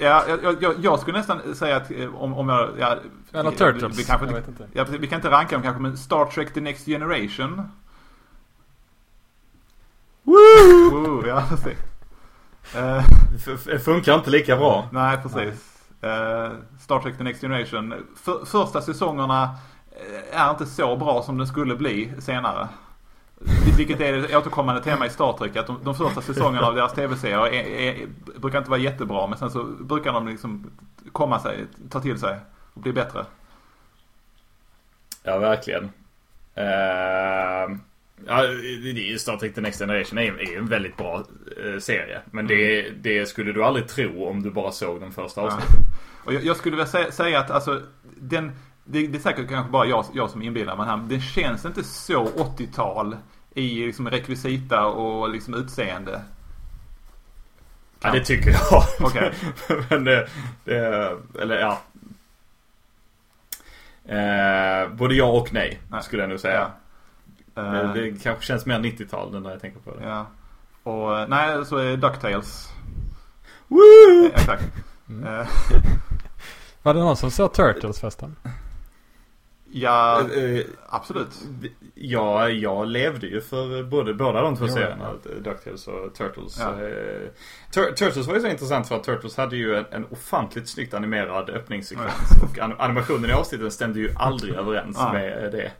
Ja, 0.00 0.24
jag, 0.42 0.62
jag, 0.62 0.74
jag 0.82 1.00
skulle 1.00 1.18
nästan 1.18 1.54
säga 1.54 1.76
att 1.76 1.90
eh, 1.90 2.14
om, 2.14 2.34
om 2.34 2.48
jag... 2.48 2.68
Ja, 2.78 2.96
Eller 3.32 3.50
vi- 3.50 3.56
Turtles. 3.56 3.98
Vi, 3.98 4.04
kanske 4.04 4.26
Jag 4.26 4.32
vet 4.32 4.48
inte. 4.48 4.66
Ja, 4.72 4.84
vi 5.00 5.06
kan 5.06 5.16
inte 5.18 5.30
ranka 5.30 5.54
dem 5.56 5.62
kanske, 5.62 5.82
men 5.82 5.96
Star 5.98 6.24
Trek 6.24 6.54
The 6.54 6.60
Next 6.60 6.86
Generation. 6.86 7.62
Woo! 10.22 10.90
Woo 10.90 11.26
ja, 11.26 11.44
precis. 11.48 11.78
Eh, 12.76 13.04
F- 13.36 13.66
f- 13.68 13.82
funkar 13.84 14.14
inte 14.14 14.30
lika 14.30 14.56
bra. 14.56 14.88
nej, 14.92 15.18
precis. 15.22 15.76
Eh, 16.02 16.50
Star 16.80 16.98
Trek 17.00 17.18
The 17.18 17.24
Next 17.24 17.40
Generation. 17.40 17.94
För, 18.16 18.44
första 18.44 18.80
säsongerna 18.80 19.42
eh, 20.32 20.40
är 20.40 20.50
inte 20.50 20.66
så 20.66 20.96
bra 20.96 21.22
som 21.22 21.38
den 21.38 21.46
skulle 21.46 21.76
bli 21.76 22.12
senare. 22.18 22.68
Vilket 23.76 24.00
är 24.00 24.24
ett 24.24 24.34
återkommande 24.36 24.82
tema 24.82 25.06
i 25.06 25.10
Star 25.10 25.32
Trek. 25.32 25.56
Att 25.56 25.66
de, 25.66 25.78
de 25.84 25.94
första 25.94 26.20
säsongerna 26.22 26.66
av 26.66 26.74
deras 26.74 26.92
tv-serier 26.94 28.06
brukar 28.40 28.58
inte 28.58 28.70
vara 28.70 28.80
jättebra. 28.80 29.26
Men 29.26 29.38
sen 29.38 29.50
så 29.50 29.64
brukar 29.64 30.12
de 30.12 30.28
liksom 30.28 30.70
komma 31.12 31.38
sig, 31.40 31.66
ta 31.90 32.00
till 32.00 32.18
sig 32.20 32.38
och 32.74 32.80
bli 32.80 32.92
bättre. 32.92 33.24
Ja, 35.22 35.38
verkligen. 35.38 35.84
Uh, 36.58 37.76
ja, 38.26 38.42
det 38.42 39.12
är 39.12 39.18
Star 39.18 39.36
Trek 39.36 39.54
The 39.54 39.60
Next 39.60 39.78
Generation 39.78 40.18
är, 40.18 40.52
är 40.52 40.58
en 40.58 40.66
väldigt 40.66 40.96
bra 40.96 41.24
eh, 41.64 41.78
serie. 41.78 42.20
Men 42.30 42.46
det, 42.46 42.90
det 42.90 43.26
skulle 43.26 43.52
du 43.52 43.64
aldrig 43.64 43.88
tro 43.88 44.24
om 44.24 44.42
du 44.42 44.50
bara 44.50 44.72
såg 44.72 45.00
den 45.00 45.12
första 45.12 45.40
avsnittet. 45.40 45.76
Och 46.24 46.34
jag, 46.34 46.44
jag 46.44 46.56
skulle 46.56 46.76
vilja 46.76 46.86
säga, 46.86 47.12
säga 47.12 47.40
att 47.40 47.50
alltså 47.50 47.82
den, 48.16 48.52
det, 48.84 49.06
det 49.06 49.18
är 49.18 49.22
säkert 49.22 49.48
kanske 49.48 49.72
bara 49.72 49.86
jag, 49.86 50.04
jag 50.14 50.30
som 50.30 50.42
inbillar 50.42 50.76
mig 50.76 50.86
här. 50.86 50.96
Men 50.96 51.08
det 51.08 51.20
känns 51.20 51.64
inte 51.64 51.84
så 51.84 52.24
80-tal 52.26 53.16
i 53.54 53.86
liksom 53.86 54.10
rekvisita 54.10 54.86
och 54.86 55.30
liksom 55.30 55.54
utseende. 55.54 56.22
Ja, 58.00 58.10
det 58.12 58.24
tycker 58.24 58.50
jag. 58.50 58.82
Okej. 59.00 59.32
Men 59.90 60.04
det, 60.04 60.28
det, 60.64 61.16
eller 61.42 61.58
ja. 61.60 61.80
Eh, 64.04 64.88
både 64.88 65.14
ja 65.14 65.26
och 65.26 65.52
nej, 65.52 65.80
Nej. 65.90 66.02
skulle 66.02 66.22
jag 66.22 66.28
nog 66.28 66.40
säga. 66.40 66.60
Ja. 66.60 66.70
Det, 67.62 67.80
Eh, 67.80 67.92
det 67.92 68.22
kanske 68.22 68.44
känns 68.44 68.66
mer 68.66 68.78
90-tal 68.78 69.32
nu 69.32 69.40
när 69.40 69.50
jag 69.50 69.60
tänker 69.60 69.80
på 69.80 69.90
det. 69.96 70.04
Ja. 70.04 70.26
Och 70.82 71.18
eh, 71.18 71.28
nej, 71.28 71.66
så 71.66 71.76
är 71.76 71.96
DuckTales. 71.96 72.68
Woo! 73.68 74.24
Eh, 74.26 74.30
Exakt. 74.34 74.64
Mm. 75.08 75.24
Eh, 75.40 75.46
Var 76.82 76.94
det 76.94 77.00
någon 77.00 77.16
som 77.16 77.30
såg 77.30 77.52
Turtles 77.54 78.00
förresten? 78.00 78.36
ja, 79.72 80.22
absolut. 80.88 81.28
Ja, 81.94 82.48
jag 82.48 82.86
levde 82.86 83.26
ju 83.26 83.40
för 83.40 83.82
både, 83.82 84.14
båda 84.14 84.42
de 84.42 84.56
två 84.56 84.64
Jo, 84.68 84.72
serierna. 84.74 85.10
DuckTales 85.44 85.86
och 85.88 86.14
Turtles. 86.14 86.58
Ja. 86.60 86.74
Tur- 87.74 87.92
Turtles 87.92 88.26
var 88.26 88.34
ju 88.34 88.40
så 88.40 88.46
intressant 88.46 88.88
för 88.88 88.96
att 88.96 89.04
Turtles 89.04 89.36
hade 89.36 89.56
ju 89.56 89.74
en, 89.76 89.84
en 89.90 90.06
ofantligt 90.10 90.68
snyggt 90.68 90.94
animerad 90.94 91.50
öppningssekvens. 91.50 92.30
Och 92.42 92.58
an- 92.58 92.74
animationen 92.78 93.30
i 93.30 93.32
avsnitten 93.32 93.70
stämde 93.70 94.00
ju 94.00 94.10
aldrig 94.16 94.54
överens 94.54 94.98
med 95.12 95.52
det. 95.52 95.72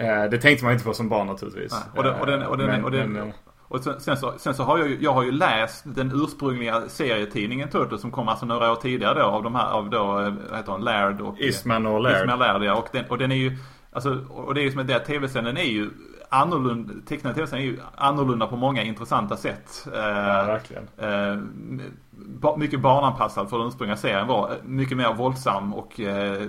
Eh, 0.00 0.30
det 0.30 0.38
tänkte 0.38 0.64
man 0.64 0.72
inte 0.72 0.84
på 0.84 0.92
som 0.94 1.08
barn 1.08 1.26
naturligtvis. 1.26 1.72
Nej, 1.72 1.82
och 1.96 2.02
den- 2.04 2.20
och 2.20 2.26
den- 2.26 2.42
och 2.42 2.56
den- 2.58 2.66
Men- 2.66 2.84
och 2.84 2.90
den- 2.90 3.16
eh, 3.16 3.24
Och 3.72 3.80
sen, 3.84 4.16
så, 4.16 4.34
sen 4.38 4.54
så 4.54 4.62
har 4.62 4.78
jag 4.78 4.88
ju, 4.88 4.98
jag 5.00 5.12
har 5.12 5.22
ju 5.22 5.32
läst 5.32 5.82
den 5.86 6.12
ursprungliga 6.14 6.82
serietidningen 6.88 7.68
Turtles 7.68 8.00
som 8.00 8.10
kom 8.10 8.28
alltså 8.28 8.46
några 8.46 8.72
år 8.72 8.76
tidigare 8.76 9.14
då 9.20 9.24
av 9.24 9.42
de 9.42 9.54
här, 9.54 9.66
av 9.70 9.90
då, 9.90 9.98
eh, 10.20 10.32
vad 10.50 10.56
heter 10.58 10.72
hon, 10.72 10.80
Laird 10.84 11.20
och... 11.20 11.40
Eastman 11.40 11.86
och 11.86 12.00
Laird. 12.00 12.16
Eastman 12.16 12.34
och 12.34 12.38
Laird, 12.46 12.62
ja. 12.62 12.74
Och 12.74 12.88
den, 12.92 13.04
och 13.08 13.18
den 13.18 13.32
är 13.32 13.36
ju, 13.36 13.56
alltså, 13.92 14.18
och 14.30 14.54
det 14.54 14.60
är 14.60 14.62
ju 14.62 14.70
som 14.72 14.80
att 14.80 15.04
tv-serien 15.04 15.56
är 15.56 15.62
ju 15.62 15.90
annorlunda, 16.28 16.94
tecknade 17.08 17.34
tv-serien 17.34 17.66
är 17.68 17.70
ju 17.72 17.78
annorlunda 17.94 18.46
på 18.46 18.56
många 18.56 18.82
intressanta 18.82 19.36
sätt. 19.36 19.86
Eh, 19.94 19.98
Ja, 20.00 20.44
verkligen. 20.44 20.88
eh, 20.98 22.56
mycket 22.58 22.80
barnanpassad 22.80 23.50
för 23.50 23.58
den 23.58 23.66
ursprungliga 23.66 23.96
serien 23.96 24.26
var. 24.26 24.48
eh, 24.50 24.54
Mycket 24.64 24.96
mer 24.96 25.14
våldsam 25.14 25.74
och 25.74 26.00
eh, 26.00 26.42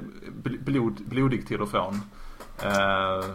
bl- 0.44 0.64
blod, 0.64 1.02
blodig 1.06 1.48
till 1.48 1.62
och 1.62 1.70
från. 1.70 2.02
Eh, 2.64 3.26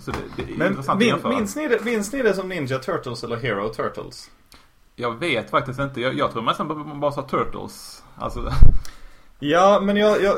så 0.00 0.10
det, 0.10 0.18
det 0.36 0.42
är 0.52 0.56
Men 0.56 0.68
intressant 0.68 0.98
min, 1.00 1.14
minns, 1.24 1.56
ni 1.56 1.68
det, 1.68 1.84
minns 1.84 2.12
ni 2.12 2.22
det 2.22 2.34
som 2.34 2.48
Ninja 2.48 2.78
Turtles 2.78 3.24
eller 3.24 3.36
Hero 3.36 3.68
Turtles? 3.68 4.30
Jag 4.96 5.18
vet 5.18 5.50
faktiskt 5.50 5.80
inte. 5.80 6.00
Jag, 6.00 6.14
jag 6.14 6.32
tror 6.32 6.42
nästan 6.42 6.68
bara- 6.68 6.94
bara 6.94 7.12
sa 7.12 7.22
Turtles. 7.22 8.04
Alltså, 8.16 8.52
Ja, 9.44 9.80
men 9.82 9.96
jag, 9.96 10.22
jag, 10.22 10.36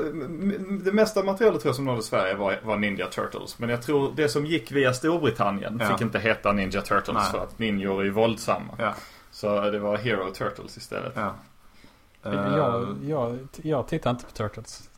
det 0.85 0.93
mesta 0.93 1.23
materialet 1.25 1.61
tror 1.63 1.69
jag 1.69 1.77
som 1.77 1.85
nådde 1.85 2.03
Sverige 2.03 2.35
var, 2.35 2.61
var 2.65 2.77
Ninja 2.77 3.07
Turtles. 3.07 3.59
Men 3.59 3.69
jag 3.69 3.83
tror 3.83 4.13
det 4.17 4.29
som 4.29 4.47
gick 4.47 4.73
via 4.73 4.95
Storbritannien 4.95 5.79
Ja. 5.81 5.87
fick 5.89 6.01
inte 6.01 6.19
heta 6.19 6.53
Ninja 6.53 6.81
Turtles 6.81 7.15
Nej. 7.15 7.31
för 7.31 7.39
att 7.39 7.59
ninjor 7.59 8.01
är 8.01 8.05
ju 8.05 8.11
våldsamma. 8.11 8.73
ja. 8.79 8.95
Så 9.31 9.61
det 9.71 9.79
var 9.79 9.97
Hero 9.97 10.31
Turtles 10.35 10.77
istället. 10.77 11.13
ja. 11.17 11.35
Eh, 12.25 12.33
Jag, 12.33 12.97
jag, 13.05 13.39
jag 13.63 13.89
tittar 13.89 14.11
inte 14.11 14.25
på 14.25 14.31
Turtles. 14.31 14.91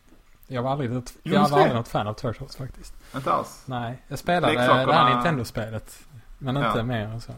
Jag 0.49 0.63
var 0.63 0.71
aldrig, 0.71 0.91
Jo, 0.93 1.03
jag 1.23 1.49
var 1.49 1.59
aldrig 1.59 1.75
något 1.75 1.89
fan 1.89 2.07
av 2.07 2.15
Turtles 2.15 2.57
faktiskt. 2.57 2.95
Inte 3.15 3.33
alls. 3.33 3.63
Nej, 3.67 4.03
jag 4.09 4.19
spelade 4.19 4.53
det 4.55 4.61
här 4.93 5.15
Nintendo-spelet. 5.15 5.99
Men 6.39 6.57
inte 6.57 6.73
Ja. 6.77 6.83
mer 6.83 7.05
än 7.05 7.21
så. 7.21 7.33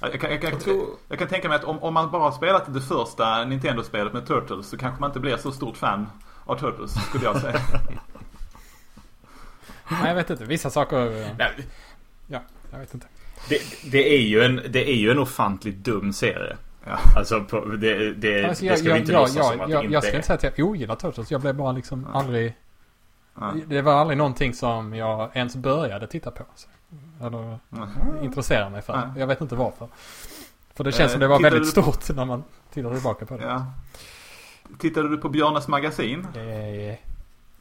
Jag 0.00 0.20
kan, 0.20 0.30
jag, 0.30 0.40
kan, 0.40 0.50
Jag 0.50 0.60
tror- 0.60 0.86
jag 1.08 1.18
kan 1.18 1.28
tänka 1.28 1.48
mig 1.48 1.56
att 1.56 1.64
om, 1.64 1.78
om 1.82 1.94
man 1.94 2.10
bara 2.10 2.22
har 2.22 2.32
spelat 2.32 2.74
det 2.74 2.80
första 2.80 3.44
Nintendo-spelet 3.44 4.12
med 4.12 4.26
Turtles 4.26 4.68
så 4.68 4.76
kanske 4.78 5.00
man 5.00 5.10
inte 5.10 5.20
blir 5.20 5.36
så 5.36 5.52
stort 5.52 5.76
fan 5.76 6.06
av 6.44 6.56
Turtles, 6.58 6.94
skulle 7.08 7.24
jag 7.24 7.40
säga. 7.40 7.60
Nej, 9.88 10.08
jag 10.08 10.14
vet 10.14 10.30
inte. 10.30 10.44
Vissa 10.44 10.70
saker... 10.70 11.22
eh, 11.22 11.28
Nej, 11.38 11.50
Ja, 12.26 12.40
jag 12.70 12.78
vet 12.78 12.94
inte. 12.94 13.06
det, 13.48 13.58
det, 13.90 14.14
är 14.16 14.20
ju 14.22 14.42
en, 14.44 14.60
det 14.68 14.90
är 14.90 14.94
ju 14.96 15.10
en 15.10 15.18
ofantligt 15.18 15.76
dum 15.76 16.12
serie. 16.12 16.56
Ja. 16.86 16.98
Alltså, 17.16 17.44
på, 17.44 17.60
det, 17.64 18.12
det, 18.14 18.44
Alltså, 18.44 18.64
det 18.64 18.76
ska 18.76 18.92
vi 18.92 18.98
inte 19.00 19.12
jag, 19.12 19.20
låtsas 19.20 19.36
jag, 19.36 19.46
som 19.52 19.60
att 19.60 19.70
jag, 19.70 19.84
det 19.84 19.84
jag 19.84 19.84
inte 19.84 20.00
ska 20.00 20.12
är. 20.12 20.16
inte 20.16 20.26
säga 20.40 20.50
att 20.50 20.58
jag 20.58 20.68
ogillar 20.68 20.94
Turtles. 20.96 21.30
Jag 21.30 21.40
blev 21.40 21.54
bara 21.54 21.72
liksom 21.72 22.06
Ja. 22.12 22.18
aldrig... 22.18 22.54
Ja. 23.40 23.52
Det 23.66 23.82
var 23.82 23.92
aldrig 23.92 24.18
någonting 24.18 24.54
som 24.54 24.94
jag 24.94 25.30
ens 25.36 25.56
började 25.56 26.06
titta 26.06 26.30
på. 26.30 26.44
Så. 26.54 26.68
Eller 27.26 27.58
Ja. 27.70 27.86
intressera 28.22 28.70
mig 28.70 28.82
för. 28.82 29.12
Jag 29.16 29.26
vet 29.26 29.40
inte 29.40 29.54
varför. 29.54 29.88
För 30.74 30.84
det 30.84 30.92
känns 30.92 31.08
Eh, 31.10 31.12
som 31.12 31.20
det 31.20 31.26
var 31.26 31.40
väldigt 31.40 31.62
du- 31.62 31.82
stort 31.82 32.16
när 32.16 32.24
man 32.24 32.44
tittar 32.72 32.94
tillbaka 32.94 33.26
på 33.26 33.36
det. 33.36 33.42
Ja. 33.44 33.66
Tittade 34.78 35.08
du 35.08 35.16
på 35.16 35.28
Björnes 35.28 35.68
magasin? 35.68 36.26
Eh, 36.34 36.96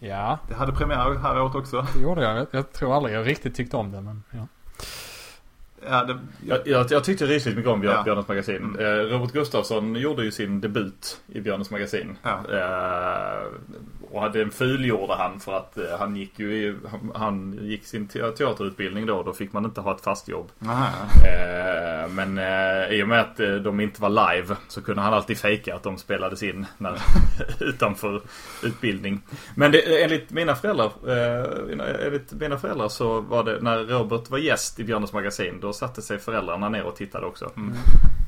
ja, 0.08 0.40
Det 0.48 0.56
hade 0.56 0.72
premiär 0.72 1.18
här 1.22 1.42
året 1.42 1.56
också. 1.56 1.86
det 1.96 2.02
gjorde 2.02 2.24
jag. 2.24 2.38
jag. 2.38 2.48
Jag 2.52 2.72
tror 2.74 2.96
aldrig 2.96 3.16
jag 3.16 3.28
riktigt 3.28 3.56
tyckte 3.56 3.78
om 3.78 3.92
det. 3.92 4.02
Men, 4.02 4.24
ja. 4.32 4.48
Ja, 5.90 6.04
det, 6.04 6.20
Jag, 6.48 6.60
jag, 6.68 6.86
jag 6.92 7.04
tyckte 7.04 7.26
rysligt 7.26 7.56
mycket 7.58 7.72
om 7.72 7.82
Björn, 7.82 7.96
Ja. 7.98 8.04
Björnes 8.04 8.28
magasin. 8.28 8.56
Mm. 8.56 8.80
Eh, 8.80 9.04
Robert 9.04 9.32
Gustafsson 9.34 9.96
gjorde 9.96 10.24
ju 10.24 10.32
sin 10.32 10.62
debut 10.62 11.22
i 11.28 11.42
Björnes 11.42 11.70
magasin. 11.72 12.18
Ja. 12.24 12.40
Eh, 12.58 13.44
och 14.12 14.32
den 14.32 14.52
fulgjorde 14.52 15.14
han 15.14 15.40
för 15.40 15.58
att 15.58 15.78
eh, 15.78 15.84
han 16.00 16.16
gick 16.16 16.40
ju 16.40 16.54
i, 16.54 16.76
han, 16.92 17.12
han 17.16 17.58
gick 17.62 17.86
sin 17.86 18.08
te- 18.08 18.32
teaterutbildning 18.32 19.06
då. 19.06 19.24
Då 19.24 19.34
fick 19.34 19.54
man 19.54 19.66
inte 19.66 19.82
ha 19.82 19.96
ett 19.96 20.02
fast 20.02 20.28
jobb. 20.28 20.52
Eh, 21.26 22.10
men 22.10 22.38
eh, 22.38 22.94
i 22.94 23.04
och 23.04 23.08
med 23.08 23.20
att 23.20 23.40
eh, 23.40 23.54
de 23.56 23.80
inte 23.80 24.02
var 24.02 24.10
live 24.34 24.56
så 24.68 24.82
kunde 24.82 25.02
han 25.02 25.14
alltid 25.14 25.38
fejka 25.38 25.76
att 25.76 25.84
de 25.84 25.98
spelades 25.98 26.44
in 26.44 26.66
när, 26.78 26.98
utanför 27.60 28.22
utbildning. 28.64 29.22
Men 29.56 29.72
det, 29.72 30.04
enligt 30.04 30.32
mina 30.32 30.56
föräldrar 30.56 30.92
enligt 32.06 32.34
mina 32.34 32.58
föräldrar 32.58 32.90
så 32.90 33.22
var 33.22 33.44
det 33.44 33.58
när 33.62 33.78
Robert 33.84 34.30
var 34.30 34.38
gäst 34.38 34.80
i 34.80 34.84
Björnes 34.84 35.14
magasin. 35.14 35.60
Då 35.62 35.73
satte 35.76 36.02
sig 36.02 36.20
föräldrarna 36.20 36.70
ner 36.70 36.84
och 36.84 36.96
tittade 36.96 37.26
också. 37.26 37.52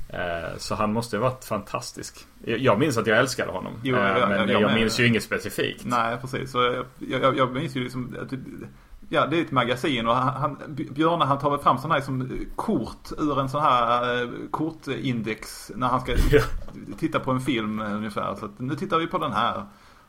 Eh, 0.09 0.57
så 0.57 0.75
han 0.75 0.93
måste 0.93 1.17
ha 1.17 1.21
varit 1.29 1.45
fantastisk. 1.45 2.25
Jag- 2.45 2.79
minns 2.79 2.97
att 2.97 3.07
jag 3.07 3.17
älskade 3.17 3.51
honom. 3.51 3.73
Jo, 3.83 3.95
eh, 3.95 4.01
jag- 4.19 4.29
men 4.29 4.49
jag- 4.49 4.61
jag, 4.61 4.73
minns 4.73 4.99
ju 4.99 5.07
inget 5.07 5.23
specifikt. 5.23 5.85
Nej, 5.85 6.17
precis. 6.21 6.51
Så 6.51 6.83
jag, 6.97 7.37
jag, 7.37 7.53
minns 7.53 7.75
ju 7.75 7.83
liksom 7.83 8.15
att 8.21 8.33
Ja, 9.09 9.25
det 9.27 9.37
är 9.37 9.41
ett 9.41 9.51
magasin 9.51 10.07
och 10.07 10.15
han, 10.15 10.33
han, 10.41 10.57
Björne 10.91 11.25
han 11.25 11.39
tar 11.39 11.49
väl 11.51 11.59
fram 11.59 11.77
sådana 11.77 11.93
här 11.95 12.01
som 12.01 12.29
kort 12.55 13.11
ur 13.17 13.39
en 13.39 13.49
sån 13.49 13.61
här 13.61 14.21
eh, 14.23 14.29
kortindex 14.51 15.71
när 15.75 15.87
han 15.87 16.01
ska 16.01 16.13
titta 16.99 17.19
på 17.19 17.31
en 17.31 17.41
film 17.41 17.81
eh, 17.81 17.93
ungefär. 17.95 18.35
Så 18.35 18.45
att, 18.45 18.59
nu 18.59 18.75
tittar 18.75 18.97
vi 18.97 19.07
på 19.07 19.17
den 19.17 19.31
här. 19.33 19.63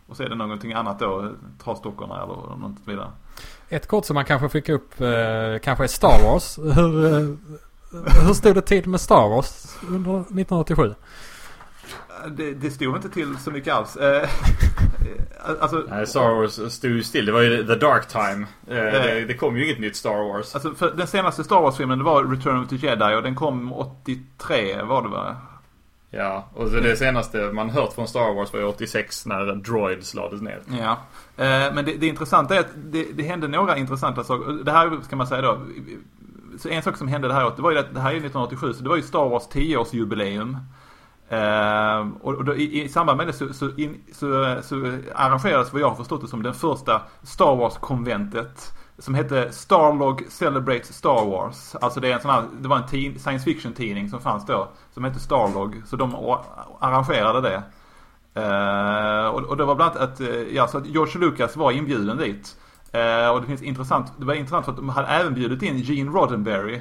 Och 0.06 0.16
så 0.16 0.22
är 0.22 0.28
det 0.28 0.34
någonting 0.34 0.72
annat 0.72 0.98
då, 0.98 1.32
trasdockorna 1.64 2.22
eller 2.22 2.56
något 2.56 2.76
vidare. 2.84 3.10
Ett 3.68 3.86
kort 3.86 4.04
som 4.04 4.14
man 4.14 4.24
kanske 4.24 4.48
fick 4.48 4.68
upp 4.68 5.00
eh, 5.00 5.58
kanske 5.62 5.84
är 5.84 5.88
Star 5.88 6.22
Wars. 6.22 6.58
Hur, 6.58 7.04
eh, 7.04 7.28
hur 8.26 8.34
stod 8.34 8.54
det 8.54 8.62
till 8.62 8.88
med 8.88 9.00
Star 9.00 9.28
Wars 9.28 9.76
under 9.88 10.20
1987? 10.20 10.94
Det, 12.28 12.54
det 12.54 12.70
stod 12.70 12.96
inte 12.96 13.08
till 13.08 13.38
så 13.38 13.50
mycket 13.50 13.74
alls. 13.74 13.96
Eh, 13.96 14.28
alltså, 15.60 15.84
Nej, 15.88 16.06
Star 16.06 16.34
Wars 16.34 16.72
stod 16.72 16.90
ju 16.90 17.02
still. 17.02 17.26
Det 17.26 17.32
var 17.32 17.40
ju 17.40 17.66
The 17.66 17.74
Dark 17.74 18.08
Time. 18.08 18.46
Eh, 18.66 18.76
det, 18.76 19.24
det 19.28 19.34
kom 19.34 19.56
ju 19.56 19.64
inget 19.64 19.80
nytt 19.80 19.96
Star 19.96 20.32
Wars. 20.32 20.54
Alltså 20.54 20.74
för 20.74 20.90
den 20.90 21.06
senaste 21.06 21.44
Star 21.44 21.60
Wars-filmen 21.60 21.98
det 21.98 22.04
var 22.04 22.24
Return 22.24 22.62
of 22.62 22.68
the 22.68 22.76
Jedi 22.76 23.14
och 23.14 23.22
den 23.22 23.34
kom 23.34 23.72
83 23.72 24.82
var 24.82 25.02
det 25.02 25.08
va? 25.08 25.36
Ja, 26.16 26.44
och 26.54 26.68
så 26.68 26.80
det 26.80 26.96
senaste 26.96 27.38
man 27.38 27.70
hört 27.70 27.92
från 27.92 28.08
Star 28.08 28.34
Wars 28.34 28.52
var 28.52 28.60
ju 28.60 28.66
86 28.66 29.26
när 29.26 29.54
Droids 29.54 30.14
lades 30.14 30.40
ner. 30.40 30.62
Ja. 30.80 30.90
Eh, 31.36 31.74
men 31.74 31.84
det, 31.84 31.96
det 31.96 32.06
intressanta 32.06 32.54
är 32.54 32.60
att 32.60 32.70
det, 32.76 33.06
det 33.14 33.22
hände 33.22 33.48
några 33.48 33.76
intressanta 33.76 34.24
saker. 34.24 34.64
Det 34.64 34.72
här 34.72 34.98
ska 35.02 35.16
man 35.16 35.26
säga 35.26 35.42
då. 35.42 35.60
Så 36.58 36.68
en 36.68 36.82
sak 36.82 36.96
som 36.96 37.08
hände 37.08 37.28
det 37.28 37.34
här 37.34 37.44
året, 37.44 37.56
det 37.56 37.62
var 37.62 37.70
ju 37.70 37.78
att 37.78 37.94
det 37.94 38.00
här 38.00 38.10
är 38.10 38.16
1987 38.16 38.72
så 38.72 38.82
det 38.82 38.88
var 38.88 38.96
ju 38.96 39.02
Star 39.02 39.28
Wars 39.28 39.48
10-årsjubileum. 39.48 40.56
Eh, 41.28 42.08
och 42.20 42.34
och 42.34 42.44
då, 42.44 42.56
i, 42.56 42.82
i 42.82 42.88
samband 42.88 43.16
med 43.16 43.26
det 43.26 43.32
så, 43.32 43.52
så, 43.52 43.70
in, 43.76 44.02
så, 44.12 44.56
så 44.62 44.98
arrangerades 45.14 45.72
vad 45.72 45.82
jag 45.82 45.88
har 45.88 45.96
förstått 45.96 46.20
det 46.20 46.28
som 46.28 46.42
den 46.42 46.54
första 46.54 47.02
Star 47.22 47.56
Wars-konventet. 47.56 48.72
Som 48.98 49.14
hette 49.14 49.52
Starlog 49.52 50.24
Celebrates 50.28 50.96
Star 50.96 51.26
Wars. 51.30 51.74
Alltså 51.74 52.00
det 52.00 52.10
är 52.10 52.14
en 52.14 52.20
sån 52.20 52.30
här, 52.30 52.44
det 52.60 52.68
var 52.68 52.76
en 52.76 52.86
teen, 52.86 53.18
science 53.18 53.44
fiction 53.44 53.72
tidning 53.72 54.10
som 54.10 54.20
fanns 54.20 54.46
då. 54.46 54.68
Som 54.96 55.04
hette 55.04 55.20
Starlog. 55.20 55.82
Så 55.86 55.96
de 55.96 56.14
arrangerade 56.80 57.40
det. 57.40 57.62
Eh, 58.40 59.26
och, 59.26 59.42
och 59.42 59.56
det 59.56 59.64
var 59.64 59.74
bland 59.74 59.96
annat 59.96 60.10
att, 60.10 60.20
eh, 60.20 60.28
ja, 60.28 60.68
så 60.68 60.78
att 60.78 60.86
George 60.86 61.20
Lucas 61.20 61.56
var 61.56 61.72
inbjuden 61.72 62.16
dit. 62.16 62.56
Eh, 62.92 63.28
och 63.28 63.40
det 63.40 63.46
finns 63.46 63.62
intressant, 63.62 64.12
det 64.18 64.24
var 64.24 64.34
intressant 64.34 64.64
för 64.64 64.72
att 64.72 64.78
de 64.78 64.88
hade 64.88 65.08
även 65.08 65.34
bjudit 65.34 65.62
in 65.62 65.78
Gene 65.78 66.10
Roddenberry. 66.10 66.80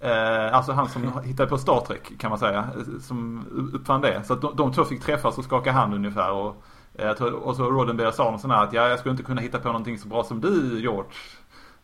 Eh, 0.00 0.54
alltså 0.54 0.72
han 0.72 0.88
som 0.88 1.20
hittade 1.24 1.48
på 1.48 1.58
Star 1.58 1.80
Trek 1.80 2.18
kan 2.18 2.30
man 2.30 2.38
säga. 2.38 2.68
Som 3.00 3.46
uppfann 3.74 4.00
det. 4.00 4.24
Så 4.24 4.32
att 4.32 4.40
de, 4.40 4.56
de 4.56 4.72
två 4.72 4.84
fick 4.84 5.02
träffas 5.02 5.38
och 5.38 5.44
skaka 5.44 5.72
hand 5.72 5.94
ungefär. 5.94 6.32
Och, 6.32 6.62
eh, 6.94 7.10
och 7.22 7.56
så 7.56 7.70
Roddenberry 7.70 8.12
sa 8.12 8.30
något 8.30 8.40
sånt 8.40 8.52
här 8.52 8.64
att 8.64 8.72
ja, 8.72 8.88
jag 8.88 8.98
skulle 8.98 9.12
inte 9.12 9.24
kunna 9.24 9.40
hitta 9.40 9.58
på 9.58 9.68
någonting 9.68 9.98
så 9.98 10.08
bra 10.08 10.24
som 10.24 10.40
du 10.40 10.80
George. 10.80 11.10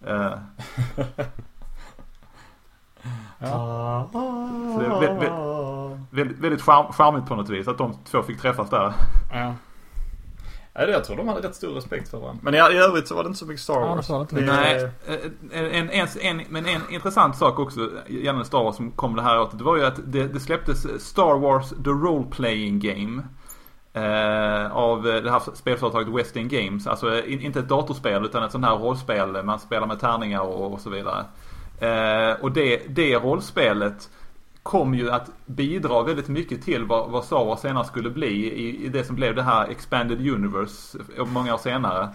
Eh. 0.06 0.32
Eh, 3.40 4.10
så 4.12 4.78
det 4.80 4.86
är 4.86 5.00
väldigt, 5.00 5.32
väldigt, 6.10 6.38
väldigt 6.38 6.62
charm, 6.62 6.92
charmigt 6.92 7.26
på 7.26 7.34
något 7.34 7.48
vis 7.48 7.68
att 7.68 7.78
de 7.78 7.94
två 8.10 8.22
fick 8.22 8.40
träffas 8.40 8.70
där. 8.70 8.92
Ja. 9.32 9.54
Ja, 10.72 10.86
jag 10.86 11.04
tror 11.04 11.16
de 11.16 11.28
hade 11.28 11.48
rätt 11.48 11.54
stor 11.54 11.74
respekt 11.74 12.08
för 12.08 12.18
varandra. 12.18 12.40
Men 12.42 12.54
i, 12.54 12.56
i 12.56 12.78
övrigt 12.78 13.08
så 13.08 13.14
var 13.14 13.22
det 13.22 13.26
inte 13.26 13.38
så 13.38 13.46
mycket 13.46 13.62
Star 13.62 13.80
Ja, 13.80 13.94
Wars. 13.94 14.08
var 14.08 14.26
det 14.30 14.40
Nej, 14.40 14.90
eh, 15.52 15.78
en, 15.78 15.90
en, 15.90 16.08
en, 16.20 16.42
men 16.48 16.66
en 16.66 16.80
intressant 16.90 17.36
sak 17.36 17.58
också 17.58 17.90
gällande 18.08 18.44
Star 18.44 18.64
Wars 18.64 18.76
som 18.76 18.90
kom 18.90 19.16
det 19.16 19.22
här 19.22 19.40
året. 19.40 19.58
Det 19.58 19.64
var 19.64 19.76
ju 19.76 19.84
att 19.84 20.00
det, 20.04 20.26
det 20.26 20.40
släpptes 20.40 21.04
Star 21.06 21.38
Wars 21.38 21.68
The 21.68 21.90
Role 21.90 22.26
Playing 22.30 22.80
Game. 22.80 23.22
Eh, 23.92 24.72
av 24.76 25.08
eh, 25.08 25.22
det 25.22 25.30
här 25.30 25.42
spelföretaget 25.54 26.08
West 26.14 26.36
End 26.36 26.50
Games. 26.50 26.86
Alltså 26.86 27.14
eh, 27.18 27.32
in, 27.32 27.40
inte 27.40 27.58
ett 27.58 27.68
datorspel 27.68 28.24
utan 28.24 28.42
ett 28.42 28.52
sånt 28.52 28.64
här 28.64 28.76
rollspel. 28.76 29.42
Man 29.44 29.58
spelar 29.58 29.86
med 29.86 30.00
tärningar 30.00 30.40
och, 30.40 30.72
och 30.72 30.80
så 30.80 30.90
vidare. 30.90 31.24
Eh, 31.80 32.32
och 32.40 32.52
det, 32.52 32.82
det 32.88 33.14
rollspelet 33.16 34.08
kom 34.62 34.94
ju 34.94 35.10
att 35.10 35.30
bidra 35.46 36.02
väldigt 36.02 36.28
mycket 36.28 36.62
till 36.64 36.84
vad, 36.84 37.10
vad 37.10 37.24
Star 37.24 37.44
Wars 37.44 37.60
senare 37.60 37.84
skulle 37.84 38.10
bli 38.10 38.52
i, 38.52 38.84
i 38.84 38.88
det 38.88 39.04
som 39.04 39.16
blev 39.16 39.34
det 39.34 39.42
här 39.42 39.68
Expanded 39.70 40.28
Universe 40.28 40.98
eh, 41.18 41.24
många 41.26 41.54
år 41.54 41.58
senare. 41.58 42.08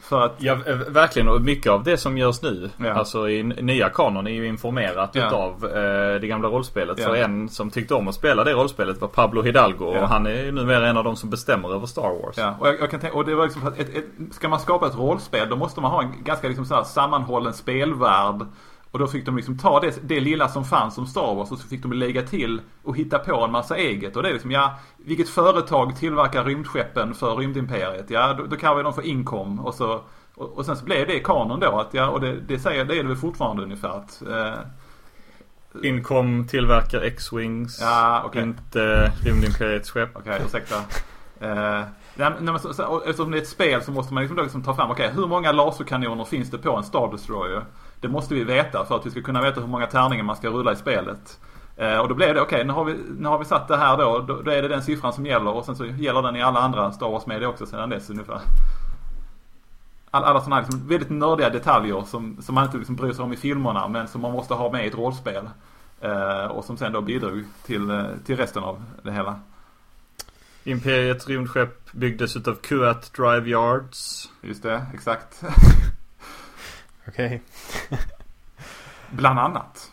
För 0.00 0.20
att 0.24 0.34
Ja, 0.38 0.52
eh, 0.66 0.76
verkligen. 0.76 1.28
Och 1.28 1.40
mycket 1.40 1.72
av 1.72 1.84
det 1.84 1.96
som 1.96 2.18
görs 2.18 2.42
nu, 2.42 2.70
Ja. 2.76 2.92
alltså 2.92 3.28
i 3.28 3.42
nya 3.42 3.88
kanon, 3.88 4.26
är 4.26 4.30
ju 4.30 4.46
informerat 4.46 5.10
Ja. 5.12 5.26
utav 5.26 5.64
eh, 5.64 6.20
det 6.20 6.26
gamla 6.26 6.48
rollspelet. 6.48 6.98
Ja. 6.98 7.04
För 7.06 7.14
en 7.16 7.48
som 7.48 7.70
tyckte 7.70 7.94
om 7.94 8.08
att 8.08 8.14
spela 8.14 8.44
det 8.44 8.52
rollspelet 8.52 9.00
var 9.00 9.08
Pablo 9.08 9.42
Hidalgo. 9.42 9.84
Och 9.84 10.08
han 10.08 10.26
är 10.26 10.44
ju 10.44 10.52
numera 10.52 10.88
en 10.88 10.96
av 10.96 11.04
de 11.04 11.16
som 11.16 11.30
bestämmer 11.30 11.74
över 11.74 11.86
Star 11.86 12.22
Wars. 12.22 12.34
Ja, 12.38 12.56
och 12.60 12.68
jag, 12.68 12.80
jag 12.80 12.90
kan 12.90 13.00
tänka, 13.00 13.16
och 13.16 13.24
det 13.24 13.34
var 13.34 13.44
liksom 13.44 13.66
att 13.66 13.78
ett, 13.78 13.96
ett, 13.96 14.04
ska 14.30 14.48
man 14.48 14.60
skapa 14.60 14.86
ett 14.86 14.96
rollspel 14.96 15.48
då 15.48 15.56
måste 15.56 15.80
man 15.80 15.90
ha 15.90 16.02
en 16.02 16.12
ganska 16.24 16.48
liksom 16.48 16.64
så 16.66 16.74
här 16.74 16.84
sammanhållen 16.84 17.52
spelvärld. 17.52 18.46
Och 18.92 18.98
då 18.98 19.06
fick 19.06 19.26
de 19.26 19.36
liksom 19.36 19.58
ta 19.58 19.80
det, 19.80 19.98
det 20.02 20.20
lilla 20.20 20.48
som 20.48 20.64
fanns 20.64 20.94
som 20.94 21.06
Star 21.06 21.34
Wars 21.34 21.50
och 21.50 21.58
så 21.58 21.68
fick 21.68 21.82
de 21.82 21.92
lägga 21.92 22.22
till 22.22 22.60
och 22.82 22.96
hitta 22.96 23.18
på 23.18 23.44
en 23.44 23.52
massa 23.52 23.76
eget. 23.76 24.16
Och 24.16 24.22
det 24.22 24.28
är 24.28 24.32
liksom, 24.32 24.50
ja, 24.50 24.78
vilket 24.96 25.28
företag 25.28 25.96
tillverkar 25.96 26.44
rymdskeppen 26.44 27.14
för 27.14 27.36
rymdimperiet? 27.36 28.10
Ja, 28.10 28.34
då, 28.34 28.44
då 28.46 28.56
kallar 28.56 28.76
vi 28.76 28.82
dem 28.82 28.94
för 28.94 29.06
Incom 29.06 29.60
och 29.60 29.74
så 29.74 30.00
och, 30.34 30.58
och 30.58 30.66
sen 30.66 30.76
så 30.76 30.84
blev 30.84 31.06
det 31.06 31.18
kanon 31.18 31.60
då 31.60 31.80
att 31.80 31.94
ja, 31.94 32.08
och 32.08 32.20
det, 32.20 32.40
det 32.40 32.58
säger, 32.58 32.84
det 32.84 32.98
är 32.98 33.02
det 33.02 33.08
väl 33.08 33.16
fortfarande 33.16 33.62
ungefär 33.62 33.88
att 33.88 34.22
eh, 34.22 34.54
Incom 35.82 36.46
tillverkar 36.46 37.00
X-Wings. 37.02 37.80
Ja, 37.80 38.22
okej. 38.26 38.42
Inte 38.42 39.12
Rymdimperiets 39.24 39.90
skepp. 39.90 40.16
Okej, 40.16 40.42
ursäkta. 40.46 40.76
Eh, 41.40 41.82
nej, 42.14 42.32
nej, 42.40 42.60
så, 42.60 42.74
så, 42.74 43.00
eftersom 43.00 43.30
det 43.30 43.38
är 43.38 43.42
ett 43.42 43.48
spel 43.48 43.82
så 43.82 43.92
måste 43.92 44.14
man 44.14 44.22
liksom, 44.22 44.38
liksom 44.38 44.62
ta 44.62 44.74
fram, 44.74 44.90
okej 44.90 45.10
hur 45.14 45.26
många 45.26 45.52
laserkanoner 45.52 46.24
finns 46.24 46.50
det 46.50 46.58
på 46.58 46.76
en 46.76 46.84
Star 46.84 47.12
Destroyer? 47.12 47.64
Det 48.02 48.08
måste 48.08 48.34
vi 48.34 48.44
veta 48.44 48.84
för 48.84 48.96
att 48.96 49.06
vi 49.06 49.10
ska 49.10 49.22
kunna 49.22 49.42
veta 49.42 49.60
hur 49.60 49.68
många 49.68 49.86
tärningar 49.86 50.24
man 50.24 50.36
ska 50.36 50.48
rulla 50.48 50.72
i 50.72 50.76
spelet. 50.76 51.40
Eh, 51.76 51.98
och 51.98 52.08
då 52.08 52.14
blev 52.14 52.34
det, 52.34 52.40
okej 52.40 52.64
nu, 52.64 52.72
har 52.72 52.84
vi, 52.84 52.96
nu 53.18 53.28
har 53.28 53.38
vi 53.38 53.44
satt 53.44 53.68
det 53.68 53.76
här 53.76 53.96
då, 53.96 54.18
då, 54.18 54.42
då 54.42 54.50
är 54.50 54.62
det 54.62 54.68
den 54.68 54.82
siffran 54.82 55.12
som 55.12 55.26
gäller 55.26 55.50
och 55.50 55.64
sen 55.64 55.76
så 55.76 55.86
gäller 55.86 56.22
den 56.22 56.36
i 56.36 56.42
alla 56.42 56.60
andra 56.60 56.92
Star 56.92 57.08
Wars-medier 57.08 57.48
också 57.48 57.66
sedan 57.66 57.88
dess 57.88 58.10
ungefär. 58.10 58.40
All, 60.10 60.24
alla 60.24 60.40
sådana 60.40 60.56
här 60.56 60.62
liksom 60.62 60.88
väldigt 60.88 61.10
nördiga 61.10 61.50
detaljer 61.50 62.02
som, 62.02 62.42
som 62.42 62.54
man 62.54 62.64
inte 62.64 62.76
liksom 62.76 62.96
bryr 62.96 63.12
sig 63.12 63.24
om 63.24 63.32
i 63.32 63.36
filmerna 63.36 63.88
men 63.88 64.08
som 64.08 64.20
man 64.20 64.32
måste 64.32 64.54
ha 64.54 64.72
med 64.72 64.84
i 64.84 64.88
ett 64.88 64.94
rollspel. 64.94 65.48
Eh, 66.00 66.44
och 66.44 66.64
som 66.64 66.76
sen 66.76 66.92
då 66.92 67.00
bidrog 67.00 67.44
till, 67.66 67.90
eh, 67.90 68.04
till 68.24 68.36
resten 68.36 68.62
av 68.62 68.82
det 69.02 69.12
hela. 69.12 69.40
Imperiets 70.64 71.28
rymdskepp 71.28 71.92
byggdes 71.92 72.36
utav 72.36 72.54
Kuat 72.54 73.12
Drive 73.12 73.48
Yards. 73.48 74.30
Just 74.40 74.62
det, 74.62 74.86
exakt. 74.94 75.42
Okej. 77.12 77.42
Bland 79.10 79.38
annat. 79.38 79.90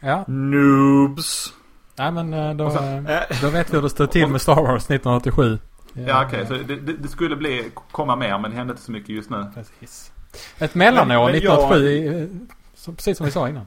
Ja. 0.00 0.24
Noobs. 0.26 1.52
Nej 1.96 2.12
men 2.12 2.34
eh, 2.34 2.54
då, 2.54 2.70
så- 2.70 2.78
eh, 2.84 3.20
då 3.42 3.48
vet 3.48 3.70
vi 3.70 3.74
hur 3.76 3.82
det 3.82 3.90
står 3.90 4.06
till 4.06 4.26
med 4.26 4.40
Star 4.40 4.54
Wars 4.54 4.82
1987. 4.90 5.58
Ja 6.06 6.24
okej, 6.26 6.46
så 6.46 6.54
det, 6.54 6.76
det, 6.76 7.08
skulle 7.08 7.36
bli, 7.36 7.70
komma 7.92 8.16
mer 8.16 8.38
men 8.38 8.50
det 8.50 8.56
hände 8.56 8.70
inte 8.72 8.82
så 8.82 8.92
mycket 8.92 9.08
just 9.08 9.30
nu. 9.30 9.46
Precis. 9.54 10.12
Ett 10.58 10.74
mellanår 10.74 11.06
Men- 11.06 11.24
men 11.24 11.34
1987, 11.34 12.22
eh, 12.22 12.26
som, 12.74 12.94
precis 12.96 13.16
som 13.16 13.26
vi 13.26 13.32
sa 13.32 13.48
innan. 13.48 13.66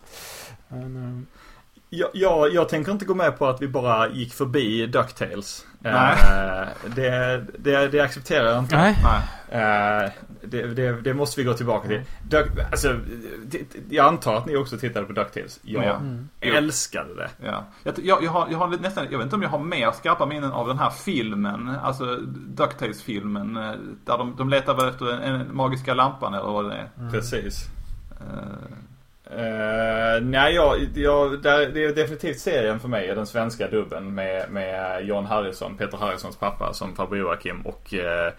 Men, 0.67 0.95
eh, 1.19 1.23
Jag, 1.89 2.09
jag, 2.13 2.53
jag 2.53 2.69
tänker 2.69 2.91
inte 2.91 3.05
gå 3.05 3.13
med 3.13 3.37
på 3.37 3.47
att 3.47 3.61
vi 3.61 3.67
bara 3.67 4.09
gick 4.09 4.33
förbi 4.33 4.87
DuckTales. 4.87 5.65
Nej. 5.79 6.13
Eh, 6.13 6.67
det, 6.95 7.45
det, 7.59 7.87
det 7.87 7.99
accepterar 7.99 8.45
jag 8.51 8.59
inte. 8.59 8.75
Nej. 8.77 8.95
Eh, 10.03 10.09
det, 10.43 10.67
det, 10.67 11.01
det 11.01 11.13
måste 11.13 11.41
vi 11.41 11.47
gå 11.47 11.53
tillbaka 11.53 11.87
till. 11.87 12.01
Duck, 12.29 12.47
alltså, 12.71 12.99
det, 13.45 13.59
jag 13.89 14.05
antar 14.05 14.35
att 14.35 14.45
ni 14.45 14.55
också 14.55 14.77
tittade 14.77 15.05
på 15.05 15.13
DuckTales. 15.13 15.59
Jag 15.63 15.85
Ja. 15.85 15.95
Mm. 15.95 16.29
älskade 16.41 17.15
det. 17.15 17.29
Ja. 17.45 17.63
Jag, 17.83 17.93
jag, 18.03 18.23
jag, 18.23 18.31
har, 18.31 18.47
jag 18.51 18.57
har 18.57 18.67
nästan, 18.67 19.07
jag 19.11 19.17
vet 19.17 19.25
inte 19.25 19.35
om 19.35 19.41
jag 19.41 19.49
har 19.49 19.59
mer 19.59 19.91
skarpa 19.91 20.25
minnen 20.25 20.51
av 20.51 20.67
den 20.67 20.79
här 20.79 20.89
filmen, 20.89 21.69
alltså 21.83 22.15
Ducktails-filmen. 22.47 23.57
eh, 23.57 23.71
Där 24.05 24.17
de, 24.17 24.35
de 24.37 24.49
letar 24.49 24.75
väl 24.75 24.89
efter 24.89 25.05
den 25.05 25.21
en 25.21 25.55
magiska 25.55 25.93
lampan 25.93 26.33
eller 26.33 26.45
vad 26.51 26.69
det 26.69 26.75
är. 26.75 27.11
Precis. 27.11 27.65
Eh, 28.19 28.77
Eh, 29.33 30.21
nej, 30.21 30.55
jag, 30.55 30.77
jag, 30.95 31.41
där, 31.41 31.69
det 31.73 31.83
är 31.85 31.95
definitivt 31.95 32.39
serien 32.39 32.79
för 32.79 32.87
mig, 32.87 33.07
den 33.07 33.25
svenska 33.27 33.67
dubben 33.67 34.15
med, 34.15 34.51
med 34.51 35.05
John 35.05 35.25
Harrison, 35.25 35.77
Peter 35.77 35.97
Harrisons 35.97 36.35
pappa 36.37 36.73
som 36.73 36.95
farbror 36.95 37.19
Joakim 37.19 37.61
och 37.61 37.93
eh, 37.93 38.33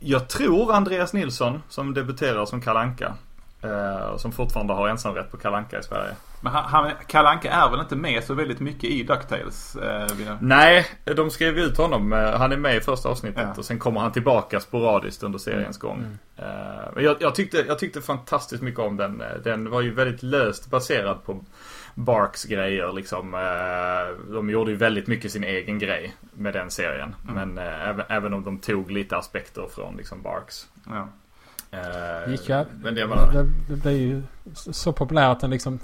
jag 0.00 0.28
tror 0.28 0.72
Andreas 0.72 1.12
Nilsson 1.12 1.62
som 1.68 1.94
debuterar 1.94 2.44
som 2.46 2.60
Kalanka 2.60 3.14
eh, 3.62 4.16
Som 4.16 4.32
fortfarande 4.32 4.72
har 4.72 4.88
ensamrätt 4.88 5.30
på 5.30 5.36
Kalanka 5.36 5.78
i 5.78 5.82
Sverige. 5.82 6.12
Men 6.40 6.52
han, 6.52 6.64
han, 6.64 6.90
Kalle 7.06 7.28
Anka 7.28 7.50
är 7.50 7.70
väl 7.70 7.80
inte 7.80 7.96
med 7.96 8.24
så 8.24 8.34
väldigt 8.34 8.60
mycket 8.60 8.84
i 8.84 9.02
DuckTales? 9.02 9.76
Eh, 9.76 10.06
Nej, 10.40 10.86
de 11.04 11.30
skrev 11.30 11.58
ut 11.58 11.76
honom. 11.76 12.12
Eh, 12.12 12.38
Han 12.38 12.52
är 12.52 12.56
med 12.56 12.76
i 12.76 12.80
första 12.80 13.08
avsnittet 13.08 13.42
Ja. 13.46 13.54
och 13.58 13.64
sen 13.64 13.78
kommer 13.78 14.00
han 14.00 14.12
tillbaka 14.12 14.60
sporadiskt 14.60 15.22
under 15.22 15.38
seriens 15.38 15.78
gång. 15.78 15.98
Mm. 15.98 16.18
Eh, 16.36 16.84
Men 16.94 17.04
jag, 17.04 17.16
jag, 17.20 17.34
tyckte, 17.34 17.64
jag 17.68 17.78
tyckte 17.78 18.00
fantastiskt 18.00 18.62
mycket 18.62 18.80
om 18.80 18.96
den. 18.96 19.20
Eh, 19.20 19.26
Den 19.44 19.70
var 19.70 19.80
ju 19.80 19.94
väldigt 19.94 20.22
löst 20.22 20.70
baserad 20.70 21.24
på 21.24 21.44
Barks 22.00 22.44
grejer 22.44 22.92
liksom. 22.92 23.34
Eh, 23.34 24.32
De 24.34 24.50
gjorde 24.50 24.70
ju 24.70 24.76
väldigt 24.76 25.06
mycket 25.06 25.32
sin 25.32 25.44
egen 25.44 25.78
grej 25.78 26.14
med 26.32 26.52
den 26.54 26.70
serien. 26.70 27.14
Mm. 27.28 27.34
Men 27.54 27.66
eh, 27.66 27.88
även, 27.88 28.06
även 28.08 28.34
om 28.34 28.44
de 28.44 28.58
tog 28.58 28.90
lite 28.90 29.16
aspekter 29.16 29.66
från 29.74 29.96
liksom 29.96 30.22
Barks. 30.22 30.66
Ja. 30.86 31.08
Eh, 31.70 32.30
Gick 32.30 32.48
jag, 32.48 32.66
Men 32.82 32.94
det 32.94 33.06
var... 33.06 33.32
det, 33.32 33.44
det 33.68 33.76
blev 33.76 33.94
ju 33.96 34.22
så 34.54 34.92
populär 34.92 35.28
att 35.30 35.40
den 35.40 35.50
liksom 35.50 35.78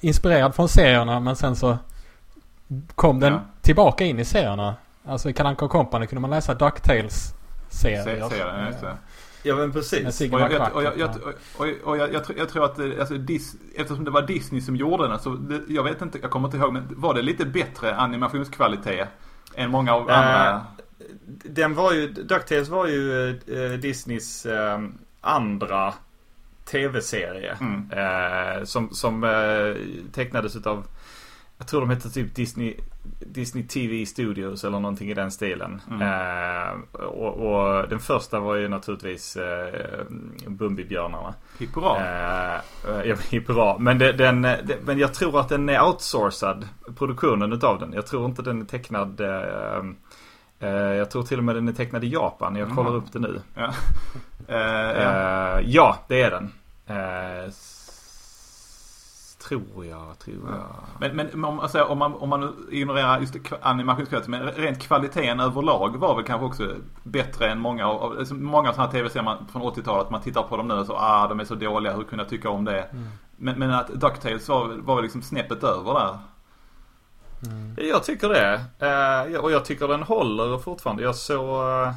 inspirerad 0.00 0.54
från 0.54 0.68
serierna 0.68 1.20
men 1.20 1.36
sen 1.36 1.56
så 1.56 1.78
kom 2.94 3.20
den 3.20 3.32
Ja. 3.32 3.40
tillbaka 3.60 4.04
in 4.04 4.18
i 4.18 4.24
serierna. 4.24 4.74
Alltså 5.04 5.30
i 5.30 5.32
Kalle 5.32 5.48
Anka 5.48 5.64
och 5.64 5.70
Company 5.70 6.06
kunde 6.06 6.20
man 6.20 6.30
läsa 6.30 6.54
DuckTales-serier. 6.54 8.02
Se- 8.04 8.28
serien, 8.30 8.74
det. 8.80 8.96
Ja 9.46 9.56
men 9.56 9.72
precis. 9.72 10.20
Och 10.20 10.26
jag, 10.26 10.40
jag, 10.40 10.50
McQuack. 10.50 10.74
och 10.74 10.82
jag, 10.82 10.98
jag, 10.98 11.10
och, 11.56 11.66
och 11.84 11.98
jag, 11.98 12.12
jag, 12.14 12.48
tror- 12.48 12.64
att 12.64 12.78
eh, 12.78 12.90
alltså, 13.00 13.14
Dis, 13.14 13.56
eftersom 13.74 14.04
det 14.04 14.10
var 14.10 14.22
Disney 14.22 14.60
som 14.60 14.76
gjorde 14.76 15.08
den 15.08 15.18
så 15.18 15.30
det, 15.30 15.60
jag 15.68 15.84
vet 15.84 16.02
inte, 16.02 16.18
jag 16.22 16.30
kommer 16.30 16.48
inte 16.48 16.56
ihåg 16.56 16.72
men 16.72 16.86
var 16.90 17.14
det 17.14 17.22
lite 17.22 17.44
bättre 17.46 17.96
animationskvalitet 17.96 19.08
än 19.54 19.70
många 19.70 19.94
av 19.94 20.10
Eh, 20.10 20.18
andra? 20.18 20.66
Den 21.44 21.74
var 21.74 21.92
ju, 21.92 22.08
DuckTales 22.12 22.68
var 22.68 22.86
ju 22.86 23.28
eh, 23.30 23.78
Disneys 23.78 24.46
eh, 24.46 24.80
andra 25.20 25.94
tv-serie. 26.70 27.56
Mm. 27.60 28.66
Som 28.66 28.90
som 28.90 29.26
tecknades 30.12 30.56
utav, 30.56 30.86
jag 31.58 31.66
tror 31.68 31.80
de 31.80 31.90
hette 31.90 32.10
typ 32.10 32.34
Disney, 32.34 32.76
Disney 33.20 33.64
TV 33.66 34.06
Studios 34.06 34.64
eller 34.64 34.80
någonting 34.80 35.10
i 35.10 35.14
den 35.14 35.30
stilen. 35.30 35.80
Mm. 35.90 36.02
Eh, 36.02 37.00
och, 37.04 37.34
och 37.34 37.88
den 37.88 37.98
första 38.00 38.40
var 38.40 38.54
ju 38.54 38.68
naturligtvis 38.68 39.36
eh, 39.36 40.04
Bumbibjörnarna. 40.46 41.34
Hipp. 41.58 41.76
Eh, 41.76 42.54
eh, 42.54 42.60
ja, 43.04 43.16
hipp. 43.30 43.48
Men, 43.78 43.98
det, 43.98 44.12
den, 44.12 44.42
det, 44.42 44.76
men 44.84 44.98
jag 44.98 45.14
tror 45.14 45.40
att 45.40 45.48
den 45.48 45.68
är 45.68 45.82
outsourcad, 45.82 46.68
produktionen 46.98 47.52
utav 47.52 47.78
den. 47.78 47.92
Jag 47.92 48.06
tror 48.06 48.24
inte 48.26 48.42
den 48.42 48.60
är 48.60 48.64
tecknad 48.64 49.20
eh, 49.20 49.84
eh, 50.60 50.68
Jag 50.94 51.10
tror 51.10 51.22
till 51.22 51.38
och 51.38 51.44
med 51.44 51.54
den 51.54 51.68
är 51.68 51.72
tecknad 51.72 52.04
i 52.04 52.08
Japan. 52.08 52.56
Jag 52.56 52.68
kollar 52.70 52.90
Mhm. 52.90 52.98
upp 52.98 53.12
det 53.12 53.18
nu. 53.18 53.40
Ja. 53.54 53.72
Eh, 54.48 54.56
ja. 54.56 55.58
Eh, 55.58 55.64
ja, 55.66 55.98
det 56.08 56.22
är 56.22 56.30
den. 56.30 56.52
Tror 59.48 59.84
jag, 59.86 60.18
tror 60.18 60.36
jag. 60.50 60.60
Men, 61.00 61.16
men 61.32 61.44
om, 61.44 61.60
alltså, 61.60 61.82
om, 61.84 61.98
man, 61.98 62.14
om 62.14 62.28
man 62.28 62.68
ignorerar 62.70 63.20
just 63.20 63.34
kva- 63.34 63.56
animationskvalitet, 63.62 64.28
men 64.28 64.42
rent 64.42 64.82
kvaliteten 64.82 65.40
överlag 65.40 65.96
var 65.96 66.14
väl 66.16 66.24
kanske 66.24 66.46
också 66.46 66.74
bättre 67.02 67.50
än 67.50 67.60
många 67.60 67.86
av, 67.88 68.18
alltså, 68.18 68.34
många 68.34 68.72
sådana 68.72 68.90
här 68.92 68.98
tv-serier 68.98 69.24
man- 69.24 69.46
från 69.52 69.62
80-talet. 69.62 70.10
Man 70.10 70.20
tittar 70.20 70.42
på 70.42 70.56
dem 70.56 70.68
nu 70.68 70.74
och 70.74 70.86
så 70.86 70.96
ah 70.96 71.28
de 71.28 71.40
är 71.40 71.44
så 71.44 71.54
dåliga, 71.54 71.92
hur 71.92 72.04
kunde 72.04 72.24
jag 72.24 72.30
tycka 72.30 72.50
om 72.50 72.64
det? 72.64 72.86
Men, 73.36 73.58
men 73.58 73.70
att 73.74 73.88
DuckTales 73.88 74.48
var, 74.48 74.66
väl- 74.68 74.82
var 74.82 74.94
väl 74.94 75.02
liksom 75.04 75.22
snäppet 75.22 75.64
över 75.64 75.94
där. 75.94 76.18
Jag 77.76 78.04
tycker 78.04 78.28
det. 78.28 78.54
Eh, 78.78 79.40
och 79.40 79.50
jag 79.50 79.64
tycker 79.64 79.88
den 79.88 80.02
håller 80.02 80.58
fortfarande. 80.58 81.02
Jag 81.02 81.14
såg 81.14 81.62
eh, 81.70 81.92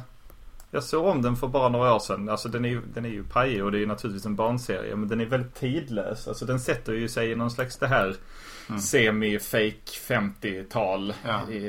Jag 0.70 0.82
såg 0.84 1.06
om 1.06 1.22
den 1.22 1.36
för 1.36 1.46
bara 1.48 1.68
några 1.68 1.94
år 1.94 1.98
sedan. 1.98 2.28
Alltså 2.28 2.48
den 2.48 2.64
är 2.64 2.68
ju, 2.68 2.80
den 2.94 3.04
är 3.04 3.08
ju 3.08 3.24
pajig 3.24 3.64
och 3.64 3.72
det 3.72 3.78
är 3.78 3.80
ju 3.80 3.86
naturligtvis 3.86 4.26
en 4.26 4.36
barnserie. 4.36 4.96
Men 4.96 5.08
den 5.08 5.20
är 5.20 5.26
väldigt 5.26 5.54
tidlös. 5.54 6.28
Alltså 6.28 6.44
den 6.44 6.60
sätter 6.60 6.92
ju 6.92 7.08
sig 7.08 7.30
i 7.30 7.34
någon 7.34 7.50
slags 7.50 7.76
det 7.78 7.86
här 7.86 8.14
semi-fake 8.78 9.98
50-tal. 10.08 11.14
Ja. 11.26 11.50
I, 11.50 11.68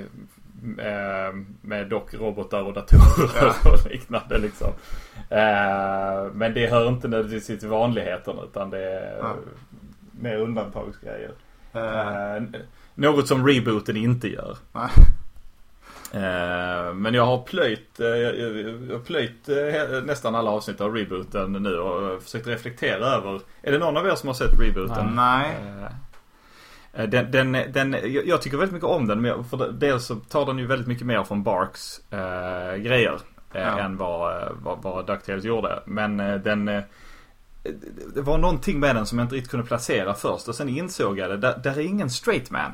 eh, 0.77 1.35
med 1.61 1.89
dock 1.89 2.13
robotar 2.13 2.61
och 2.61 2.73
datorer 2.73 3.53
och 3.73 3.91
liknande 3.91 4.37
liksom. 4.37 4.67
Eh, 5.29 6.33
men 6.33 6.53
det 6.53 6.67
hör 6.69 6.89
inte 6.89 7.07
nödvändigtvis 7.07 7.59
till 7.59 7.69
vanligheten 7.69 8.35
utan 8.49 8.69
det 8.69 8.83
är 8.83 9.17
Ja. 9.17 9.35
mer 10.11 10.35
undantagsgrejer. 10.37 11.31
Eh, 11.73 12.43
något 12.95 13.27
som 13.27 13.47
rebooten 13.47 13.97
inte 13.97 14.27
gör. 14.27 14.57
Eh, 16.11 16.93
men 16.93 17.13
jag 17.13 17.25
har 17.25 17.37
plöjt, 17.41 17.99
eh, 17.99 18.07
jag, 18.07 18.93
har 18.93 18.99
plöjt 18.99 19.49
eh, 19.49 20.03
nästan 20.03 20.35
alla 20.35 20.51
avsnitt 20.51 20.81
av 20.81 20.95
rebooten 20.95 21.53
nu 21.53 21.77
och 21.79 22.23
försökt 22.23 22.47
reflektera 22.47 23.05
över. 23.05 23.41
Är 23.61 23.71
det 23.71 23.77
någon 23.77 23.97
av 23.97 24.07
er 24.07 24.15
som 24.15 24.27
har 24.27 24.33
sett 24.33 24.59
rebooten? 24.59 25.15
Nej. 25.15 25.55
Den, 26.91 27.31
den, 27.31 27.51
den, 27.51 27.95
jag 28.25 28.41
tycker 28.41 28.57
väldigt 28.57 28.73
mycket 28.73 28.89
om 28.89 29.07
den. 29.07 29.21
men 29.21 29.43
För 29.43 29.71
dels 29.71 30.05
så 30.05 30.15
tar 30.15 30.45
den 30.45 30.59
ju 30.59 30.67
väldigt 30.67 30.87
mycket 30.87 31.05
mer 31.05 31.23
från 31.23 31.43
Barks 31.43 32.01
eh, 32.11 32.75
grejer. 32.75 33.19
Ja. 33.53 33.79
Än 33.79 33.97
vad, 33.97 34.51
vad, 34.63 34.81
vad 34.81 35.07
DuckTales 35.07 35.43
gjorde. 35.43 35.83
Men 35.85 36.17
den... 36.17 36.65
Det 38.15 38.21
var 38.21 38.37
någonting 38.37 38.79
med 38.79 38.95
den 38.95 39.05
som 39.05 39.19
jag 39.19 39.25
inte 39.25 39.35
riktigt 39.35 39.51
kunde 39.51 39.65
placera 39.65 40.13
först. 40.13 40.47
Och 40.47 40.55
sen 40.55 40.69
insåg 40.69 41.19
jag 41.19 41.29
det. 41.29 41.37
Där, 41.37 41.59
där 41.63 41.71
är 41.71 41.85
ingen 41.85 42.09
straight 42.09 42.51
man. 42.51 42.71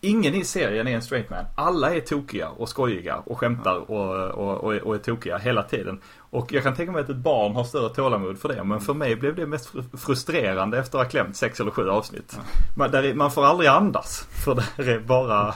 Ingen 0.00 0.34
i 0.34 0.44
serien 0.44 0.88
är 0.88 0.94
en 0.94 1.02
straight 1.02 1.30
man. 1.30 1.44
Alla 1.54 1.94
är 1.94 2.00
tokiga 2.00 2.48
och 2.48 2.68
skojiga 2.68 3.16
och 3.16 3.38
skämtar 3.38 3.90
och, 3.90 4.30
och, 4.30 4.64
och, 4.64 4.74
och 4.74 4.94
är 4.94 4.98
tokiga 4.98 5.38
hela 5.38 5.62
tiden. 5.62 6.00
Och 6.18 6.52
jag 6.52 6.62
kan 6.62 6.74
tänka 6.74 6.92
mig 6.92 7.00
att 7.02 7.08
ett 7.08 7.16
barn 7.16 7.54
har 7.54 7.64
större 7.64 7.94
tålamod 7.94 8.38
för 8.38 8.48
det. 8.48 8.64
Men 8.64 8.80
för 8.80 8.94
mig 8.94 9.16
blev 9.16 9.34
det 9.34 9.46
mest 9.46 9.72
fr- 9.72 9.96
frustrerande 9.96 10.78
efter 10.78 10.98
att 10.98 11.04
ha 11.04 11.10
klämt 11.10 11.36
sex 11.36 11.60
eller 11.60 11.70
sju 11.70 11.88
avsnitt. 11.88 12.38
Man, 12.76 12.90
där 12.90 13.02
är, 13.02 13.14
man 13.14 13.30
får 13.30 13.44
aldrig 13.44 13.68
andas. 13.70 14.28
För 14.44 14.54
det 14.76 14.92
är 14.92 14.98
bara 14.98 15.54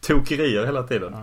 tokerier 0.00 0.66
hela 0.66 0.82
tiden. 0.82 1.14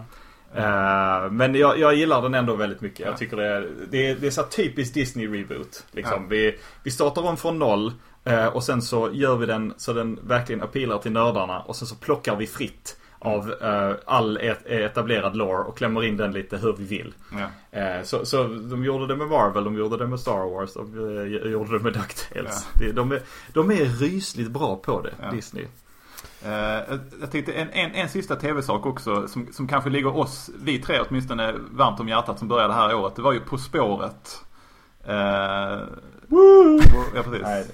Eh, 0.56 1.32
men 1.32 1.56
jag, 1.56 1.80
jag 1.80 1.96
gillar 1.96 2.22
den 2.22 2.34
ändå 2.34 2.56
väldigt 2.56 2.82
mycket. 2.82 3.00
Jag 3.06 3.18
tycker 3.18 3.38
det 3.38 3.48
är, 3.48 3.70
det 3.92 4.10
är, 4.10 4.16
det 4.16 4.28
är 4.28 4.32
så 4.32 4.44
typiskt 4.44 4.94
Disney 4.94 5.28
reboot. 5.28 5.86
Liksom. 5.92 6.22
Ja. 6.22 6.28
Vi, 6.30 6.60
vi 6.84 6.92
startar 6.92 7.28
om 7.28 7.38
från 7.38 7.60
noll. 7.60 7.92
Eh, 8.24 8.46
och 8.46 8.64
sen 8.64 8.82
så 8.82 9.10
gör 9.14 9.36
vi 9.38 9.46
den 9.46 9.74
så 9.78 9.94
den 9.94 10.20
verkligen 10.24 10.62
appealar 10.64 10.98
till 10.98 11.12
nördarna. 11.12 11.60
Och 11.60 11.76
sen 11.76 11.88
så 11.88 11.96
plockar 11.96 12.36
vi 12.36 12.48
fritt 12.48 12.98
av 13.20 13.54
eh, 13.62 13.96
all 14.06 14.38
et, 14.38 14.66
etablerad 14.66 15.36
lore 15.36 15.64
och 15.64 15.78
klämmer 15.78 16.04
in 16.04 16.18
den 16.18 16.32
lite 16.32 16.58
hur 16.58 16.74
vi 16.74 16.84
vill. 16.84 17.14
Ja. 17.72 17.80
Eh, 17.80 18.04
så, 18.04 18.26
så 18.26 18.44
de 18.44 18.84
gjorde 18.84 19.08
det 19.08 19.16
med 19.16 19.28
Marvel, 19.28 19.64
de 19.64 19.76
gjorde 19.78 19.98
det 19.98 20.08
med 20.08 20.20
Star 20.20 20.50
Wars, 20.50 20.74
de 20.74 21.18
eh, 21.18 21.52
gjorde 21.52 21.78
det 21.78 21.84
med 21.84 21.94
DuckTales. 21.94 22.68
Det, 22.80 22.92
de, 22.92 23.12
är, 23.12 23.22
de 23.54 23.72
är 23.72 23.86
rysligt 23.86 24.52
bra 24.52 24.76
på 24.76 25.02
det, 25.02 25.14
Ja. 25.22 25.32
Disney. 25.32 25.68
Eh, 26.46 26.52
jag- 27.22 27.32
tänkte 27.32 27.54
en, 27.54 27.70
en, 27.70 27.92
en 27.96 28.10
sista 28.10 28.36
tv-sak 28.36 28.86
också 28.86 29.28
som, 29.28 29.48
som 29.54 29.68
kanske 29.68 29.90
ligger 29.90 30.18
oss, 30.18 30.50
vi 30.64 30.80
tre 30.80 31.00
åtminstone, 31.10 31.54
varmt 31.72 32.00
om 32.00 32.10
hjärtat 32.10 32.40
som 32.40 32.48
började 32.48 32.74
det 32.74 32.78
här 32.80 32.96
året. 32.96 33.16
Det 33.16 33.22
var 33.22 33.34
ju 33.34 33.40
På 33.40 33.58
spåret. 33.58 34.42
Eh, 35.08 35.14
ja, 37.16 37.24
precis. 37.24 37.42
Nej, 37.42 37.66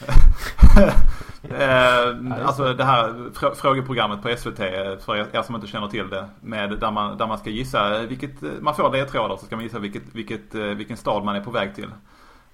Eh, 1.42 2.46
alltså 2.46 2.74
det 2.74 2.84
här 2.84 3.08
frå- 3.34 3.54
frågeprogrammet 3.54 4.22
på 4.22 4.36
SVT 4.36 4.60
eh, 4.60 4.66
för 5.04 5.16
er, 5.16 5.26
er 5.32 5.42
som 5.42 5.54
inte 5.54 5.66
känner 5.66 5.88
till 5.88 6.10
det. 6.10 6.28
Med, 6.40 6.70
där, 6.80 6.90
man, 6.90 7.18
där 7.18 7.26
man 7.26 7.38
ska 7.38 7.50
gissa 7.50 7.98
vilket, 7.98 8.42
eh, 8.42 8.50
man 8.60 8.74
får 8.74 8.92
ledtrådar 8.92 9.36
så 9.36 9.46
ska 9.46 9.56
man 9.56 9.62
gissa 9.64 9.78
vilket, 9.78 10.02
vilket, 10.12 10.54
eh, 10.54 10.60
vilken 10.62 10.96
stad 10.96 11.24
man 11.24 11.36
är 11.36 11.40
på 11.40 11.50
väg 11.50 11.74
till. 11.74 11.88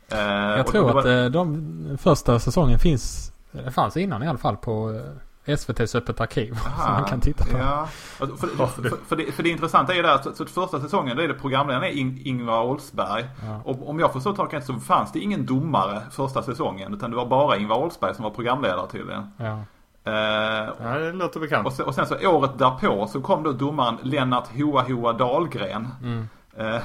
Eh, 0.09 0.19
Jag 0.19 0.67
tror 0.67 0.87
det 0.87 0.93
var- 0.93 1.01
att 1.01 1.07
eh, 1.07 1.25
de 1.25 1.99
första 2.03 2.39
säsongen 2.39 2.79
finns, 2.79 3.33
det 3.53 3.71
fanns 3.71 3.97
innan 3.97 4.23
i 4.23 4.29
alla 4.29 4.39
fall 4.39 4.57
på 4.57 4.91
eh, 4.91 5.01
SVTs 5.47 5.95
Öppet 5.95 6.21
arkiv. 6.21 6.55
som 6.85 6.93
man 6.93 7.05
kan 7.05 7.21
titta 7.21 7.45
på. 7.45 7.59
Ja. 7.59 7.89
Alltså, 8.21 8.37
För, 8.37 8.47
för, 8.47 8.67
för, 8.67 8.97
för, 9.09 9.17
det, 9.17 9.33
för 9.33 9.43
det 9.43 9.49
intressanta 9.49 9.93
är 9.93 9.97
ju 9.97 10.03
där 10.03 10.15
att 10.15 10.25
så, 10.25 10.35
så 10.35 10.47
första 10.47 10.81
säsongen 10.81 11.17
då 11.17 11.23
är 11.23 11.29
det 11.29 11.35
programledaren 11.35 11.85
är 11.85 11.89
In, 11.91 12.21
Ingvar 12.25 12.63
Oldsberg. 12.63 13.25
Ja. 13.47 13.61
Och 13.65 13.89
om 13.91 13.99
jag 13.99 14.13
förstår 14.13 14.35
saken 14.35 14.63
så 14.63 14.75
fanns 14.75 15.13
det 15.13 15.19
ingen 15.19 15.47
domare 15.47 16.03
första 16.11 16.43
säsongen. 16.43 16.95
Utan 16.95 17.11
det 17.11 17.17
var 17.17 17.27
bara 17.27 17.57
Ingvar 17.57 17.77
Oldsberg 17.77 18.15
som 18.15 18.25
var 18.25 18.31
programledare 18.31 18.89
tydligen. 18.91 19.31
Ja. 19.37 19.59
Eh, 20.05 20.69
ja, 20.83 20.99
det 20.99 21.13
låter 21.13 21.41
bekant. 21.41 21.67
och, 21.67 21.73
sen, 21.73 21.87
och 21.87 21.95
sen 21.95 22.07
så 22.07 22.29
året 22.29 22.59
därpå 22.59 23.07
så 23.07 23.21
kom 23.21 23.43
då 23.43 23.53
domaren 23.53 23.99
Lennart 24.03 24.49
Hoa 24.57 24.83
Hoa 24.83 25.13
Dahlgren. 25.13 25.89
Mm. 26.03 26.29
Eh, 26.57 26.83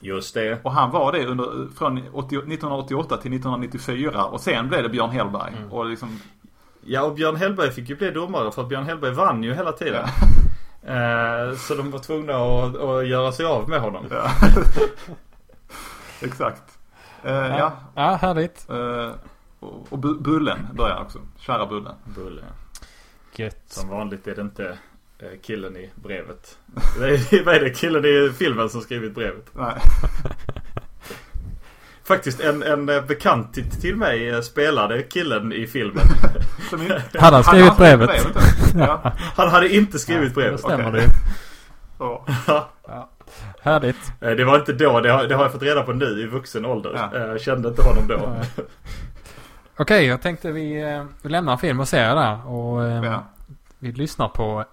Just 0.00 0.34
det. 0.34 0.58
och 0.62 0.72
han 0.72 0.90
var 0.90 1.12
det 1.12 1.26
under, 1.26 1.68
från 1.78 2.02
80, 2.12 2.36
1988 2.36 3.16
till 3.16 3.32
1994 3.32 4.24
och 4.24 4.40
sen 4.40 4.68
blev 4.68 4.82
det 4.82 4.88
Björn 4.88 5.10
Hellberg. 5.10 5.54
Mm. 5.58 5.72
Och 5.72 5.86
liksom, 5.86 6.20
Ja, 6.84 7.02
och 7.02 7.14
Björn 7.14 7.36
Hellberg 7.36 7.70
fick 7.70 7.88
ju 7.88 7.96
bli 7.96 8.10
domare 8.10 8.52
för 8.52 8.62
att 8.62 8.68
Björn 8.68 8.84
Hellberg 8.84 9.12
vann 9.14 9.42
ju 9.42 9.54
hela 9.54 9.72
tiden. 9.72 10.06
Eh, 10.86 11.54
så 11.56 11.74
de 11.74 11.90
var 11.90 11.98
tvungna 11.98 12.34
att, 12.34 12.76
att 12.76 13.06
göra 13.08 13.32
sig 13.32 13.46
av 13.46 13.68
med 13.68 13.80
honom. 13.80 14.06
ja. 14.10 14.30
Exakt. 16.22 16.62
Eh, 17.24 17.32
ja. 17.32 17.58
Ja. 17.58 17.72
ja, 17.94 18.14
härligt. 18.14 18.66
Eh, 18.70 19.10
och, 19.60 19.86
och 19.92 19.98
Bu- 19.98 20.22
Bullen 20.22 20.68
börjar 20.74 21.00
också. 21.00 21.18
Kära 21.38 21.66
Bullen. 21.66 21.94
Bull, 22.04 22.42
ja. 22.48 22.54
Gött. 23.44 23.62
Som 23.66 23.88
vanligt 23.88 24.26
är 24.26 24.34
det 24.34 24.40
inte 24.42 24.78
eh, 25.18 25.28
killen 25.42 25.76
i 25.76 25.90
brevet. 25.94 26.58
Det 26.98 27.06
är, 27.32 27.44
vad 27.44 27.54
är 27.54 27.60
det? 27.60 27.70
Killen 27.70 28.04
i 28.04 28.32
filmen 28.38 28.68
som 28.68 28.80
skrivit 28.80 29.14
brevet. 29.14 29.50
Nej. 29.52 29.74
Faktiskt 32.04 32.40
en, 32.40 32.62
en 32.62 32.88
eh, 32.88 33.02
bekant 33.04 33.58
till, 33.80 33.96
mig 33.96 34.28
eh, 34.30 34.40
spelade 34.40 35.02
killen 35.02 35.52
i 35.52 35.66
filmen. 35.66 36.04
Som 36.70 36.82
in- 36.82 36.92
Hade 37.18 37.36
han 37.36 37.44
skrivit 37.44 37.76
brevet? 37.76 38.10
Ja. 38.78 39.12
Han 39.36 39.48
hade 39.48 39.74
inte 39.74 39.98
skrivit 39.98 40.34
brevet. 40.34 40.52
Det 40.52 40.58
stämmer 40.58 40.88
Okej. 40.88 41.00
det. 41.00 41.12
Ja. 42.86 43.08
Härligt. 43.62 44.12
Eh, 44.20 44.30
Det 44.30 44.44
var 44.44 44.58
inte 44.58 44.72
då, 44.72 45.00
det 45.00 45.10
har, 45.10 45.24
det 45.24 45.34
har 45.34 45.42
jag 45.42 45.52
fått 45.52 45.62
reda 45.62 45.82
på 45.82 45.92
nu 45.92 46.20
i 46.22 46.26
vuxen 46.26 46.64
ålder. 46.66 47.08
Ja. 47.12 47.18
Jag 47.18 47.40
kände 47.40 47.68
inte 47.68 47.82
honom 47.82 48.06
då. 48.08 48.36
Okej, 49.76 50.06
jag 50.06 50.22
tänkte 50.22 50.52
vi, 50.52 50.84
vi 51.22 51.28
lämnar 51.28 51.56
film 51.56 51.80
och 51.80 51.88
serier 51.88 52.14
där. 52.14 52.46
Och 52.46 52.82
Ja. 53.06 53.24
vi 53.78 53.92
lyssnar 53.92 54.28
på 54.28 54.64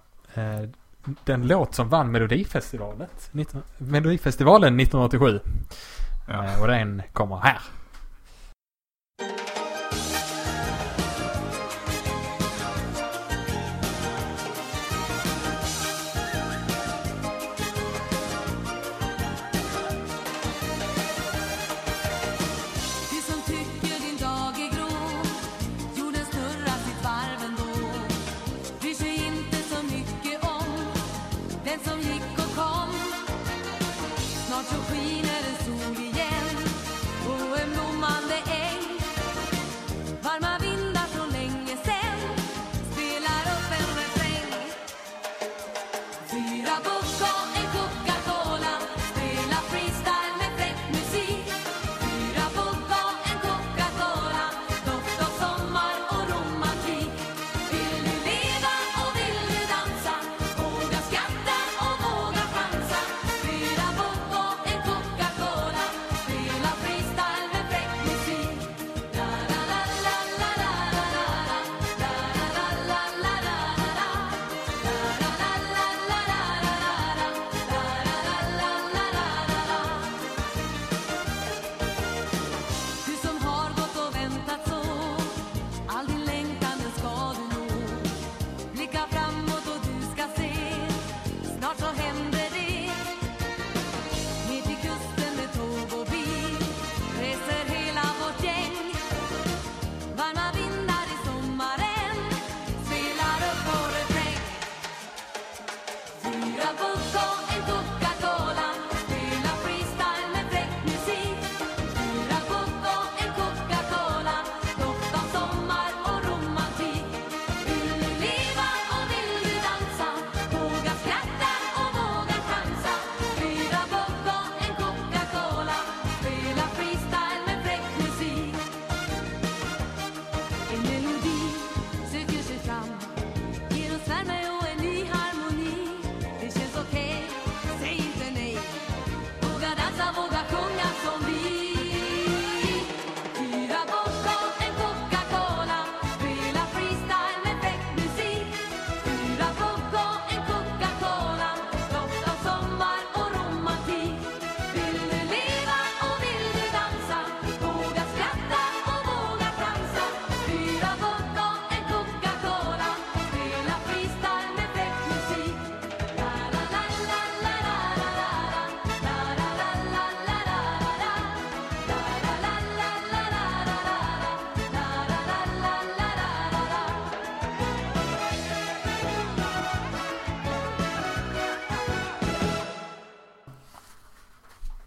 den 1.24 1.46
låt 1.46 1.74
som 1.74 1.88
vann 1.88 2.10
Melodifestivalet. 2.10 3.28
19, 3.32 3.62
Melodifestivalen 3.78 4.80
1987. 4.80 5.40
Ja. 6.30 6.60
Och 6.60 6.66
den 6.66 7.02
kommer 7.12 7.36
här. 7.36 7.58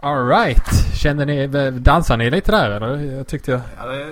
Alright. 0.04 0.95
Kände 0.95 1.26
ni, 1.26 1.47
dansade 1.72 2.24
ni 2.24 2.30
lite 2.30 2.51
där 2.51 2.72
eller? 2.72 2.97
Jag 2.97 3.28
tyckte 3.28 3.51
jag 3.51 3.62
Ja, 3.78 3.86
det, 3.86 4.12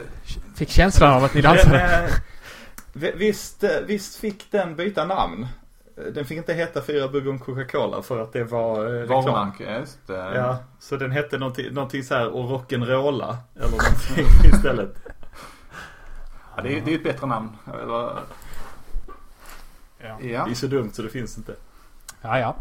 fick 0.55 0.69
känslan 0.69 1.13
av 1.13 1.23
att 1.23 1.33
ni 1.33 1.41
dansade. 1.41 2.09
Den, 2.93 3.11
visst, 3.17 3.63
visst 3.85 4.15
fick 4.15 4.51
den 4.51 4.75
byta 4.75 5.05
namn? 5.05 5.47
Den 6.13 6.25
fick 6.25 6.37
inte 6.37 6.53
heta 6.53 6.81
Fyra 6.81 7.07
Bugg 7.07 7.27
om 7.27 7.39
Coca-Cola 7.39 8.01
för 8.01 8.19
att 8.23 8.33
det 8.33 8.43
var 8.43 8.85
eh, 8.85 8.89
reklam. 9.01 9.51
Ja, 10.07 10.57
så 10.79 10.95
den 10.97 11.11
hette 11.11 11.37
någonting, 11.37 11.73
någonting 11.73 12.03
så 12.03 12.15
här 12.15 12.27
och 12.27 12.49
rock'n'rolla 12.49 13.37
eller 13.55 13.69
någonting 13.71 14.25
istället. 14.53 14.95
Ja, 16.55 16.61
det, 16.63 16.77
är, 16.77 16.89
är 16.89 16.95
ett 16.95 17.03
bättre 17.03 17.27
namn. 17.27 17.49
Eller, 17.83 18.09
Ja. 20.03 20.17
ja. 20.21 20.45
Det 20.45 20.51
är 20.51 20.55
så 20.55 20.67
dumt 20.67 20.91
så 20.93 21.01
det 21.01 21.09
finns 21.09 21.37
inte. 21.37 21.55
Ja, 22.21 22.39
ja. 22.39 22.55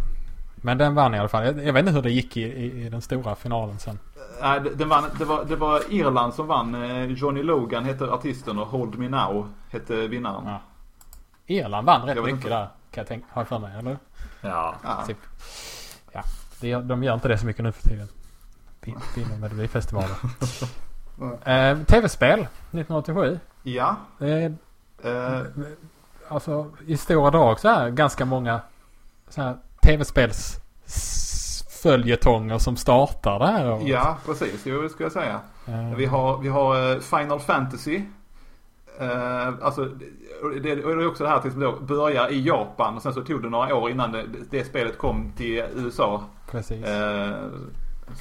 Men 0.63 0.79
den 0.79 0.95
vann 0.95 1.15
i 1.15 1.19
alla 1.19 1.29
fall. 1.29 1.45
Jag, 1.45 1.65
jag 1.65 1.73
vet 1.73 1.81
inte 1.81 1.93
hur 1.93 2.03
det 2.03 2.11
gick 2.11 2.37
i, 2.37 2.41
i, 2.43 2.87
i 2.87 2.89
den 2.89 3.01
stora 3.01 3.35
finalen 3.35 3.79
sen. 3.79 3.99
Nej, 4.43 4.61
det, 4.61 4.75
det, 4.75 4.85
vann, 4.85 5.05
det, 5.19 5.25
var, 5.25 5.45
det 5.45 5.57
var 5.57 5.83
Irland 5.93 6.35
som 6.35 6.47
vann. 6.47 6.75
Eh, 6.75 7.05
Johnny 7.05 7.43
Logan 7.43 7.85
hette 7.85 8.05
artisten 8.05 8.59
och 8.59 8.67
Hold 8.67 8.99
Me 8.99 9.09
Now 9.09 9.49
hette 9.71 10.09
vinnaren. 10.09 10.45
Ja. 10.47 10.61
Irland 11.47 11.87
vann 11.87 12.07
rätt 12.07 12.17
Jag 12.17 12.23
vet 12.23 12.35
mycket 12.35 12.37
inte. 12.45 12.49
där. 12.57 12.65
Kan 12.91 13.01
jag 13.01 13.07
tänka, 13.07 13.27
har 13.31 13.41
jag 13.43 13.49
för 13.49 13.59
mig, 13.59 13.79
eller? 13.79 13.99
Ja. 14.41 14.75
Ja. 14.85 15.05
Typ. 15.07 15.19
Ja, 16.13 16.23
det, 16.61 16.75
de 16.75 17.03
gör 17.03 17.15
inte 17.15 17.29
det 17.29 17.39
så 17.39 17.47
mycket 17.47 17.65
nu 17.65 17.73
för 17.73 17.89
tiden. 17.89 18.09
Vin- 18.81 19.01
Vinner 19.17 19.37
Melodifestivalen. 19.37 20.17
eh, 21.45 21.79
Tv-spel 21.87 22.41
1987. 22.41 23.39
Ja. 23.63 23.97
Eh, 24.21 24.53
Eh, 25.05 25.41
alltså 26.29 26.67
i 26.87 26.97
stora 26.97 27.31
drag 27.31 27.61
så 27.61 27.69
här 27.69 27.91
ganska 27.91 28.25
många 28.25 28.61
så 29.29 29.43
här 29.43 29.57
tv-spels 29.83 30.61
s- 30.87 31.65
följetonger 31.83 32.59
som 32.59 32.77
startar 32.77 33.39
det 33.39 33.47
här 33.47 33.73
året. 33.73 33.89
ja, 33.89 34.17
precis. 34.27 34.63
Jo, 34.67 34.83
det 34.83 34.89
skulle 34.89 35.05
jag 35.05 35.13
säga. 35.13 35.41
Eh, 35.69 35.95
Vi 35.97 36.07
har, 36.07 36.39
vi 36.39 36.49
har 36.49 36.93
eh, 36.95 36.99
Final 37.01 37.41
Fantasy. 37.41 38.03
Eh, 39.01 39.49
alltså, 39.63 39.85
det, 40.55 40.61
det 40.61 40.71
är 40.71 41.07
också 41.09 41.25
det 41.25 41.31
här 41.31 41.39
till 41.41 41.51
som 41.53 41.61
då 41.61 41.77
börjar 41.81 42.33
i 42.33 42.43
Japan 42.47 42.97
och 42.97 43.03
sen 43.03 43.15
så 43.15 43.23
tog 43.25 43.43
det 43.43 43.49
några 43.51 43.75
år 43.75 43.91
innan 43.91 44.13
det, 44.13 44.25
det 44.51 44.65
spelet 44.65 44.99
kom 44.99 45.33
till 45.37 45.65
USA. 45.77 46.23
Precis. 46.51 46.85
Eh, 46.85 47.35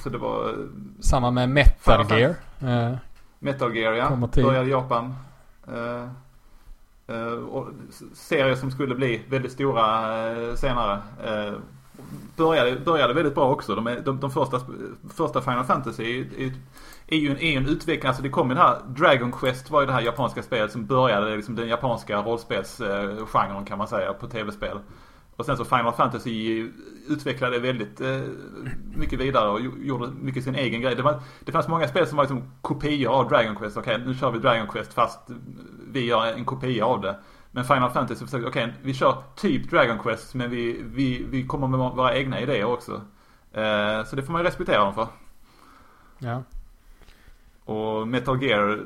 så 0.02 0.08
det 0.08 0.18
var 0.18 0.54
Samma 1.00 1.30
med 1.30 1.48
Metal 1.48 2.06
Gear. 2.18 2.34
Eh, 2.60 2.96
Metal 3.38 3.76
Gear 3.76 3.92
ja. 3.92 4.08
Kommer 4.08 4.28
till- 4.28 4.44
Började 4.44 4.66
i 4.66 4.70
Japan. 4.70 5.14
Eh, 7.10 7.32
och 7.32 7.68
serier 8.14 8.54
som 8.54 8.70
skulle 8.70 8.94
bli 8.94 9.20
väldigt 9.28 9.52
stora 9.52 10.16
eh, 10.30 10.54
senare. 10.54 10.98
Eh, 11.24 11.52
började, 12.36 12.80
började 12.80 13.14
väldigt 13.14 13.34
bra 13.34 13.50
också. 13.50 13.74
De, 13.74 13.86
är, 13.86 14.00
de, 14.00 14.20
de 14.20 14.30
första, 14.30 14.60
första 15.14 15.40
Final 15.40 15.64
Fantasy 15.64 16.20
är, 16.20 16.52
är, 17.06 17.16
ju 17.16 17.30
en, 17.30 17.38
är 17.38 17.56
en 17.56 17.68
utveckling. 17.68 18.08
Alltså 18.08 18.22
det 18.22 18.28
kom 18.28 18.48
ju 18.48 18.54
det 18.54 18.60
här 18.60 18.78
Dragon 18.86 19.32
Quest 19.32 19.70
var 19.70 19.80
ju 19.80 19.86
det 19.86 19.92
här 19.92 20.00
japanska 20.00 20.42
spelet 20.42 20.72
som 20.72 20.86
började 20.86 21.36
liksom 21.36 21.56
den 21.56 21.68
japanska 21.68 22.22
rollspelsgenren 22.22 23.64
kan 23.64 23.78
man 23.78 23.88
säga 23.88 24.12
på 24.12 24.26
tv-spel. 24.26 24.78
Och 25.36 25.46
sen 25.46 25.56
så 25.56 25.64
Final 25.64 25.92
Fantasy 25.92 26.68
utvecklade 27.08 27.58
väldigt 27.58 28.00
eh, 28.00 28.20
mycket 28.94 29.20
vidare 29.20 29.50
och 29.50 29.60
gjorde 29.60 30.10
mycket 30.20 30.44
sin 30.44 30.54
egen 30.54 30.80
grej. 30.80 30.94
Det, 30.94 31.02
var, 31.02 31.22
det 31.44 31.52
fanns 31.52 31.68
många 31.68 31.88
spel 31.88 32.06
som 32.06 32.16
var 32.16 32.24
liksom 32.24 32.52
kopior 32.62 33.12
av 33.12 33.28
Dragon 33.28 33.56
Quest. 33.56 33.76
Okej, 33.76 34.02
nu 34.06 34.14
kör 34.14 34.30
vi 34.30 34.38
Dragon 34.38 34.66
Quest 34.66 34.92
fast 34.92 35.20
vi 35.92 36.04
gör 36.04 36.26
en 36.26 36.44
kopia 36.44 36.86
av 36.86 37.00
det. 37.00 37.16
Men 37.50 37.64
Final 37.64 37.90
Fantasy 37.90 38.24
försökte, 38.24 38.48
okej, 38.48 38.74
vi 38.82 38.94
kör 38.94 39.22
typ 39.36 39.70
Dragon 39.70 39.98
Quest 39.98 40.34
men 40.34 40.50
vi, 40.50 40.82
vi, 40.84 41.26
vi 41.30 41.46
kommer 41.46 41.68
med 41.68 41.78
våra 41.78 42.16
egna 42.16 42.40
idéer 42.40 42.64
också. 42.64 42.92
Eh, 43.52 44.04
så 44.04 44.16
det 44.16 44.22
får 44.22 44.32
man 44.32 44.42
ju 44.42 44.46
respektera 44.46 44.84
dem 44.84 44.94
för. 44.94 45.08
Ja. 46.18 46.42
Och 47.70 48.08
Metal 48.08 48.42
Gear, 48.42 48.80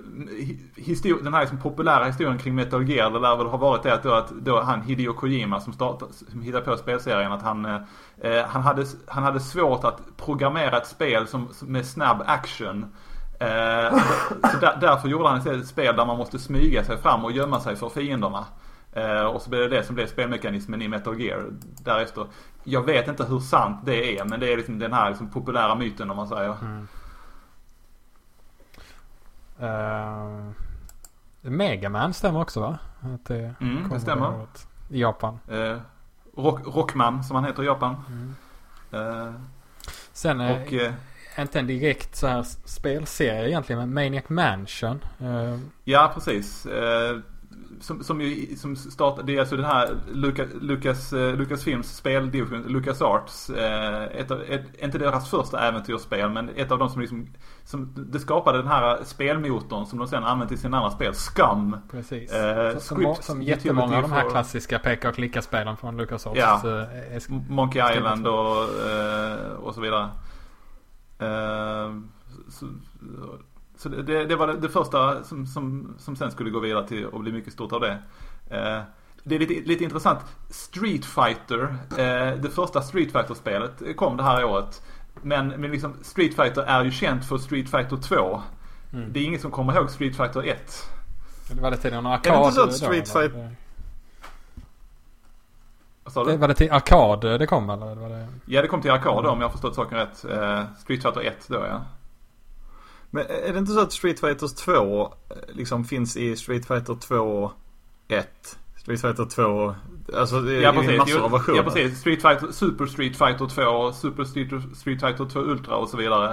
den 1.22 1.35
här 1.35 1.41
liksom 1.41 1.59
populära 1.59 2.05
historien 2.05 2.39
kring 2.39 2.55
Metal 2.55 2.89
Gear, 2.89 3.11
det 3.11 3.18
lär 3.18 3.37
väl 3.37 3.47
ha 3.47 3.57
varit 3.57 3.82
det 3.82 3.95
att, 3.95 4.03
då, 4.03 4.12
att 4.12 4.30
då 4.30 4.61
han 4.61 4.82
Hideo 4.82 5.12
Kojima 5.12 5.61
som, 5.61 5.72
startade, 5.72 6.12
som 6.12 6.43
hittade 6.43 6.64
på 6.64 6.76
spelserien, 6.76 7.32
att 7.32 7.43
han, 7.43 7.64
eh, 7.64 8.47
han, 8.47 8.62
hade, 8.62 8.87
han 9.07 9.22
hade 9.22 9.41
svårt 9.41 9.85
att 9.85 10.01
programmera 10.16 10.76
ett 10.76 10.87
spel 10.87 11.26
som, 11.26 11.49
som 11.53 11.72
med 11.72 11.87
snabb 11.87 12.22
action. 12.26 12.87
Eh, 13.41 13.99
så 14.53 14.59
där, 14.61 14.78
därför 14.80 15.09
gjorde 15.09 15.28
han 15.28 15.39
istället 15.39 15.62
ett 15.62 15.68
spel 15.68 15.97
där 15.97 16.07
man 16.07 16.18
måste 16.18 16.39
smyga 16.39 16.85
sig 16.85 16.99
fram 16.99 17.24
och 17.24 17.32
gömma 17.32 17.61
sig 17.61 17.76
för 17.76 17.89
fienderna. 17.89 18.45
Eh, 18.93 19.24
och 19.24 19.43
så 19.43 19.51
blev 19.51 19.70
det 19.70 19.76
det 19.76 19.85
som 19.85 19.95
blev 19.95 20.07
spelmekanismen 20.07 20.82
i 20.82 20.89
Metal 20.89 21.20
Gear 21.20 21.47
därefter. 21.85 22.26
Jag 22.64 22.82
vet 22.82 23.09
inte 23.09 23.24
hur 23.24 23.39
sant 23.39 23.80
det 23.85 24.18
är, 24.18 24.24
men 24.24 24.41
det 24.41 24.53
är 24.53 24.57
liksom 24.57 24.78
den 24.78 24.93
här 24.93 25.09
liksom 25.09 25.30
populära 25.30 25.74
myten 25.74 26.11
om 26.11 26.16
man 26.16 26.28
säger. 26.28 26.57
Mm. 26.62 26.89
Uh, 29.62 30.50
Megaman 31.40 32.14
stämmer 32.14 32.40
också 32.40 32.61
va? 32.61 32.78
Att 33.00 33.24
det 33.24 33.55
Mm, 33.61 33.88
det 33.88 34.00
stämmer. 34.00 34.46
I 34.88 35.00
Japan. 35.00 35.38
Eh, 35.48 35.76
Rock, 36.36 36.61
Rockman 36.76 37.24
som 37.24 37.36
han 37.36 37.44
heter 37.44 37.62
i 37.62 37.66
Japan. 37.66 37.96
Eh, 38.92 39.32
Sen 40.12 40.40
är 40.40 40.62
och, 40.62 40.72
eh, 40.72 40.92
inte 41.38 41.59
en 41.61 41.66
direkt 41.66 42.16
så 42.16 42.26
här 42.26 42.42
spelserie 42.64 43.48
egentligen 43.48 43.80
men 43.80 43.94
Maniac 43.94 44.28
Mansion. 44.28 45.05
Eh, 45.20 45.59
ja, 45.84 46.11
precis. 46.14 46.66
Som, 47.81 48.05
som, 48.05 48.20
ju, 48.20 48.57
som 48.57 48.77
startade, 48.77 49.27
det 49.27 49.37
är 49.37 49.41
alltså 49.41 49.57
den 49.57 49.64
här 49.64 49.97
Lucas, 50.12 50.49
Lucas, 50.61 51.12
eh, 51.12 51.37
Lucasfilms 51.37 51.97
speldivision, 51.97 52.62
Lucas 52.62 53.03
Arts. 53.03 53.51
Eh, 53.51 54.03
ett 54.03 54.31
av, 54.31 54.43
ett, 54.43 54.83
inte 54.83 54.99
deras 54.99 55.31
första 55.31 55.68
äventyrsspel 55.68 56.31
men 56.31 56.51
ett 56.57 56.72
av 56.72 56.79
de 56.79 56.91
som 56.91 57.01
liksom, 57.01 57.27
som, 57.64 57.93
det 57.97 58.20
skapade 58.20 58.59
den 58.59 58.66
här 58.66 59.05
spelmotorn 59.05 59.87
som 59.87 59.99
de 59.99 60.09
sen 60.09 60.25
använt 60.25 60.53
i 60.53 60.57
sina 60.57 60.77
andra 60.77 60.91
spel. 60.91 61.14
Scum. 61.14 61.77
Precis. 61.91 62.33
Eh, 62.33 62.70
som, 62.70 62.81
som, 62.81 62.97
Script 62.97 63.25
som 63.25 63.43
jättemånga 63.43 63.97
av 63.97 64.03
de 64.03 64.12
här 64.12 64.31
klassiska 64.31 64.79
peka 64.79 65.09
och 65.09 65.14
klicka-spelen 65.14 65.77
från 65.77 65.97
LucasArts. 65.97 66.41
Ja. 66.41 66.62
eh, 67.11 67.22
Monkey 67.49 67.97
Island 67.97 68.25
så. 68.25 68.35
och, 68.35 68.91
eh, 68.91 69.53
och 69.53 69.75
så 69.75 69.81
vidare. 69.81 70.09
Eh, 71.18 71.95
så 72.49 72.66
så 73.77 73.89
det, 73.89 74.03
det, 74.03 74.25
det 74.27 74.37
var 74.37 74.47
det, 74.47 74.57
det 74.57 74.68
första 74.68 75.25
som, 75.25 75.47
som, 75.47 75.95
som 75.99 76.16
sen 76.16 76.31
skulle 76.31 76.51
gå 76.51 76.61
vidare 76.61 76.89
till 76.89 77.07
och 77.07 77.20
bli 77.20 77.33
mycket 77.33 77.53
stort 77.53 77.72
av 77.72 77.81
det. 77.81 77.99
Eh, 78.51 78.81
det 79.22 79.35
är 79.35 79.39
lite, 79.39 79.68
lite 79.68 79.85
intressant. 79.85 80.18
Street 80.51 81.05
Fighter, 81.05 81.77
eh, 81.91 82.37
det 82.41 82.51
första 82.55 82.83
Street 82.83 83.12
Fighter-spelet 83.12 83.97
kom 83.97 84.16
det 84.16 84.22
här 84.22 84.45
året. 84.45 84.83
Men, 85.22 85.49
men 85.49 85.70
liksom 85.70 85.95
Street 86.03 86.35
Fighter 86.35 86.62
är 86.62 86.85
ju 86.85 86.91
känt 86.91 87.25
för 87.25 87.39
Street 87.39 87.70
Fighter 87.70 87.97
2. 87.97 88.43
Mm. 88.93 89.12
Det 89.12 89.20
är 89.20 89.25
ingen 89.25 89.41
som 89.41 89.51
kommer 89.51 89.77
ihåg 89.77 89.91
Street 89.91 90.16
Fighter 90.16 90.43
1. 90.49 90.83
Det 91.51 91.61
var 91.62 91.70
det 91.70 91.77
till 91.77 91.93
någon 91.95 92.07
Är 92.07 92.11
arkad? 92.14 92.33
det 92.35 92.39
inte 92.45 92.53
så 92.55 92.62
att 92.62 92.75
Street? 92.75 93.09
Fighter- 93.09 93.51
Vad 96.05 96.12
sa 96.12 96.25
Det, 96.25 96.33
du? 96.33 96.37
var 96.37 96.49
det 96.49 96.55
till 96.55 96.72
arkad 96.72 97.20
det 97.20 97.47
kom 97.47 97.70
eller? 97.70 97.95
Var 97.95 98.09
det... 98.09 98.27
Ja, 98.47 98.62
det 98.62 98.68
kom 98.68 98.83
till 98.83 98.91
arkad 98.91 99.25
då, 99.25 99.31
om 99.31 99.41
jag 99.41 99.49
har 99.49 99.53
förstått 99.53 99.75
saken 99.75 99.99
rätt. 99.99 100.25
Eh, 100.25 100.62
Street 100.79 101.03
Fighter 101.03 101.20
1 101.20 101.49
då 101.49 101.55
ja. 101.68 101.81
Men 103.15 103.27
är 103.49 103.53
det 103.53 103.59
inte 103.59 103.73
så 103.73 103.81
att 103.81 103.93
Street 103.93 104.21
Fighter 104.21 104.49
2 104.65 105.03
eh, 105.03 105.37
liksom 105.49 105.85
finns 105.85 106.17
i 106.17 106.37
Street 106.37 106.67
Fighter 106.67 106.95
2 106.95 107.51
1? 108.09 108.29
Street 108.77 109.01
Fighter 109.01 109.25
2, 109.25 109.75
alltså 110.17 110.41
det 110.41 110.57
är 110.57 110.61
Ja 110.62 110.73
precis, 110.73 110.99
massor 110.99 111.21
av 111.25 111.31
versioner. 111.31 111.59
ja 111.59 111.65
precis. 111.65 111.99
Street 112.01 112.23
Fighter, 112.23 112.53
Super 112.53 112.87
Street 112.87 113.17
Fighter 113.17 113.47
2, 113.47 113.93
Super 113.93 114.25
Street, 114.25 114.49
Street 114.77 115.01
Fighter 115.01 115.25
2 115.25 115.41
Ultra 115.41 115.77
och 115.77 115.89
så 115.89 115.97
vidare. 115.97 116.31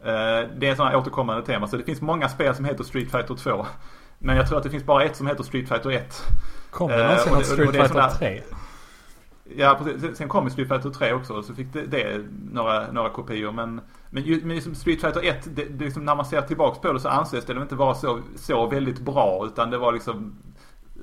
Eh, 0.00 0.48
Det 0.58 0.68
är 0.68 0.84
här 0.84 0.96
återkommande 0.96 1.46
tema. 1.46 1.66
Så 1.68 1.76
det 1.76 1.82
finns 1.84 2.00
många 2.00 2.28
spel 2.28 2.54
som 2.54 2.64
heter 2.64 2.84
Street 2.84 3.10
Fighter 3.10 3.34
2. 3.34 3.66
Men 4.18 4.36
jag 4.36 4.48
tror 4.48 4.58
att 4.58 4.64
det 4.64 4.70
finns 4.70 4.84
bara 4.84 5.04
ett 5.04 5.16
som 5.16 5.26
heter 5.26 5.42
Street 5.44 5.68
Fighter 5.68 5.90
1. 5.90 6.22
Kom 6.70 6.90
det 6.90 6.96
Eh, 7.04 7.08
någonsin 7.26 7.32
och 7.32 7.38
något 7.38 7.46
det- 7.46 7.52
och 7.52 7.66
Street 7.68 7.88
Fighter 7.92 8.08
sån 8.08 8.18
3? 8.18 8.42
Ja 9.56 9.78
precis. 9.82 10.18
Sen- 10.18 10.28
kom 10.28 10.50
Street 10.50 10.68
Fighter 10.68 10.90
3 10.90 11.12
också. 11.12 11.42
Så 11.42 11.54
fick 11.54 11.72
det, 11.72 11.86
det 11.86 12.24
några, 12.52 12.92
några 12.92 13.10
kopior. 13.10 13.52
Men, 13.52 13.80
men, 14.10 14.22
ju, 14.22 14.40
men 14.44 14.54
liksom 14.56 14.74
Street 14.74 15.00
Fighter 15.00 15.24
1, 15.28 15.48
det, 15.56 15.64
det 15.64 15.84
liksom, 15.84 16.04
när 16.04 16.14
man 16.14 16.24
ser 16.24 16.42
tillbaks 16.42 16.78
på 16.78 16.92
det 16.92 17.00
så 17.00 17.08
anses 17.08 17.44
det 17.44 17.62
inte 17.62 17.74
vara 17.74 17.94
så, 17.94 18.20
så 18.36 18.66
väldigt 18.66 19.00
bra. 19.00 19.46
Utan 19.46 19.70
det 19.70 19.78
var 19.78 19.92
liksom 19.92 20.34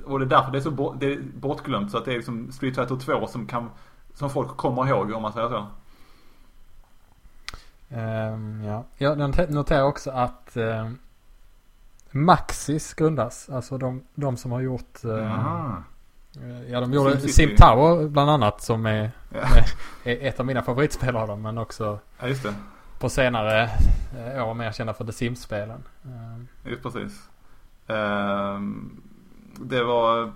och 0.06 0.20
det 0.20 0.26
är 0.26 0.30
därför 0.30 0.52
det 0.52 0.58
är 0.58 0.62
så 0.62 0.72
bo- 0.72 0.94
det 0.94 1.14
är 1.14 1.22
bortglömt. 1.36 1.92
Så 1.92 1.98
att 1.98 2.06
det 2.06 2.12
är 2.12 2.16
liksom 2.16 2.52
Street 2.52 2.76
Fighter 2.76 2.96
2 2.96 3.28
som 3.28 3.48
kan 3.48 3.70
som 4.14 4.30
folk 4.30 4.58
kommer 4.58 4.88
ihåg 4.88 5.12
om 5.12 5.22
man 5.22 5.34
säger 5.34 5.50
så. 5.50 5.66
Ehm, 7.90 8.64
ja. 8.64 8.84
Jag 8.98 9.18
not- 9.18 9.50
noterar 9.50 9.84
också 9.84 10.12
att 10.12 10.52
um, 10.58 10.98
Maxis 12.12 12.94
grundas. 12.94 13.50
Alltså 13.50 13.78
de, 13.78 14.04
de 14.16 14.38
som 14.38 14.52
har 14.52 14.62
gjort 14.62 15.04
eh, 15.04 15.12
Ja 16.68 16.80
de 16.82 16.94
gjorde. 16.94 17.20
Sim 17.20 17.56
Tower 17.56 18.08
bland 18.08 18.30
annat 18.30 18.62
som 18.62 18.86
är, 18.86 19.12
Ja. 19.34 19.40
är, 20.04 20.28
ett 20.28 20.40
av 20.40 20.46
mina 20.46 20.62
favoritspel 20.62 21.16
av 21.16 21.28
dem. 21.28 21.42
Men 21.42 21.58
också 21.58 22.00
Ja 22.20 22.28
just 22.28 22.44
det. 22.44 22.54
på 23.00 23.10
senare 23.10 23.70
eh, 24.36 24.48
år 24.50 24.54
mer 24.54 24.72
kända 24.72 24.94
för 24.94 25.06
The 25.06 25.12
Sims-spelen. 25.12 25.84
Ehm, 26.06 26.48
Just 26.64 26.84
precis. 26.84 27.30
Ehm, 27.88 29.02
det 29.60 29.84
var 29.84 30.32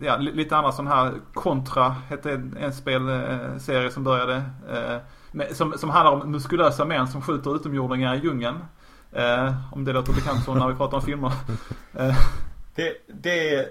ja, 0.00 0.16
li- 0.16 0.32
lite 0.34 0.56
andra 0.56 0.72
sån 0.72 0.86
här 0.86 1.12
Contra 1.34 1.88
hette 2.08 2.32
en, 2.32 2.56
en 2.60 2.72
spelserie 2.72 3.90
som 3.90 4.04
började. 4.04 4.34
eh, 4.72 4.96
med, 5.34 5.56
som, 5.56 5.72
som 5.78 5.90
handlar 5.90 6.12
om 6.12 6.30
muskulösa 6.30 6.84
män 6.84 7.08
som 7.08 7.22
skjuter 7.22 7.56
utomjordingar 7.56 8.14
i 8.14 8.18
djungeln. 8.18 8.58
Eh, 9.12 9.54
om 9.72 9.84
det 9.84 9.92
låter 9.92 10.12
bekant 10.12 10.44
så 10.44 10.54
när 10.54 10.68
vi 10.68 10.74
pratar 10.74 10.96
om 10.96 11.02
filmer. 11.02 11.32
Eh, 11.94 12.16
Det, 12.74 12.92
det 13.22 13.68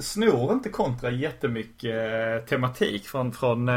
snor 0.00 0.52
inte 0.52 0.68
kontra 0.68 1.10
jättemycket 1.10 1.94
eh, 1.94 2.46
tematik 2.48 3.06
från, 3.08 3.32
från, 3.32 3.68
eh, 3.68 3.74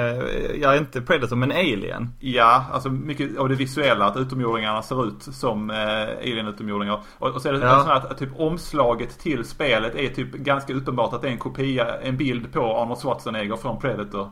ja 0.62 0.76
inte 0.76 1.01
Predator 1.01 1.36
men 1.36 1.51
Alien. 1.51 2.10
Ja, 2.20 2.66
alltså 2.74 2.89
mycket 2.89 3.38
av 3.38 3.49
det 3.49 3.55
visuella 3.55 4.05
att 4.05 4.18
utomjordingarna 4.18 4.82
ser 4.82 5.07
ut 5.07 5.24
som 5.24 5.70
eh, 5.70 5.78
alien-utomjordingar. 6.22 7.01
Och, 7.20 7.30
och 7.36 7.41
så 7.41 7.49
är 7.49 7.53
det 7.53 7.60
Ja. 7.60 7.80
så 7.84 7.88
här 7.88 7.95
att, 7.95 8.18
typ 8.18 8.30
omslaget 8.39 9.20
till 9.20 9.45
spelet 9.45 9.95
är 9.95 10.07
typ 10.10 10.32
ganska 10.32 10.74
uppenbart 10.74 11.14
att 11.14 11.22
det 11.22 11.28
är 11.28 11.32
en 11.32 11.38
kopia, 11.38 11.99
en 12.01 12.18
bild 12.18 12.53
på 12.53 12.78
Arnold 12.78 12.99
Schwarzenegger 13.01 13.55
från 13.55 13.80
Predator. 13.80 14.30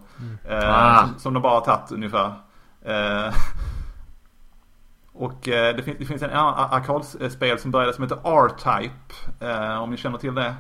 Eh, 0.50 0.70
Ah. 0.70 1.06
som, 1.08 1.20
som 1.20 1.34
de 1.34 1.44
bara 1.44 1.54
har 1.54 1.62
tagit 1.62 1.92
ungefär. 1.92 2.34
Eh, 2.86 3.34
och 5.14 5.40
det, 5.44 5.84
finns, 5.86 5.98
det 6.00 6.06
finns 6.06 6.22
en 6.22 6.30
annan 6.30 6.68
arkadspel 6.72 7.60
som 7.60 7.72
började 7.72 7.94
som 7.94 8.04
heter 8.04 8.20
R-Type. 8.24 9.46
Eh, 9.52 9.82
om 9.84 9.92
ni 9.92 9.98
känner 9.98 10.18
till 10.18 10.36
det. 10.36 10.56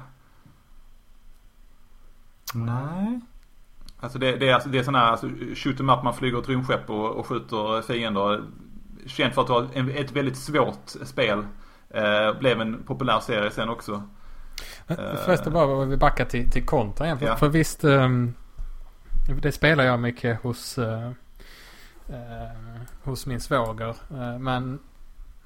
Nej. 2.53 3.19
Alltså 3.99 4.19
det, 4.19 4.35
det 4.35 4.49
är, 4.49 4.53
alltså, 4.53 4.69
det 4.69 4.79
är 4.79 4.83
sån 4.83 4.95
här 4.95 5.03
alltså, 5.11 5.27
shoot 5.55 5.79
'em 5.79 5.89
up, 5.89 6.03
man 6.03 6.13
flyger 6.13 6.39
ett 6.39 6.49
rymdskepp 6.49 6.89
och, 6.89 7.15
och 7.15 7.25
skjuter 7.27 7.81
fiender. 7.81 8.43
Känt 9.05 9.33
för 9.33 9.41
att 9.41 9.49
vara 9.49 9.67
en, 9.73 9.89
ett 9.91 10.11
väldigt 10.11 10.37
svårt 10.37 10.89
spel. 11.05 11.45
Eh, 11.89 12.39
blev 12.39 12.61
en 12.61 12.83
populär 12.83 13.19
serie 13.19 13.51
sen 13.51 13.69
också. 13.69 14.03
Men 14.87 14.97
Förresten 14.97 15.53
bara 15.53 15.85
vi 15.85 15.97
backar 15.97 16.25
till, 16.25 16.51
till 16.51 16.65
kontra 16.65 17.05
igen. 17.05 17.19
För, 17.19 17.25
Ja. 17.25 17.35
för 17.35 17.49
visst, 17.49 17.83
ehm, 17.83 18.33
det 19.41 19.51
spelar 19.51 19.83
jag 19.83 19.99
mycket 19.99 20.41
hos, 20.41 20.77
eh, 20.77 21.07
eh, 22.09 22.81
hos 23.03 23.25
min 23.25 23.39
svåger. 23.41 23.89
Eh, 24.11 24.39
men 24.39 24.79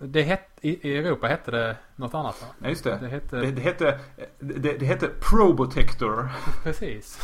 det 0.02 0.22
het, 0.24 0.42
i, 0.62 0.98
Europa 0.98 1.28
hette 1.28 1.52
det 1.52 1.76
något 1.96 2.14
annat 2.14 2.42
va? 2.42 2.48
Ja, 2.60 2.70
just 2.70 2.84
det. 2.84 2.98
Det 3.02 3.08
hette, 3.08 3.36
Det, 3.36 3.52
det 3.52 3.62
hette, 3.62 4.00
det, 4.40 4.80
det 4.80 4.86
hette 4.86 5.08
Probotector. 5.08 6.30
precis. 6.64 7.20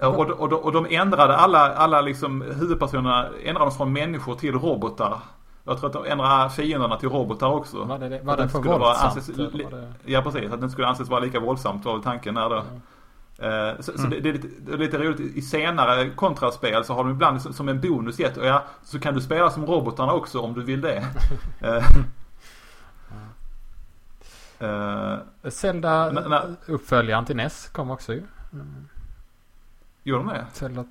Och, 0.00 0.30
och, 0.30 0.52
och, 0.52 0.72
de 0.72 0.86
ändrade 0.90 1.36
alla, 1.36 1.74
alla 1.74 2.00
liksom 2.00 2.42
huvudpersonerna 2.42 3.28
ändrade 3.44 3.64
dem 3.64 3.72
från 3.72 3.92
människor 3.92 4.34
till 4.34 4.54
robotar. 4.54 5.18
Jag 5.64 5.78
tror 5.78 5.86
att 5.86 5.92
de 5.92 6.04
ändrar 6.04 6.48
fienderna 6.48 6.96
till 6.96 7.08
robotar 7.08 7.46
också. 7.48 7.84
Var 7.84 7.98
det, 7.98 8.20
var 8.22 8.36
det 8.36 8.48
för 8.48 8.58
våldsamt? 8.58 9.16
anses- 9.16 9.70
det... 9.70 9.92
Ja 10.04 10.22
precis, 10.22 10.44
att 10.44 10.50
det 10.50 10.54
inte 10.54 10.68
skulle 10.68 10.86
anses 10.86 11.08
vara 11.08 11.20
lika 11.20 11.40
våldsamt 11.40 11.84
var 11.84 11.92
väl 11.92 12.02
tanken 12.02 12.34
där 12.34 12.48
då. 12.48 12.56
Eh, 12.56 12.62
Så, 13.80 13.92
så 13.92 13.98
Mm. 13.98 14.10
det, 14.10 14.20
det, 14.20 14.28
är 14.28 14.32
lite, 14.32 14.48
det 14.60 14.72
är 14.72 14.78
lite 14.78 14.98
roligt, 14.98 15.20
i 15.36 15.42
senare 15.42 16.10
kontraspel 16.10 16.84
så 16.84 16.94
har 16.94 17.04
de 17.04 17.10
ibland 17.10 17.42
som, 17.42 17.68
en 17.68 17.80
bonus 17.80 18.18
gett, 18.18 18.36
och 18.36 18.46
ja, 18.46 18.64
så 18.84 19.00
kan 19.00 19.14
du 19.14 19.20
spela 19.20 19.50
som 19.50 19.66
robotarna 19.66 20.12
också 20.12 20.40
om 20.40 20.54
du 20.54 20.62
vill 20.62 20.80
det. 20.80 21.06
Eh, 24.60 24.70
eh, 24.70 25.18
Zelda 25.50 26.10
Nä- 26.10 26.28
nä- 26.28 26.56
uppföljaren 26.66 27.24
till 27.24 27.36
NES 27.36 27.68
kom 27.68 27.90
också 27.90 28.12
ju. 28.12 28.22
Mm. 28.52 28.88
Gjorde 30.02 30.24
de 30.24 30.28
det? 30.32 30.46
Zelda... 30.52 30.84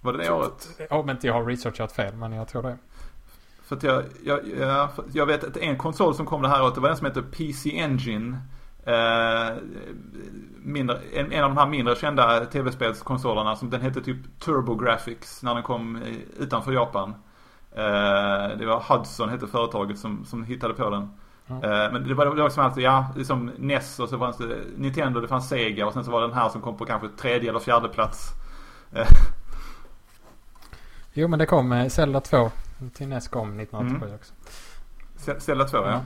Var 0.00 0.12
det 0.12 0.18
det 0.18 0.30
året? 0.30 0.68
Om 0.90 1.10
inte 1.10 1.26
jag 1.26 1.34
har 1.34 1.44
researchat 1.44 1.92
fel, 1.92 2.14
men 2.14 2.32
jag 2.32 2.48
tror 2.48 2.62
det. 2.62 2.76
För 3.62 3.76
att 3.76 3.82
jag, 3.82 4.04
jag, 4.24 4.40
jag, 4.58 4.88
jag 5.12 5.26
vet 5.26 5.44
att 5.44 5.56
en 5.56 5.78
konsol 5.78 6.14
som 6.14 6.26
kom 6.26 6.42
det 6.42 6.48
här 6.48 6.62
året, 6.62 6.74
det 6.74 6.80
var 6.80 6.88
den 6.88 6.96
som 6.98 7.06
heter 7.06 7.22
PC 7.22 7.70
Engine. 7.80 8.38
Eh, 8.84 9.56
mindre, 10.62 10.98
en, 11.14 11.32
en 11.32 11.44
av 11.44 11.50
de 11.50 11.56
här 11.58 11.66
mindre 11.66 11.96
kända 11.96 12.44
tv-spelskonsolerna, 12.44 13.56
som 13.56 13.70
den 13.70 13.80
hette 13.80 14.00
typ 14.02 14.40
TurboGrafx 14.40 15.42
när 15.42 15.54
den 15.54 15.62
kom 15.62 16.02
utanför 16.38 16.72
Japan. 16.72 17.14
Eh, 17.72 18.58
det 18.58 18.66
var 18.66 18.80
Hudson 18.88 19.28
hette 19.28 19.46
företaget 19.46 19.98
som, 19.98 20.24
som 20.24 20.44
hittade 20.44 20.74
på 20.74 20.90
den. 20.90 21.02
Eh, 21.62 21.92
men 21.92 22.08
det 22.08 22.14
var, 22.14 22.34
det 22.36 22.42
var 22.42 22.48
som 22.50 22.64
alltid, 22.64 22.84
ja, 22.84 23.06
liksom 23.16 23.50
NES 23.58 24.00
och 24.00 24.08
så 24.08 24.18
fanns 24.18 24.36
det 24.36 24.56
Nintendo, 24.76 25.20
det 25.20 25.28
fanns 25.28 25.48
Sega 25.48 25.86
och 25.86 25.92
sen 25.92 26.04
så 26.04 26.10
var 26.10 26.20
det 26.20 26.26
den 26.26 26.36
här 26.36 26.48
som 26.48 26.60
kom 26.60 26.76
på 26.76 26.84
kanske 26.86 27.08
tredje 27.08 27.50
eller 27.50 27.60
fjärde 27.60 27.88
plats. 27.88 28.28
Eh, 28.92 29.06
Jo, 31.12 31.28
men 31.28 31.38
det 31.38 31.46
kom 31.46 31.90
Zelda 31.90 32.20
2 32.20 32.50
till 32.94 33.08
NES 33.08 33.28
kom 33.28 33.60
1987 33.60 34.06
Mm. 34.06 34.18
också. 34.18 35.40
Zelda 35.40 35.64
2 35.64 35.76
ja. 35.78 35.90
Ja. 35.90 36.00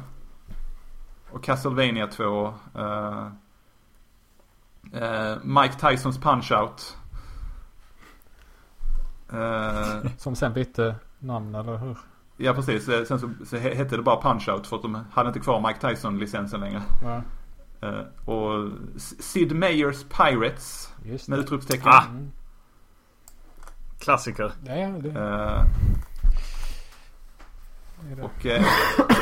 Och 1.34 1.42
Castlevania 1.44 2.06
2. 2.06 2.54
eh, 2.74 3.26
eh, 4.92 5.36
Mike 5.42 5.74
Tysons 5.90 6.18
Punch-Out. 6.18 6.96
Eh, 9.32 10.10
Som 10.18 10.34
sen 10.36 10.52
bytte 10.52 10.94
namn, 11.18 11.54
eller 11.54 11.76
hur? 11.76 11.96
ja 12.36 12.54
precis. 12.54 12.88
Eh, 12.88 13.04
Sen 13.04 13.18
så, 13.20 13.30
så 13.46 13.56
he- 13.56 13.74
hette 13.74 13.96
det 13.96 14.02
bara 14.02 14.20
Punch-Out 14.20 14.64
för 14.64 14.76
att 14.76 14.82
de 14.82 15.04
hade 15.12 15.28
inte 15.28 15.40
kvar 15.40 15.60
Mike 15.68 15.88
Tyson-licensen 15.88 16.60
längre. 16.60 16.82
Ja, 17.02 17.22
Eh, 17.80 18.28
och 18.28 18.70
Sid 18.96 19.52
Meier's 19.52 20.04
Pirates. 20.16 20.92
just 21.04 21.28
Med 21.28 21.38
utropstecken. 21.38 21.88
Ah. 21.88 22.04
Mm. 22.04 22.30
Klassiker. 23.98 24.52
Ja, 24.66 24.74
ja, 24.74 24.88
det, 24.88 25.08
Eh, 25.08 25.14
det 25.14 25.20
är 25.20 25.64
det. 25.64 25.66
Och, 28.22 28.46
eh, 28.46 28.64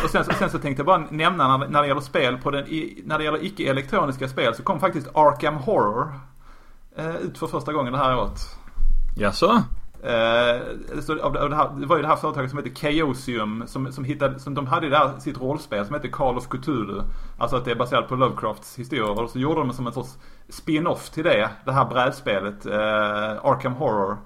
och 0.04 0.10
sen, 0.10 0.24
sen 0.24 0.50
så 0.50 0.58
tänkte 0.58 0.80
jag 0.80 0.86
bara 0.86 1.06
nämna 1.10 1.56
när, 1.56 1.68
när 1.68 1.82
det 1.82 1.88
gäller 1.88 2.00
spel 2.00 2.38
på 2.38 2.50
den, 2.50 2.66
i, 2.66 3.02
när 3.04 3.18
det 3.18 3.24
gäller 3.24 3.44
icke-elektroniska 3.44 4.28
spel 4.28 4.54
så 4.54 4.62
kom 4.62 4.80
faktiskt 4.80 5.08
Arkham 5.14 5.56
Horror 5.56 6.14
eh, 6.96 7.16
ut 7.16 7.38
för 7.38 7.46
första 7.46 7.72
gången 7.72 7.92
det 7.92 7.98
här 7.98 8.18
året. 8.18 8.38
Jaså? 9.16 9.62
Eh, 10.02 10.60
så 11.00 11.22
av, 11.22 11.36
av 11.36 11.50
det, 11.50 11.56
här, 11.56 11.70
det 11.80 11.86
var 11.86 11.96
ju 11.96 12.02
det 12.02 12.08
här 12.08 12.16
företaget 12.16 12.50
som 12.50 12.58
heter 12.58 12.74
Chaosium 12.74 13.64
som, 13.66 13.92
som 13.92 14.04
hittade, 14.04 14.38
som 14.38 14.54
de 14.54 14.66
hade 14.66 14.88
där 14.88 15.18
sitt 15.18 15.40
rollspel 15.40 15.86
som 15.86 15.94
heter 15.94 16.08
Call 16.08 16.36
of 16.36 16.48
Cthulhu. 16.48 17.02
Alltså 17.38 17.56
att 17.56 17.64
det 17.64 17.70
är 17.70 17.74
baserat 17.74 18.08
på 18.08 18.16
Lovecrafts 18.16 18.78
historier 18.78 19.22
och 19.22 19.30
så 19.30 19.38
gjorde 19.38 19.60
de 19.60 19.72
som 19.72 19.86
en 19.86 19.92
sorts 19.92 20.18
spin-off 20.48 21.10
till 21.10 21.24
det, 21.24 21.50
det 21.64 21.72
här 21.72 21.84
brädspelet, 21.84 22.66
eh, 22.66 23.44
Arkham 23.44 23.74
Horror. 23.74 24.16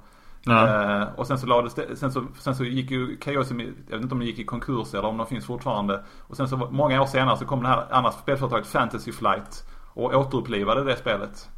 Eh, 1.03 1.09
och 1.16 1.26
sen 1.26 1.38
så 1.38 1.47
lades 1.47 1.74
det, 1.74 1.97
sen 1.97 2.12
så, 2.12 2.24
sen 2.38 2.55
så 2.57 2.64
gick 2.64 2.90
ju 2.90 3.18
Chaosium, 3.20 3.61
i- 3.61 3.72
jag 3.88 3.97
vet 3.97 4.03
inte 4.03 4.14
om 4.14 4.18
de 4.20 4.26
gick 4.26 4.38
i 4.38 4.44
konkurs 4.44 4.94
eller 4.94 5.05
om 5.09 5.16
de 5.16 5.26
finns 5.26 5.47
fortfarande. 5.47 6.03
Och 6.20 6.36
sen 6.36 6.49
så 6.49 6.57
många 6.57 7.03
år 7.03 7.07
senare 7.07 7.36
så 7.38 7.44
kom 7.44 7.62
det 7.62 7.68
här 7.68 7.86
andra 7.90 8.12
spelföretaget 8.12 8.66
Fantasy 8.66 9.12
Flight 9.12 9.64
och 9.94 10.14
återupplivade 10.14 10.84
det 10.84 10.97
spelet. 10.97 11.49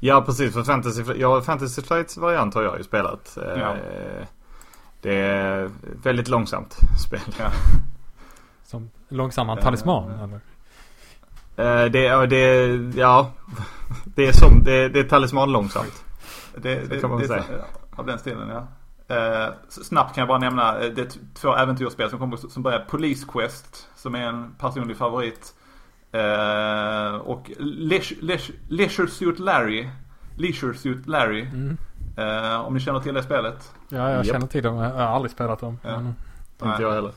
Ja 0.00 0.22
precis, 0.26 0.54
för 0.54 0.62
Fantasy, 0.62 1.02
ja, 1.16 1.40
Fantasy 1.40 1.82
Flights 1.82 2.16
variant 2.16 2.54
har 2.54 2.62
jag 2.62 2.78
ju 2.78 2.84
spelat. 2.84 3.36
Eh, 3.36 3.60
Ja. 3.60 3.74
Det 5.02 5.14
är 5.20 5.70
väldigt 6.02 6.28
långsamt 6.28 6.76
spel. 7.06 7.20
Ja. 7.38 7.50
Som 8.64 8.90
långsamma 9.08 9.56
talisman, 9.56 10.12
ja. 10.18 10.24
eller? 10.24 11.88
Det, 11.88 12.00
ja, 12.02 12.26
det, 12.26 12.66
ja, 12.96 13.30
det 14.04 14.26
är 14.26 14.32
som, 14.40 14.62
det, 14.64 14.88
det 14.88 15.00
är 15.00 15.04
talisman 15.04 15.52
långsamt. 15.52 16.04
Det, 16.56 16.90
det, 16.90 17.00
kan 17.00 17.10
man 17.10 17.18
det, 17.20 17.28
säga. 17.28 17.42
är- 17.42 17.98
Av 18.00 18.06
den 18.06 18.18
stilen 18.18 18.48
ja. 18.48 18.66
Eh, 19.16 19.52
snabbt 19.68 20.14
kan 20.14 20.22
jag 20.22 20.28
bara 20.28 20.38
nämna, 20.38 20.78
eh, 20.80 20.90
det 20.92 21.00
är 21.02 21.34
två 21.34 21.54
äventyrsspel 21.56 22.10
som 22.10 22.18
kommer 22.18 22.36
som 22.36 22.62
börjar 22.62 22.78
Police 22.88 23.26
Quest 23.32 23.88
som 23.96 24.14
är 24.14 24.22
en 24.22 24.54
personlig 24.58 24.96
favorit. 24.96 25.54
Eh, 26.12 27.14
och 27.16 27.50
Leisure, 27.58 28.20
Leisure, 28.26 28.58
Leisure 28.68 29.08
Suit 29.08 29.38
Larry. 29.38 29.88
Leisure 30.36 30.74
Suit 30.74 31.06
Larry. 31.06 31.42
Mm. 31.42 31.76
Eh, 32.16 32.60
om 32.60 32.74
ni 32.74 32.80
känner 32.80 33.00
till 33.00 33.14
det 33.14 33.22
spelet. 33.22 33.72
Ja, 33.88 33.96
jag 34.10 34.16
Japp. 34.16 34.26
känner 34.26 34.46
till 34.46 34.62
dem. 34.62 34.76
Jag 34.76 34.90
har 34.90 35.00
aldrig 35.02 35.30
spelat 35.32 35.60
dem. 35.60 35.78
Ja. 35.82 36.00
Men, 36.00 36.70
Inte 36.70 36.82
jag 36.82 36.92
heller. 36.92 37.12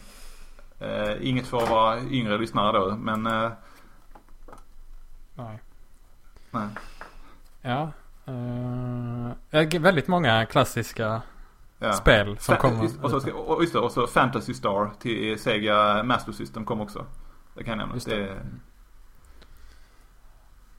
Eh, 0.79 1.27
inget 1.29 1.47
för 1.47 1.57
att 1.57 1.69
vara 1.69 1.99
yngre 2.01 2.37
lyssnare 2.37 2.79
då, 2.79 2.95
men 2.95 3.25
eh, 3.27 3.49
nej. 5.35 5.59
nej. 6.51 6.67
Ja. 7.61 7.91
Uh, 8.29 9.79
väldigt 9.79 10.07
många 10.07 10.45
klassiska 10.45 11.21
Ja. 11.81 11.93
spel 11.93 12.37
som 12.39 12.55
Fa- 12.55 12.59
kommer. 12.59 12.83
just- 12.83 12.99
och, 13.03 13.09
så, 13.21 13.31
och, 13.31 13.61
just 13.61 13.73
det, 13.73 13.79
och 13.79 13.91
så 13.91 14.07
Fantasy 14.07 14.53
Star 14.53 14.91
till 14.99 15.39
Sega 15.39 16.03
Master 16.03 16.31
System 16.31 16.65
kom 16.65 16.81
också. 16.81 17.05
Det 17.55 17.63
kan 17.63 17.79
jag 17.79 17.87
nämna. 17.87 18.01
Det. 18.05 18.15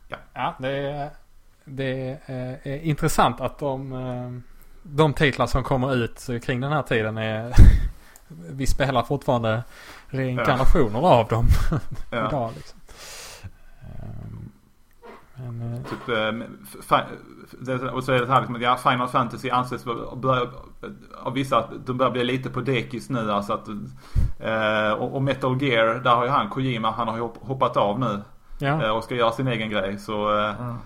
det. 0.08 0.18
Ja, 0.34 0.54
det 0.58 0.70
är, 0.70 1.10
det 1.64 2.18
är, 2.26 2.58
är 2.68 2.78
intressant 2.80 3.40
att 3.40 3.58
de, 3.58 3.92
eh, 3.92 4.30
de 4.82 5.12
titlar 5.14 5.46
som 5.46 5.62
kommer 5.64 5.94
ut 5.94 6.26
kring 6.44 6.60
den 6.60 6.72
här 6.72 6.82
tiden 6.82 7.18
är 7.18 7.52
vi 8.28 8.66
spelar 8.66 9.02
fortfarande 9.02 9.62
reinkarnationer 10.06 10.98
av 11.00 11.28
dem 11.28 11.46
Ja. 12.10 12.26
idag. 12.28 12.52
Liksom. 12.56 12.80
Ehm, 13.82 14.50
Men, 15.34 15.74
eh, 15.74 15.82
Typ, 15.82 16.08
eh, 16.08 16.14
det- 16.14 16.48
och 17.92 18.04
så 18.04 18.12
är 18.12 18.20
det 18.20 18.26
så 18.26 18.32
här 18.32 18.40
liksom, 18.40 18.60
ja, 18.62 18.76
Final 18.76 19.08
Fantasy 19.08 19.50
anses 19.50 19.84
börja, 20.16 20.42
av 21.22 21.32
vissa 21.32 21.58
att 21.58 21.70
de 21.86 21.96
börjar 21.96 22.12
bli 22.12 22.24
lite 22.24 22.50
på 22.50 22.60
dekis 22.60 23.10
nu. 23.10 23.32
Alltså 23.32 23.52
att, 23.52 23.68
eh, 24.40 24.92
och, 24.92 25.14
och 25.16 25.22
Metal 25.22 25.62
Gear, 25.62 25.94
där 25.94 26.14
har 26.14 26.24
ju 26.24 26.30
han 26.30 26.48
Kojima, 26.50 26.90
han 26.90 27.08
har 27.08 27.14
ju 27.16 27.22
hopp- 27.22 27.38
hoppat 27.46 27.76
av 27.76 28.00
nu. 28.00 28.20
ja. 28.58 28.82
eh, 28.84 28.90
Och 28.90 29.04
ska 29.04 29.14
göra 29.14 29.32
sin 29.32 29.48
egen 29.48 29.70
grej. 29.70 29.98
Så 29.98 30.38
eh, 30.38 30.54
Ja. 30.58 30.76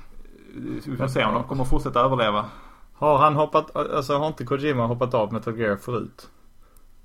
vi 0.86 0.96
får 0.96 1.06
se 1.06 1.24
om 1.24 1.34
de 1.34 1.44
kommer 1.44 1.64
fortsätta 1.64 2.00
överleva. 2.00 2.44
Har 2.96 3.18
han 3.18 3.34
hoppat, 3.36 3.76
alltså 3.76 4.18
har 4.18 4.26
inte 4.26 4.44
Kojima 4.44 4.86
hoppat 4.86 5.14
av 5.14 5.32
Metal 5.32 5.58
Gear 5.58 5.76
förut? 5.76 6.28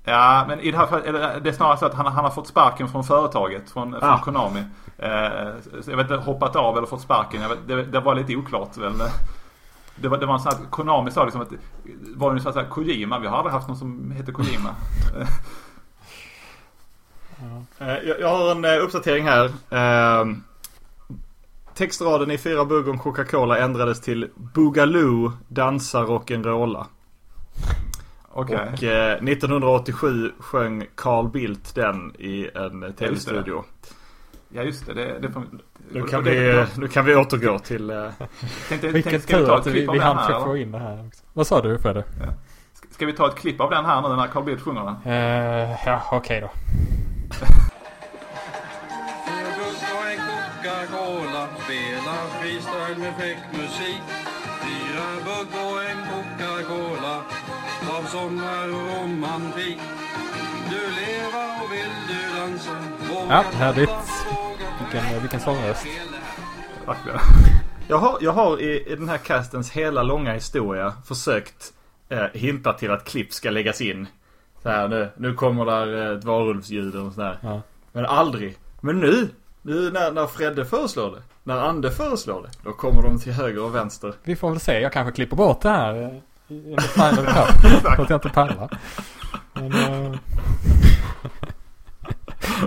Ja, 0.04 0.44
men 0.48 0.60
i 0.60 0.70
det 0.70 0.76
här 0.78 0.86
fallet, 0.86 1.06
eller 1.06 1.40
det 1.40 1.48
är 1.48 1.52
snarare 1.52 1.76
så 1.76 1.86
att 1.86 1.94
han, 1.94 2.06
han 2.06 2.24
har 2.24 2.30
fått 2.30 2.46
sparken 2.46 2.88
från 2.88 3.04
företaget, 3.04 3.70
från, 3.70 3.90
från 4.00 4.10
Ah. 4.10 4.18
Konami. 4.18 4.60
Eh, 4.98 5.52
så 5.82 5.90
jag 5.90 5.96
vet 5.96 6.10
inte, 6.10 6.24
hoppat 6.24 6.56
av 6.56 6.76
eller 6.76 6.86
fått 6.86 7.00
sparken. 7.00 7.42
Jag 7.42 7.48
vet, 7.48 7.58
det, 7.68 7.82
det 7.84 8.00
var 8.00 8.14
lite 8.14 8.36
oklart 8.36 8.76
väl. 8.76 8.92
Det 10.00 10.08
var, 10.08 10.18
det 10.18 10.26
var 10.26 10.34
en 10.34 10.40
sån 10.40 10.52
att 10.52 10.70
Konami 10.70 11.10
sa 11.10 11.24
liksom 11.24 11.40
att, 11.40 11.52
var 12.14 12.34
det 12.34 12.40
så 12.40 12.52
säga 12.52 12.66
Kojima, 12.66 13.18
vi 13.18 13.26
har 13.26 13.36
aldrig 13.36 13.52
haft 13.52 13.68
någon 13.68 13.76
som 13.76 14.10
heter 14.10 14.32
Kojima. 14.32 14.74
Eh, 17.78 18.08
Jag, 18.08 18.20
jag 18.20 18.28
har 18.28 18.50
en 18.50 18.64
eh, 18.64 18.84
uppdatering 18.84 19.24
här. 19.24 19.44
Eh, 19.70 20.26
textraden 21.74 22.30
i 22.30 22.38
fyra 22.38 22.64
bugg 22.64 22.88
om 22.88 22.98
Coca-Cola 22.98 23.58
ändrades 23.58 24.00
till 24.00 24.30
Boogaloo 24.34 25.32
dansar 25.48 26.06
rock'n'rolla. 26.06 26.86
Okej. 28.32 28.56
Och 28.56 28.82
eh, 28.82 29.12
1987 29.12 30.32
sjöng 30.38 30.86
Carl 30.94 31.28
Bildt 31.28 31.74
den 31.74 32.12
i 32.18 32.50
en 32.54 32.92
tv-studio. 32.94 33.64
Ja 34.52 34.62
just 34.62 34.86
det, 34.86 34.94
det, 34.94 35.18
det 35.18 35.32
får, 35.32 35.42
Nu 35.92 36.02
kan, 36.02 36.24
det- 36.24 36.30
vi, 36.30 36.36
det- 36.40 36.68
nu 36.76 36.88
kan 36.88 37.04
vi 37.04 37.14
återgå 37.16 37.58
till... 37.58 37.90
eh, 37.90 38.10
tänkte, 38.68 38.88
Vilken 38.88 39.10
tänkte, 39.12 39.28
ska 39.28 39.36
vi 39.36 39.42
tur 39.42 39.48
ta 39.48 39.54
att 39.58 39.66
ett 39.66 39.66
vi, 39.66 39.72
klipp 39.78 39.88
av 39.88 39.92
vi 39.92 39.98
den 39.98 40.08
hann 40.08 40.16
här? 40.18 40.40
få 40.44 40.56
in 40.56 40.72
det 40.72 40.78
här 40.78 41.06
också. 41.06 41.22
Vad 41.32 41.46
sa 41.46 41.60
du 41.62 41.78
Fredde? 41.78 42.04
Ska- 42.74 42.88
Ska 42.90 43.06
vi 43.06 43.12
ta 43.12 43.28
ett 43.28 43.34
klipp 43.34 43.60
av 43.60 43.70
den 43.70 43.84
här 43.84 44.02
nu 44.08 44.16
när 44.16 44.26
Carl 44.26 44.44
Bildt 44.44 44.62
sjunger 44.62 44.84
den? 44.84 45.12
Uh, 45.12 45.76
ja, 45.86 46.02
okej 46.12 46.40
då. 46.40 46.46
och 46.46 46.52
en 50.10 50.18
Coca-Cola 50.18 51.46
Spela 51.64 52.16
freestyle 52.40 52.98
med 52.98 53.14
fräck 53.18 53.38
musik 53.52 54.02
Fyra 54.62 55.06
bugg 55.24 55.48
och 55.64 55.82
en 55.90 55.98
Coca-Cola 56.10 57.16
Av 57.98 58.02
sommar 58.04 58.68
och 58.68 59.02
romantik 59.02 59.78
Du 60.70 60.80
leva 61.00 61.44
och 61.62 61.72
vill 61.72 61.92
du 62.08 62.40
dansa 62.40 62.76
Ja, 63.28 63.44
härligt. 63.58 63.90
Vilken, 64.92 65.20
vilken 65.20 65.40
sångröst. 65.40 65.86
Verkligen. 66.86 67.18
Jag 67.88 67.98
har, 67.98 68.18
jag 68.20 68.32
har 68.32 68.60
i, 68.60 68.92
i 68.92 68.96
den 68.96 69.08
här 69.08 69.18
castens 69.18 69.70
hela 69.70 70.02
långa 70.02 70.32
historia 70.32 70.94
försökt 71.06 71.72
eh, 72.08 72.24
hinta 72.32 72.72
till 72.72 72.90
att 72.90 73.04
klipp 73.04 73.32
ska 73.32 73.50
läggas 73.50 73.80
in. 73.80 74.06
Så 74.62 74.68
här, 74.68 74.88
nu, 74.88 75.08
nu 75.16 75.34
kommer 75.34 75.64
där 75.64 76.16
ett 76.16 76.24
varulvsljud 76.24 76.96
och 76.96 77.12
sådär. 77.12 77.38
Ja. 77.42 77.62
Men 77.92 78.06
aldrig. 78.06 78.58
Men 78.80 79.00
nu, 79.00 79.28
nu 79.62 79.90
när, 79.90 80.12
när 80.12 80.26
Fredde 80.26 80.64
föreslår 80.64 81.10
det. 81.10 81.22
När 81.42 81.56
Ande 81.56 81.90
föreslår 81.90 82.42
det. 82.42 82.48
Då 82.64 82.72
kommer 82.72 83.02
de 83.02 83.20
till 83.20 83.32
höger 83.32 83.62
och 83.62 83.74
vänster. 83.74 84.14
Vi 84.22 84.36
får 84.36 84.50
väl 84.50 84.60
se. 84.60 84.80
Jag 84.80 84.92
kanske 84.92 85.12
klipper 85.12 85.36
bort 85.36 85.60
det 85.60 85.68
här 85.68 86.02
eh, 86.02 86.56
i 86.56 86.76
the 86.76 86.82
final 86.82 87.26
för 87.26 87.88
att 88.02 88.10
jag 88.10 88.16
inte 88.16 88.28
pallar. 88.28 88.78
Men, 89.52 89.72
eh, 89.72 90.18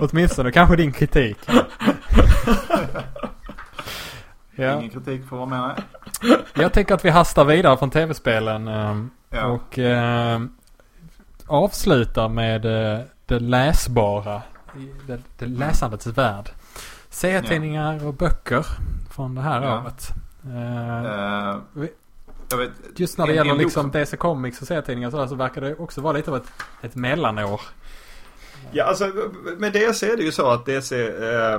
åtminstone 0.00 0.52
kanske 0.52 0.76
din 0.76 0.92
kritik. 0.92 1.38
Ja. 4.56 4.78
Ingen 4.78 4.90
kritik 4.90 5.28
får 5.28 5.36
vara 5.36 5.46
med. 5.46 5.82
nej. 6.22 6.38
Jag 6.54 6.72
tänker 6.72 6.94
att 6.94 7.04
vi 7.04 7.10
hastar 7.10 7.44
vidare 7.44 7.76
från 7.76 7.90
tv-spelen. 7.90 8.68
eh, 8.68 9.04
Ja. 9.30 9.46
Och 9.46 9.78
eh, 9.78 10.40
avslutar 11.46 12.28
med 12.28 12.64
eh, 12.94 13.00
det 13.26 13.38
läsbara. 13.38 14.42
Det, 15.06 15.20
det 15.38 15.46
läsandets 15.46 16.06
värld. 16.06 16.50
Serietidningar 17.10 18.06
och 18.06 18.14
böcker 18.14 18.66
från 19.10 19.34
det 19.34 19.40
här 19.40 19.62
Ja. 19.62 19.78
året. 19.82 20.08
Eh, 20.44 21.60
jag 22.50 22.58
vet, 22.58 22.70
Just 22.96 23.18
när 23.18 23.26
det 23.26 23.32
en- 23.32 23.36
gäller 23.36 23.50
en 23.50 23.58
liksom 23.58 23.82
som- 23.82 23.90
DC 23.90 24.16
Comics 24.16 24.60
och 24.62 24.66
serietidningar 24.66 25.10
sådär 25.10 25.26
så 25.26 25.34
verkar 25.34 25.60
det 25.60 25.74
också 25.76 26.00
vara 26.00 26.12
lite 26.12 26.30
av 26.30 26.36
ett, 26.36 26.52
ett 26.82 26.94
mellanår. 26.94 27.60
Ja, 28.72 28.84
alltså 28.84 29.12
med 29.58 29.72
DC 29.72 30.10
är 30.12 30.16
det 30.16 30.22
ju 30.22 30.32
så 30.32 30.50
att 30.50 30.66
DC, 30.66 30.96
eh, 31.06 31.58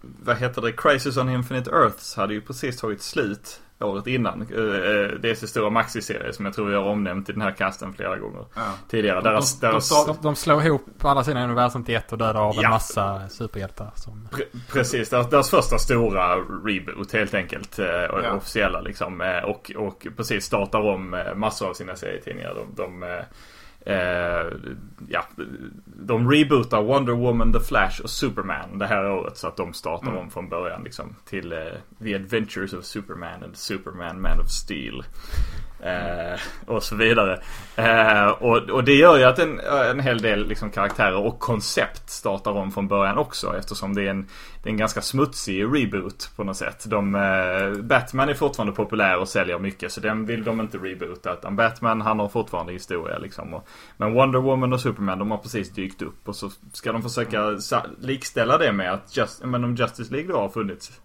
vad 0.00 0.36
heter 0.36 0.62
det, 0.62 0.72
Crisis 0.72 1.16
on 1.16 1.28
Infinite 1.28 1.70
Earths 1.70 2.16
hade 2.16 2.34
ju 2.34 2.40
precis 2.40 2.76
tagit 2.80 3.02
slut 3.02 3.60
året 3.80 4.06
innan. 4.06 4.42
Eh, 4.42 4.90
eh, 4.90 5.10
DC 5.20 5.46
stora 5.46 5.70
maxi-serie 5.70 6.32
som 6.32 6.44
jag 6.44 6.54
tror 6.54 6.72
jag 6.72 6.82
har 6.82 6.90
omnämnt 6.90 7.28
i 7.28 7.32
den 7.32 7.42
här 7.42 7.50
kasten 7.52 7.92
flera 7.92 8.16
gånger 8.18 8.44
Ja. 8.54 8.62
tidigare. 8.90 9.20
De- 9.20 9.28
Deras, 9.28 9.60
de- 9.60 9.66
de 9.66 9.70
deras, 9.72 9.88
sa- 9.88 10.06
De, 10.06 10.16
de 10.22 10.36
slår 10.36 10.62
ihop 10.62 10.86
alla 11.04 11.24
sina 11.24 11.44
universum 11.44 11.84
till 11.84 11.94
ett 11.96 12.12
och 12.12 12.18
dödar 12.18 12.40
av 12.48 12.54
en 12.54 12.60
Ja. 12.62 12.70
massa 12.70 13.28
superhjältar. 13.28 13.90
Som... 13.94 14.28
Pre- 14.32 14.60
Precis, 14.72 15.10
deras, 15.10 15.30
deras 15.30 15.50
första 15.50 15.78
stora 15.78 16.36
reboot 16.64 17.12
helt 17.12 17.34
enkelt. 17.34 17.78
Eh, 17.78 17.86
Ja. 17.86 18.32
Officiella 18.32 18.80
liksom. 18.80 19.40
Och, 19.46 19.72
och 19.76 20.06
precis 20.16 20.44
startar 20.44 20.80
om 20.80 21.22
massor 21.36 21.68
av 21.68 21.74
sina 21.74 21.96
serietidningar. 21.96 22.54
De, 22.54 22.82
de, 22.82 23.22
eh, 23.88 24.46
ja, 25.08 25.24
de 25.84 26.30
rebootar 26.30 26.82
Wonder 26.82 27.12
Woman, 27.12 27.52
The 27.52 27.60
Flash 27.60 28.00
och 28.02 28.10
Superman 28.10 28.78
det 28.78 28.86
här 28.86 29.10
året. 29.10 29.36
Så 29.36 29.48
att 29.48 29.56
de 29.56 29.72
startar 29.72 30.08
Mm. 30.08 30.18
om 30.18 30.30
från 30.30 30.48
början 30.48 30.82
liksom. 30.84 31.16
Till 31.24 31.52
eh, 31.52 31.58
The 32.02 32.14
Adventures 32.14 32.72
of 32.72 32.84
Superman 32.84 33.42
and 33.44 33.56
Superman 33.56 34.20
Man 34.20 34.40
of 34.40 34.48
Steel. 34.48 35.04
Eh, 35.82 36.40
och 36.66 36.82
så 36.82 36.96
vidare. 36.96 37.40
Eh, 37.76 38.28
och, 38.28 38.56
och 38.70 38.84
det 38.84 38.94
gör 38.94 39.18
ju 39.18 39.24
att 39.24 39.38
en, 39.38 39.60
en 39.90 40.00
hel 40.00 40.18
del 40.18 40.48
liksom, 40.48 40.70
karaktärer 40.70 41.16
och 41.26 41.38
koncept 41.38 42.10
startar 42.10 42.50
om 42.50 42.72
från 42.72 42.88
början 42.88 43.18
också. 43.18 43.56
Eftersom 43.58 43.94
det 43.94 44.02
är 44.02 44.10
en, 44.10 44.26
det 44.62 44.68
är 44.68 44.70
en 44.70 44.76
ganska 44.76 45.00
smutsig 45.00 45.64
reboot 45.64 46.30
på 46.36 46.44
något 46.44 46.56
sätt. 46.56 46.84
De, 46.86 47.14
eh, 47.14 47.82
Batman 47.82 48.28
är 48.28 48.34
fortfarande 48.34 48.72
populär 48.72 49.18
och 49.18 49.28
säljer 49.28 49.58
mycket 49.58 49.92
så 49.92 50.00
den 50.00 50.26
vill 50.26 50.44
de 50.44 50.60
inte 50.60 50.78
reboota. 50.78 51.32
Utan 51.32 51.56
Batman 51.56 52.00
han 52.00 52.18
har 52.20 52.28
fortfarande 52.28 52.72
historia 52.72 53.18
liksom. 53.18 53.54
Och, 53.54 53.68
men 53.96 54.14
Wonder 54.14 54.38
Woman 54.38 54.72
och 54.72 54.80
Superman 54.80 55.18
de 55.18 55.30
har 55.30 55.38
precis 55.38 55.70
dykt 55.70 56.02
upp. 56.02 56.28
Och 56.28 56.36
så 56.36 56.50
ska 56.72 56.92
de 56.92 57.02
försöka 57.02 57.58
likställa 58.00 58.58
det 58.58 58.72
med 58.72 58.92
att 58.92 59.16
just, 59.16 59.44
men 59.44 59.64
om 59.64 59.74
Justice 59.74 60.12
League 60.12 60.32
då 60.32 60.38
har 60.38 60.48
funnits. 60.48 61.00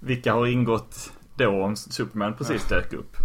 Vilka 0.00 0.32
har 0.32 0.46
ingått 0.46 1.12
då 1.34 1.64
om 1.64 1.76
Superman 1.76 2.34
precis 2.34 2.68
dök 2.68 2.92
upp? 2.92 3.16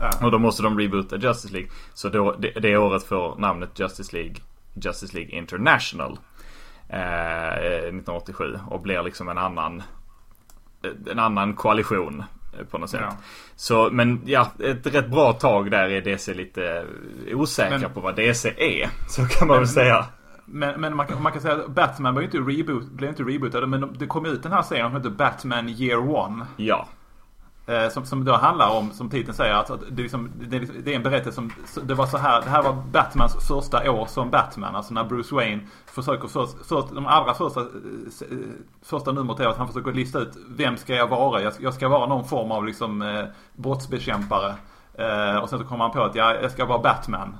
Ja. 0.00 0.10
Och 0.22 0.30
då 0.30 0.38
måste 0.38 0.62
de 0.62 0.78
reboota 0.78 1.16
Justice 1.16 1.52
League. 1.52 1.70
Så 1.94 2.08
då, 2.08 2.36
det, 2.38 2.50
det 2.50 2.76
året 2.76 3.02
får 3.02 3.36
namnet 3.38 3.80
Justice 3.80 4.16
League 4.16 4.36
Justice 4.74 5.14
League 5.16 5.38
International. 5.38 6.18
Eh, 6.88 7.52
1987. 7.52 8.58
Och 8.66 8.80
blir 8.82 9.02
liksom 9.02 9.28
en 9.28 9.38
annan 9.38 9.82
en 11.10 11.18
annan 11.18 11.54
koalition 11.54 12.20
eh, 12.20 12.26
på 12.64 12.78
något 12.78 12.90
sätt. 12.90 13.00
Ja. 13.02 13.16
Så 13.56 13.88
men 13.92 14.20
ja, 14.24 14.52
ett 14.64 14.86
rätt 14.94 15.10
bra 15.10 15.32
tag 15.32 15.70
där 15.70 15.88
är 15.88 16.00
DC 16.00 16.34
lite 16.34 16.84
osäkra 17.34 17.78
Men- 17.78 17.90
på 17.90 18.00
vad 18.00 18.16
DC 18.16 18.48
är. 18.56 18.88
Så 19.08 19.26
kan 19.26 19.48
man 19.48 19.56
väl 19.58 19.68
säga. 19.68 20.04
Men, 20.44 20.80
men 20.80 20.96
man, 20.96 21.06
kan, 21.06 21.22
man 21.22 21.32
kan 21.32 21.40
säga 21.42 21.54
att 21.54 21.66
Batman 21.68 22.14
var 22.14 22.20
ju 22.22 22.26
inte 22.26 22.38
reboot, 22.38 22.90
blev 22.90 23.10
inte 23.10 23.22
rebootad. 23.22 23.66
Men 23.66 23.80
de- 23.80 23.94
det 23.98 24.06
kom 24.06 24.26
ut 24.26 24.42
den 24.42 24.52
här 24.52 24.62
serien 24.62 24.86
som 24.90 24.96
heter 24.96 25.10
Batman 25.10 25.68
Year 25.68 26.08
One. 26.10 26.46
Ja. 26.56 26.88
Eh, 27.68 27.88
som, 27.88 28.04
som 28.04 28.24
då 28.24 28.32
handlar 28.36 28.70
om, 28.70 28.90
som 28.90 29.10
titeln 29.10 29.34
säger, 29.34 29.54
att, 29.54 29.70
att 29.70 29.80
det, 29.90 30.00
är 30.00 30.02
liksom, 30.02 30.30
det, 30.40 30.58
liksom, 30.58 30.76
det 30.84 30.92
är 30.92 30.96
en 30.96 31.02
berättelse 31.02 31.32
som, 31.32 31.52
det 31.82 31.94
var 31.94 32.06
så 32.06 32.18
här, 32.18 32.42
det 32.42 32.50
här 32.50 32.62
var 32.62 32.72
Batmans 32.72 33.48
första 33.48 33.90
år 33.90 34.06
som 34.06 34.30
Batman. 34.30 34.76
Alltså 34.76 34.94
när 34.94 35.04
Bruce 35.04 35.34
Wayne 35.34 35.62
försöker 35.86 36.28
först, 36.28 36.52
först 36.68 36.94
de 36.94 37.06
allra 37.06 37.34
första, 37.34 37.60
eh, 37.60 37.66
första 38.82 39.12
numret 39.12 39.40
är 39.40 39.46
att 39.46 39.56
han 39.56 39.66
försöker 39.66 39.92
lista 39.92 40.18
ut 40.18 40.36
vem 40.48 40.76
ska 40.76 40.94
jag 40.94 41.06
vara? 41.08 41.42
Jag, 41.42 41.52
jag 41.60 41.74
ska 41.74 41.88
vara 41.88 42.06
någon 42.06 42.24
form 42.24 42.52
av 42.52 42.66
liksom 42.66 43.02
eh, 43.02 43.24
brottsbekämpare. 43.56 44.54
Eh, 44.94 45.36
och 45.36 45.48
sen 45.48 45.58
så 45.58 45.64
kommer 45.64 45.84
han 45.84 45.92
på 45.92 46.02
att 46.02 46.14
jag, 46.14 46.42
jag 46.42 46.50
ska 46.50 46.64
vara 46.64 46.78
Batman. 46.78 47.36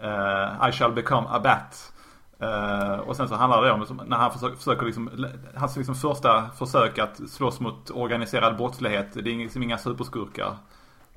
Eh, 0.00 0.68
I 0.68 0.72
shall 0.72 0.92
become 0.92 1.26
a 1.30 1.40
bat. 1.44 1.92
Eh, 2.38 2.98
och 2.98 3.16
sen 3.16 3.28
så 3.28 3.34
handlar 3.34 3.62
det 3.62 3.70
om 3.72 4.00
när 4.06 4.16
han 4.16 4.32
försöker, 4.32 4.56
försöker 4.56 4.86
liksom, 4.86 5.26
hans 5.54 5.76
liksom 5.76 5.94
första 5.94 6.48
försök 6.58 6.98
att 6.98 7.20
slåss 7.30 7.60
mot 7.60 7.90
organiserad 7.90 8.56
brottslighet. 8.56 9.12
Det 9.12 9.20
är 9.20 9.36
liksom 9.36 9.62
inga 9.62 9.78
superskurkar. 9.78 10.56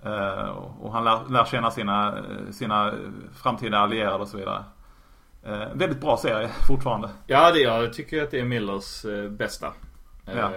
Eh, 0.04 0.50
och 0.80 0.94
han 0.94 1.04
lär, 1.04 1.20
lär 1.30 1.46
känna 1.46 1.72
sina, 1.72 2.18
eh, 2.18 2.52
sina 2.52 2.94
framtida 3.34 3.80
allierade 3.80 4.16
och 4.18 4.28
så 4.28 4.38
vidare. 4.38 4.64
Eh, 5.44 5.68
väldigt 5.74 6.02
bra 6.02 6.18
serie 6.18 6.50
fortfarande. 6.68 7.10
Ja, 7.28 7.52
det, 7.52 7.60
jag 7.60 7.94
tycker 7.94 8.24
att 8.24 8.32
det 8.32 8.40
är 8.40 8.46
Millers 8.46 9.06
bästa. 9.30 9.74
Ja. 10.26 10.50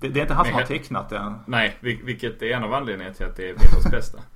Det, 0.00 0.08
det 0.08 0.20
är 0.20 0.22
inte 0.22 0.34
han 0.34 0.44
som 0.44 0.54
har 0.54 0.62
tecknat 0.62 1.08
den. 1.08 1.38
Nej, 1.46 1.76
vil- 1.80 2.04
vilket 2.04 2.42
är 2.42 2.46
en 2.50 2.64
av 2.64 2.74
anledningarna 2.74 3.14
till 3.14 3.26
att 3.26 3.36
det 3.36 3.50
är 3.50 3.54
Millers 3.54 3.90
bästa. 3.90 4.18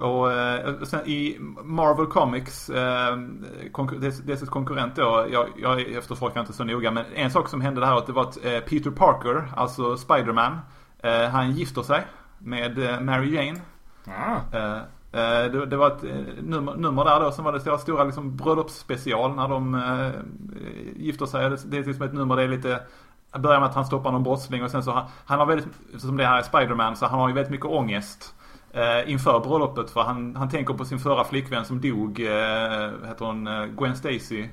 Eh, 0.00 0.74
och 0.80 0.88
sen 0.88 1.06
i 1.06 1.36
Marvel 1.64 2.06
Comics, 2.06 2.70
eh, 2.70 3.16
dess, 4.24 4.48
konkurrent 4.48 4.96
då, 4.96 5.26
jag, 5.30 5.48
jag 5.56 5.80
efterforskar 5.80 6.40
inte 6.40 6.52
så 6.52 6.64
noga, 6.64 6.90
men 6.90 7.04
en 7.14 7.30
sak 7.30 7.48
som 7.48 7.60
hände 7.60 7.80
det 7.80 7.86
här 7.86 7.94
året, 7.94 8.06
det 8.06 8.12
var 8.12 8.22
att 8.22 8.44
eh, 8.44 8.60
Peter 8.60 8.90
Parker, 8.90 9.52
alltså 9.56 9.96
Spiderman, 9.96 10.58
eh, 10.98 11.28
han 11.28 11.52
gifter 11.52 11.82
sig 11.82 12.06
med 12.38 13.02
Mary 13.02 13.34
Jane. 13.34 13.60
Ah. 14.06 14.56
Eh, 15.12 15.50
det, 15.52 15.66
det 15.66 15.76
var 15.76 15.86
ett 15.86 16.02
nummer, 16.42 16.74
nummer 16.74 17.04
där 17.04 17.20
då, 17.20 17.30
som 17.30 17.44
var 17.44 17.52
det 17.52 17.60
stora, 17.60 17.78
stora 17.78 18.04
liksom 18.04 18.36
bröllopsspecial 18.36 19.34
när 19.34 19.48
de 19.48 19.74
eh, 19.74 20.10
gifter 20.96 21.26
sig. 21.26 21.50
Det, 21.50 21.56
det 21.64 21.78
är 21.78 21.84
liksom 21.84 22.06
ett 22.06 22.12
nummer, 22.12 22.36
det 22.36 22.42
är 22.42 22.48
lite 22.48 22.80
Börjar 23.38 23.60
med 23.60 23.68
att 23.68 23.74
han 23.74 23.84
stoppar 23.84 24.12
någon 24.12 24.22
brottsling 24.22 24.64
och 24.64 24.70
sen 24.70 24.82
så 24.82 24.90
han, 24.90 25.06
han 25.24 25.38
har 25.38 25.46
väldigt, 25.46 25.68
som 25.98 26.16
det 26.16 26.26
här 26.26 26.38
är 26.38 26.42
Spiderman, 26.42 26.96
så 26.96 27.06
han 27.06 27.20
har 27.20 27.28
ju 27.28 27.34
väldigt 27.34 27.50
mycket 27.50 27.66
ångest 27.66 28.34
eh, 28.78 29.12
inför 29.12 29.40
bröllopet 29.40 29.90
för 29.90 30.00
han, 30.00 30.36
han 30.36 30.48
tänker 30.48 30.74
på 30.74 30.84
sin 30.84 30.98
förra 30.98 31.24
flickvän 31.24 31.64
som 31.64 31.80
dog, 31.80 32.20
eh, 32.20 33.08
heter 33.08 33.24
hon 33.24 33.46
eh, 33.46 33.64
Gwen 33.66 33.96
Stacy. 33.96 34.48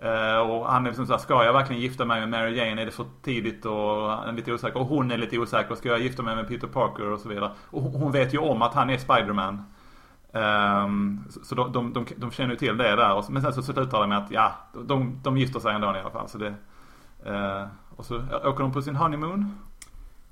Eh, 0.00 0.38
och 0.38 0.70
han 0.70 0.86
är 0.86 0.90
liksom 0.90 1.06
såhär, 1.06 1.20
ska 1.20 1.44
jag 1.44 1.52
verkligen 1.52 1.82
gifta 1.82 2.04
mig 2.04 2.20
med 2.20 2.28
Mary 2.28 2.56
Jane? 2.56 2.82
Är 2.82 2.86
det 2.86 2.92
för 2.92 3.06
tidigt? 3.22 3.64
Och 3.64 4.10
han 4.10 4.28
är 4.28 4.32
lite 4.32 4.52
osäker. 4.52 4.80
Och 4.80 4.86
hon 4.86 5.10
är 5.10 5.18
lite 5.18 5.38
osäker. 5.38 5.74
Ska 5.74 5.88
jag 5.88 6.00
gifta 6.00 6.22
mig 6.22 6.36
med 6.36 6.48
Peter 6.48 6.66
Parker? 6.66 7.10
Och 7.10 7.20
så 7.20 7.28
vidare. 7.28 7.50
Och 7.70 7.82
hon 7.82 8.12
vet 8.12 8.34
ju 8.34 8.38
om 8.38 8.62
att 8.62 8.74
han 8.74 8.90
är 8.90 8.98
Spiderman. 8.98 9.62
Um, 10.32 11.24
så 11.42 11.54
de, 11.54 11.72
de, 11.72 11.92
de, 11.92 12.06
de 12.16 12.30
känner 12.30 12.50
ju 12.50 12.56
till 12.56 12.76
det 12.76 12.96
där. 12.96 13.30
Men 13.30 13.42
sen 13.42 13.52
så 13.52 13.62
slutar 13.62 14.00
det 14.00 14.06
med 14.06 14.18
att 14.18 14.30
ja, 14.30 14.52
de, 14.86 15.20
de 15.22 15.38
gifter 15.38 15.60
sig 15.60 15.74
ändå 15.74 15.86
i 15.86 16.00
alla 16.00 16.10
fall. 16.10 16.28
Så 16.28 16.38
det, 16.38 16.54
uh, 17.30 17.66
och 17.96 18.04
så 18.04 18.16
åker 18.44 18.62
de 18.62 18.72
på 18.72 18.82
sin 18.82 18.96
honeymoon. 18.96 19.67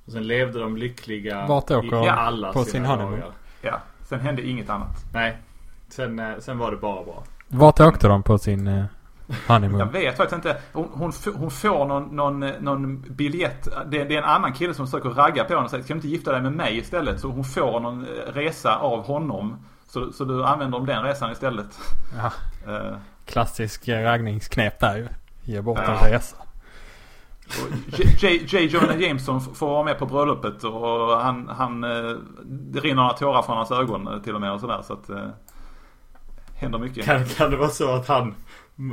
Och 0.07 0.13
sen 0.13 0.27
levde 0.27 0.59
de 0.61 0.77
lyckliga 0.77 1.47
Vart 1.47 1.71
åker 1.71 1.87
i 1.87 1.91
de 1.91 2.09
alla 2.09 2.53
på 2.53 2.65
sina 2.65 2.73
sin 2.73 2.85
honeymoon? 2.85 3.21
dagar. 3.21 3.33
Ja, 3.63 3.81
sen 4.03 4.21
hände 4.21 4.43
inget 4.49 4.71
annat. 4.71 5.05
Nej. 5.13 5.39
Sen, 5.89 6.19
eh, 6.19 6.33
sen 6.39 6.59
var 6.59 6.71
det 6.71 6.77
bara 6.77 7.05
bra. 7.05 7.25
Vart 7.49 7.81
åkte 7.81 8.09
de 8.09 8.23
på 8.23 8.39
sin 8.39 8.67
eh, 8.67 8.85
Jag 9.27 9.37
honeymoon? 9.55 9.91
vet 9.91 10.17
faktiskt 10.17 10.35
inte. 10.37 10.57
Hon, 10.73 11.13
hon, 11.37 11.51
får 11.51 11.85
någon, 11.87 12.03
någon, 12.17 12.41
någon 12.41 13.01
biljett. 13.01 13.69
Det, 13.87 14.05
det 14.05 14.15
är 14.15 14.19
en 14.19 14.25
annan 14.29 14.53
kille 14.53 14.75
som 14.75 14.87
försöker 14.87 15.09
ragga 15.09 15.45
på 15.45 15.53
henne 15.53 15.65
och 15.65 15.71
säger 15.71 15.85
ska 15.85 15.95
du 15.95 15.99
inte 15.99 16.09
gifta 16.09 16.33
dig 16.33 16.43
med 16.43 16.53
mig 16.53 16.79
istället? 16.79 17.21
Så 17.21 17.29
hon 17.29 17.45
får 17.45 17.81
någon 17.81 18.05
eh, 18.05 18.33
resa 18.33 18.77
av 18.77 19.07
honom. 19.07 19.57
Så, 19.89 20.13
så 20.13 20.25
du 20.25 20.45
använder 20.45 20.79
om 20.79 20.87
den 20.87 21.03
resan 21.03 21.33
istället. 21.33 21.79
Ja. 22.17 22.33
Eh, 22.73 22.97
Klassisk 23.27 23.89
eh, 23.89 24.03
raggningsknep 24.03 24.81
där 24.81 24.97
ju. 24.97 25.09
Ge 25.43 25.61
bort 25.61 25.79
Ja. 25.87 25.93
en 26.07 26.13
resa. 26.13 26.37
J. 28.49 28.67
Jonah 28.67 29.01
Jameson 29.03 29.41
får 29.41 29.67
vara 29.69 29.85
med 29.85 29.99
på 29.99 30.07
bröllopet 30.07 30.65
och 30.65 31.21
han, 31.21 31.49
han 31.49 31.85
eh, 31.85 32.17
det 32.45 32.81
rinner 32.81 32.95
några 32.95 33.13
tårar 33.13 33.43
från 33.43 33.57
hans 33.57 33.71
ögon 33.71 34.09
eh, 34.09 34.19
till 34.23 34.35
och 34.35 34.41
med 34.41 34.53
och 34.53 34.61
sådär 34.61 34.83
så 34.83 34.93
att 34.93 35.09
eh, 35.09 35.29
händer 36.55 36.79
mycket. 36.79 37.05
Kan, 37.05 37.25
kan 37.25 37.51
det 37.51 37.57
vara 37.57 37.69
så 37.69 37.95
att 37.95 38.09
han 38.09 38.35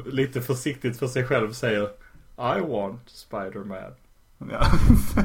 lite 0.06 0.42
försiktigt 0.42 1.00
för 1.00 1.08
sig 1.08 1.26
själv 1.26 1.52
säger 1.52 1.84
I 2.38 2.62
want 2.62 3.02
Spider-Man. 3.10 3.94
Ja. 4.52 4.62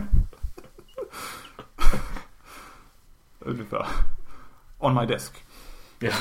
Ungefär. 3.38 3.86
On 4.78 4.94
my 4.94 5.06
desk. 5.06 5.44
Ja. 5.98 6.12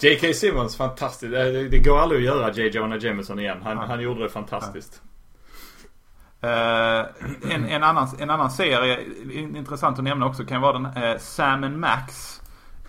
J.K. 0.00 0.32
Simmons, 0.34 0.76
fantastiskt. 0.76 1.34
Eh, 1.34 1.44
Det 1.70 1.78
går 1.84 1.98
aldrig 1.98 2.20
att 2.20 2.36
göra 2.36 2.52
J. 2.52 2.68
Jonah 2.68 2.98
Jameson 3.04 3.38
igen. 3.38 3.58
Han, 3.64 3.78
han 3.78 4.00
gjorde 4.00 4.22
det 4.22 4.28
fantastiskt. 4.28 5.02
Eh, 6.40 7.00
en, 7.54 7.64
en, 7.64 7.82
annan, 7.82 8.08
en 8.18 8.30
annan 8.30 8.50
serie, 8.50 8.98
intressant 9.32 9.98
att 9.98 10.04
nämna 10.04 10.26
också, 10.26 10.44
kan 10.44 10.60
vara 10.60 10.72
den 10.78 10.86
uh, 10.86 11.18
Sam 11.18 11.64
and 11.64 11.78
Max. 11.78 12.40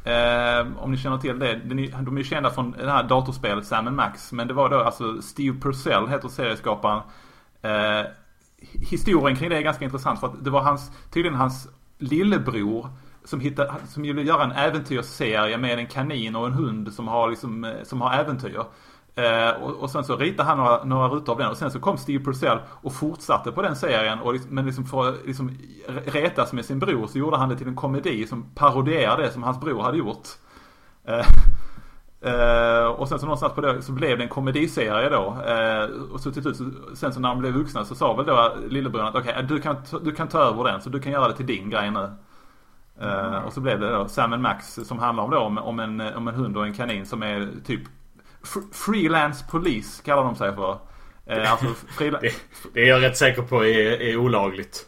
Eh, 0.03 0.67
om 0.77 0.91
ni 0.91 0.97
känner 0.97 1.17
till 1.17 1.39
det. 1.39 1.49
Är- 1.51 2.01
De 2.01 2.15
är 2.15 2.17
ju 2.17 2.23
kända 2.23 2.49
från 2.49 2.71
det 2.71 2.91
här 2.91 3.03
datorspelet 3.03 3.65
Sam 3.65 3.87
and 3.87 3.95
Max. 3.95 4.31
Men 4.31 4.47
det 4.47 4.53
var 4.53 4.69
då 4.69 4.79
alltså 4.83 5.21
Steve 5.21 5.59
Purcell 5.59 6.07
heter 6.07 6.27
serieskaparen. 6.27 7.01
Eh, 7.61 8.05
historien 8.91 9.35
kring 9.37 9.49
det 9.49 9.57
är 9.57 9.61
ganska 9.61 9.85
intressant 9.85 10.19
för 10.19 10.27
att 10.27 10.43
det 10.43 10.49
var 10.49 10.61
hans, 10.61 10.91
tydligen 11.13 11.37
hans 11.37 11.67
lillebror 11.97 12.87
som, 13.25 13.39
hittade, 13.39 13.73
som 13.87 14.03
ville 14.03 14.21
göra 14.21 14.43
en 14.43 14.51
äventyrsserie 14.51 15.57
med 15.57 15.79
en 15.79 15.87
kanin 15.87 16.35
och 16.35 16.45
en 16.47 16.53
hund 16.53 16.93
som 16.93 17.07
har, 17.07 17.29
liksom, 17.29 17.63
eh, 17.63 17.71
som 17.83 18.01
har 18.01 18.13
äventyr. 18.13 18.63
Eh, 19.16 19.64
och, 19.64 19.76
och 19.76 19.89
sen 19.89 20.03
så 20.03 20.16
ritade 20.16 20.49
han 20.49 20.57
några, 20.57 20.84
några 20.84 21.07
rutor 21.07 21.34
av 21.34 21.39
den 21.39 21.49
och 21.49 21.57
sen 21.57 21.72
så 21.72 21.80
kom 21.80 21.97
Steve 21.97 22.24
Purcell 22.24 22.60
och 22.68 22.93
fortsatte 22.93 23.51
på 23.51 23.62
den 23.62 23.76
serien. 23.76 24.20
Och 24.20 24.34
liksom, 24.34 24.55
men 24.55 24.66
liksom 24.66 24.86
för 24.86 25.10
att 25.10 25.26
liksom 25.26 25.57
retas 26.05 26.53
med 26.53 26.66
sin 26.66 26.80
bror 26.80 27.07
så 27.07 27.18
gjorde 27.18 27.38
han 27.38 27.49
det 27.49 27.55
till 27.55 27.68
en 27.68 27.76
komedi 27.76 28.28
som 28.28 28.45
parodierade 28.55 29.24
det 29.24 29.32
som 29.32 29.43
hans 29.43 29.60
bror 29.60 29.82
hade 29.82 29.97
gjort. 29.97 30.28
Eh, 31.05 31.26
Eh, 32.22 32.86
och 32.86 33.07
sen 33.07 33.20
så 33.20 33.26
någonstans 33.26 33.53
på 33.53 33.62
det 33.62 33.82
så 33.82 33.91
blev 33.91 34.18
det 34.18 34.24
en 34.24 34.30
komediserie 34.30 35.10
då. 35.10 35.38
Eh, 35.47 35.84
och 36.12 36.20
så 36.20 36.32
till 36.32 36.41
slut, 36.41 36.57
sen 36.93 37.14
så 37.14 37.20
när 37.20 37.30
de 37.30 37.39
blev 37.39 37.53
vuxna 37.53 37.86
så 37.86 37.95
sa 37.95 38.14
väl 38.14 38.26
då 38.26 38.55
lillebror 38.68 39.03
att 39.03 39.16
okej, 39.16 39.45
du, 39.49 39.62
kan, 39.62 39.84
ta- 39.84 39.99
du 39.99 40.12
kan 40.12 40.28
ta 40.28 40.39
över 40.39 40.64
den 40.64 40.82
så 40.82 40.89
du 40.89 40.99
kan 40.99 41.12
göra 41.12 41.28
det 41.28 41.34
till 41.34 41.45
din 41.45 41.70
grej 41.70 41.91
nu. 41.91 42.12
Mm. 43.01 43.43
och 43.43 43.53
så 43.53 43.62
blev 43.62 43.80
det 43.80 43.89
då 43.89 44.07
Sam 44.07 44.41
Max 44.41 44.80
som 44.84 44.99
handlar 44.99 45.24
om 45.24 45.32
då 45.32 45.39
om, 45.39 45.57
om, 45.57 45.80
en, 45.80 46.01
om 46.01 46.28
en 46.28 46.36
hund 46.36 46.57
och 46.57 46.66
en 46.66 46.74
kanin 46.74 47.05
som 47.05 47.24
är 47.24 47.47
typ 47.66 47.82
freelance 48.71 49.45
police 49.51 50.03
kallar 50.03 50.23
de 50.23 50.35
sig 50.35 50.55
för. 50.55 50.79
Eh, 51.25 51.51
alltså 51.51 51.65
frila- 51.97 52.19
Det, 52.21 52.33
det 52.73 52.79
är 52.81 52.87
jag 52.87 53.01
rätt 53.03 53.17
säker 53.17 53.41
på 53.41 53.65
är, 53.65 54.01
är 54.01 54.17
olagligt. 54.17 54.85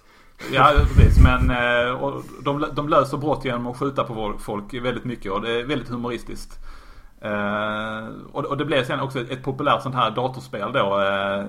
Ja 0.54 0.72
precis 0.95 1.24
men 1.24 1.52
eh, 1.52 1.91
och 1.91 2.24
de, 2.43 2.66
de 2.74 2.89
löser 2.89 3.18
brott 3.18 3.45
genom 3.45 3.68
att 3.68 3.78
skjuta 3.78 4.04
på 4.04 4.34
folk 4.39 4.74
väldigt 4.74 5.06
mycket 5.06 5.32
och 5.32 5.41
det 5.41 5.52
är 5.52 5.64
väldigt 5.64 5.89
humoristiskt. 5.89 6.60
Eh, 7.22 8.08
och, 8.32 8.45
och 8.45 8.58
det 8.58 8.66
blev 8.66 8.84
sen 8.86 8.99
också 8.99 9.20
ett 9.20 9.43
populärt 9.43 9.82
sånt 9.82 9.95
här 9.95 10.12
datorspel 10.12 10.72
då. 10.74 10.99
Eh, 11.02 11.45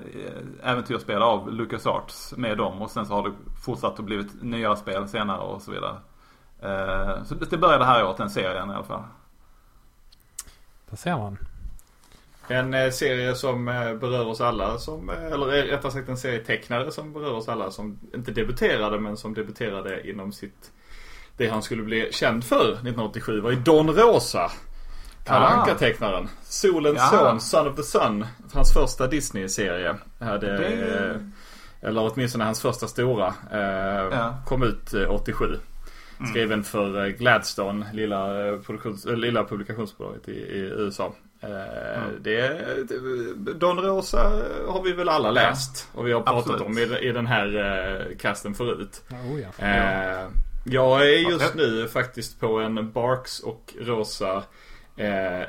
äventyrsspel 0.62 1.22
av 1.22 1.52
LucasArts 1.52 2.34
med 2.36 2.58
dem 2.58 2.82
och 2.82 2.90
sen 2.90 3.06
så 3.06 3.14
har 3.14 3.28
det 3.28 3.34
fortsatt 3.64 3.98
och 3.98 4.04
blivit 4.04 4.42
nya 4.42 4.76
spel 4.76 5.08
senare 5.08 5.38
och 5.40 5.62
så 5.62 5.70
vidare. 5.70 5.96
Så 7.24 7.34
det, 7.34 7.50
det 7.50 7.58
började 7.58 7.84
här 7.84 8.04
året, 8.04 8.16
den 8.16 8.30
serien 8.30 8.70
i 8.70 8.74
alla 8.74 8.84
fall. 8.84 9.02
Där 10.90 10.96
ser 10.96 11.16
man. 11.16 11.38
En 12.52 12.74
eh, 12.74 12.90
serie 12.90 13.34
som 13.34 13.68
eh, 13.68 13.94
berör 13.94 14.26
oss 14.26 14.40
alla 14.40 14.78
som, 14.78 15.10
eh, 15.10 15.26
eller 15.26 15.46
rättare 15.46 15.92
sagt 15.92 16.08
en 16.08 16.16
serietecknare 16.16 16.90
som 16.90 17.12
berör 17.12 17.32
oss 17.32 17.48
alla 17.48 17.70
som 17.70 17.98
inte 18.14 18.30
debuterade 18.32 18.98
men 19.00 19.16
som 19.16 19.34
debuterade 19.34 20.10
inom 20.10 20.32
sitt 20.32 20.70
det 21.36 21.48
han 21.48 21.62
skulle 21.62 21.82
bli 21.82 22.08
känd 22.12 22.44
för 22.44 22.72
1987 22.72 23.40
var 23.40 23.50
ju 23.50 23.56
Don 23.56 23.90
Rosa. 23.90 24.50
Kalle 25.24 25.46
Ah. 25.46 25.48
Anka-tecknaren. 25.48 26.28
Solens 26.42 26.98
Ja. 26.98 27.18
son, 27.18 27.40
Son 27.40 27.68
of 27.68 27.76
the 27.76 27.82
Sun. 27.82 28.26
Hans 28.52 28.72
första 28.72 29.06
Disney-serie. 29.06 29.94
Hade, 30.20 30.56
Det- 30.58 31.30
Eller 31.80 32.12
åtminstone 32.12 32.44
hans 32.44 32.60
första 32.62 32.86
stora. 32.88 33.34
Ja. 34.10 34.34
Kom 34.46 34.62
ut 34.62 34.94
eh, 34.94 35.10
87. 35.10 35.44
Mm. 35.44 36.30
Skriven 36.30 36.64
för 36.64 37.08
Gladstone, 37.08 37.86
lilla, 37.92 38.26
produktions, 38.66 39.04
lilla 39.06 39.44
publikationsbolaget 39.44 40.28
i, 40.28 40.32
i 40.32 40.58
USA. 40.60 41.12
Eh, 41.42 42.02
Mm. 42.02 42.22
det, 42.22 42.60
Don 43.54 43.78
Rosa 43.80 44.18
har 44.68 44.82
vi 44.82 44.92
väl 44.92 45.08
alla 45.08 45.30
läst. 45.30 45.88
Och 45.94 46.06
vi 46.06 46.12
har 46.12 46.20
pratat 46.20 46.38
Absolut. 46.60 46.60
om 46.62 46.78
i, 46.78 47.08
i 47.08 47.12
den 47.12 47.26
här 47.26 47.56
eh, 48.10 48.16
casten 48.16 48.54
förut. 48.54 49.02
Oh, 49.10 49.40
ja. 49.40 49.66
Eh, 49.66 50.28
jag 50.64 51.00
är 51.02 51.30
just 51.30 51.54
nu 51.54 51.88
faktiskt 51.88 52.40
på 52.40 52.58
en 52.58 52.92
Barks 52.92 53.40
och 53.40 53.74
Rosa 53.80 54.42
eh, 54.96 55.42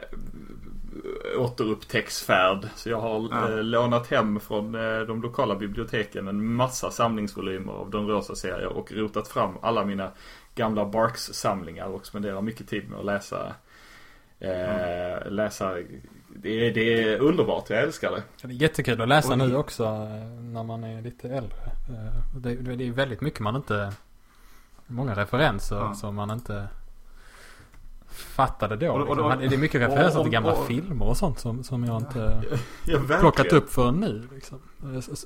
återupptäcktsfärd. 1.38 2.68
Så 2.76 2.90
jag 2.90 3.00
har 3.02 3.28
Ja. 3.32 3.50
eh, 3.50 3.64
lånat 3.64 4.08
hem 4.08 4.40
från 4.40 4.76
eh, 4.76 5.00
de 5.00 5.22
lokala 5.22 5.56
biblioteken 5.56 6.28
en 6.28 6.54
massa 6.56 6.92
samlingsvolymer 6.92 7.74
av 7.74 7.90
Don 7.90 8.08
Rosa-serier 8.08 8.68
och 8.68 8.92
rotat 8.92 9.28
fram 9.28 9.54
alla 9.62 9.86
mina 9.86 10.12
gamla 10.56 10.86
Barks-samlingar 10.86 11.86
och 11.88 12.06
spenderar 12.06 12.42
mycket 12.42 12.68
tid 12.70 12.90
med 12.90 13.00
att 13.00 13.06
läsa 13.06 13.54
eh, 14.44 15.32
läsa 15.32 15.74
det 16.36 16.68
är, 16.68 16.74
det 16.74 17.04
är 17.04 17.20
underbart, 17.20 17.70
jag 17.70 17.80
älskar 17.84 18.12
det. 18.12 18.24
Det 18.48 18.54
är 18.54 18.62
jättekul 18.62 19.02
att 19.02 19.08
läsa 19.08 19.36
nu 19.36 19.56
också 19.56 19.84
eh, 19.84 20.42
när 20.42 20.64
man 20.64 20.84
är 20.84 21.02
lite 21.02 21.30
äldre. 21.30 21.58
Eh, 21.90 22.38
Det, 22.40 22.56
det 22.76 22.88
är 22.88 22.92
väldigt 22.92 23.22
mycket 23.22 23.40
man 23.40 23.56
inte... 23.56 23.94
Många 24.88 25.16
referenser 25.16 25.76
Ja. 25.76 25.94
som 25.94 26.16
man 26.16 26.32
inte 26.32 26.68
fattade 28.10 28.76
då. 28.76 28.92
Och- 28.92 29.10
och 29.10 29.16
liksom. 29.18 29.50
det 29.50 29.56
är 29.56 29.58
mycket 29.60 29.82
referenser 29.82 30.20
och- 30.20 30.26
till 30.26 30.32
gamla 30.32 30.56
filmer 30.56 31.06
och 31.08 31.18
sånt 31.18 31.40
som, 31.40 31.64
som 31.64 31.84
jag 31.84 31.98
inte 32.02 32.20
Ja, 32.86 32.98
verkligen. 33.00 33.20
plockat 33.22 33.54
upp 33.54 33.70
för 33.70 33.92
nu. 33.92 34.28
Liksom. 34.34 34.60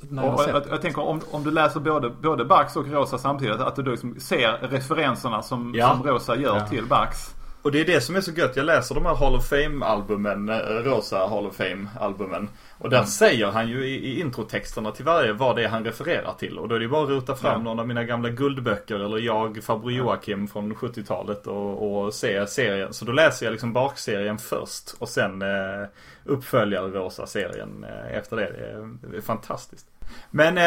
När 0.09 0.23
jag 0.25 0.49
jag, 0.49 0.63
jag 0.69 0.81
tänker 0.81 1.01
om, 1.01 1.21
om 1.31 1.43
du 1.43 1.51
läser 1.51 1.79
både, 1.79 2.09
både 2.09 2.45
Barks 2.45 2.75
och 2.75 2.87
Rosa 2.87 3.17
samtidigt 3.17 3.59
att 3.59 3.75
du 3.75 3.83
liksom 3.83 4.19
ser 4.19 4.51
referenserna 4.61 5.41
som, 5.41 5.73
Ja. 5.75 5.93
som 5.93 6.03
Rosa 6.07 6.35
gör 6.35 6.55
Ja. 6.57 6.67
till 6.67 6.85
Barks. 6.85 7.33
Och 7.61 7.71
det 7.71 7.81
är 7.81 7.85
det 7.85 8.01
som 8.01 8.15
är 8.15 8.21
så 8.21 8.31
gött. 8.31 8.55
Jag 8.55 8.65
läser 8.65 8.95
de 8.95 9.05
här 9.05 9.15
Hall 9.15 9.35
of 9.35 9.49
Fame-albumen, 9.51 10.49
eh, 10.49 10.83
Rosa 10.83 11.17
Hall 11.27 11.45
of 11.47 11.59
Fame-albumen. 11.59 12.47
Och 12.77 12.89
där 12.89 13.03
säger 13.03 13.47
han 13.47 13.69
ju 13.69 13.85
i, 13.87 13.95
i 13.95 14.19
introtexterna 14.21 14.91
till 14.91 15.05
varje 15.05 15.33
vad 15.33 15.55
det 15.55 15.63
är 15.63 15.67
han 15.67 15.83
refererar 15.83 16.33
till. 16.33 16.57
Och 16.59 16.67
då 16.67 16.75
är 16.75 16.79
det 16.79 16.87
bara 16.87 17.03
att 17.03 17.09
rota 17.09 17.35
fram 17.35 17.51
Ja. 17.51 17.63
någon 17.63 17.79
av 17.79 17.87
mina 17.87 18.03
gamla 18.03 18.29
guldböcker 18.29 18.95
eller 18.95 19.17
jag, 19.17 19.63
farbror 19.63 19.91
Joakim 19.91 20.47
från 20.47 20.75
70-talet 20.75 21.47
och, 21.47 22.03
och 22.05 22.13
se 22.13 22.47
serien. 22.47 22.93
Så 22.93 23.05
då 23.05 23.11
läser 23.11 23.45
jag 23.45 23.51
liksom 23.51 23.73
bakserien 23.73 24.37
först 24.37 24.95
och 24.99 25.09
sen 25.09 25.41
eh, 25.41 25.87
uppföljer 26.25 26.81
Rosa-serien 26.81 27.83
eh, 27.89 28.17
efter 28.17 28.35
det. 28.35 28.51
Det 28.57 28.65
är, 28.67 29.11
det 29.11 29.17
är 29.17 29.21
fantastiskt. 29.21 29.85
Men 30.31 30.57
eh, 30.57 30.63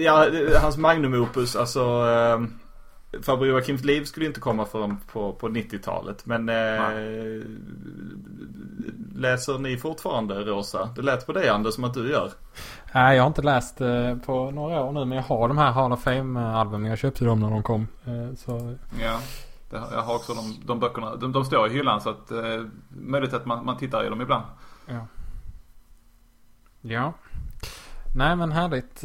ja, 0.00 0.26
hans 0.60 0.76
magnum 0.76 1.14
opus, 1.14 1.56
alltså 1.56 1.80
eh, 1.80 2.40
Farbror 3.22 3.46
Joakims 3.46 3.84
liv 3.84 4.04
skulle 4.04 4.26
inte 4.26 4.40
komma 4.40 4.64
förrän 4.64 4.96
på, 5.12 5.32
på 5.32 5.48
90-talet. 5.48 6.26
Men 6.26 6.48
eh, 6.48 7.46
läser 9.14 9.58
ni 9.58 9.76
fortfarande 9.76 10.34
Rosa? 10.34 10.88
Det 10.96 11.02
lät 11.02 11.26
på 11.26 11.32
dig 11.32 11.48
Anders 11.48 11.74
som 11.74 11.84
att 11.84 11.94
du 11.94 12.10
gör. 12.10 12.32
Nej, 12.94 13.16
jag 13.16 13.22
har 13.22 13.28
inte 13.28 13.42
läst 13.42 13.80
eh, 13.80 14.16
på 14.16 14.50
några 14.50 14.80
år 14.84 14.92
nu. 14.92 15.04
Men 15.04 15.16
jag 15.16 15.24
har 15.24 15.48
de 15.48 15.58
här 15.58 15.72
Hall 15.72 15.92
of 15.92 16.06
Fame-albumen. 16.06 16.88
Jag 16.88 16.98
köpte 16.98 17.24
dem 17.24 17.40
när 17.40 17.50
de 17.50 17.62
kom. 17.62 17.88
Eh, 18.04 18.34
så 18.36 18.76
Ja. 19.00 19.18
Det, 19.70 19.82
jag 19.92 20.02
har 20.02 20.14
också 20.14 20.34
de, 20.34 20.66
de 20.66 20.80
böckerna. 20.80 21.16
De, 21.16 21.32
de 21.32 21.44
står 21.44 21.66
i 21.66 21.72
hyllan 21.72 22.00
så 22.00 22.10
att 22.10 22.30
eh, 22.30 22.64
möjligt 22.88 23.34
att 23.34 23.46
man, 23.46 23.64
man 23.64 23.76
tittar 23.76 24.06
i 24.06 24.08
dem 24.08 24.20
ibland. 24.20 24.44
Ja. 24.86 25.06
Ja. 26.80 27.12
Nej 28.14 28.36
men 28.36 28.52
härligt. 28.52 29.04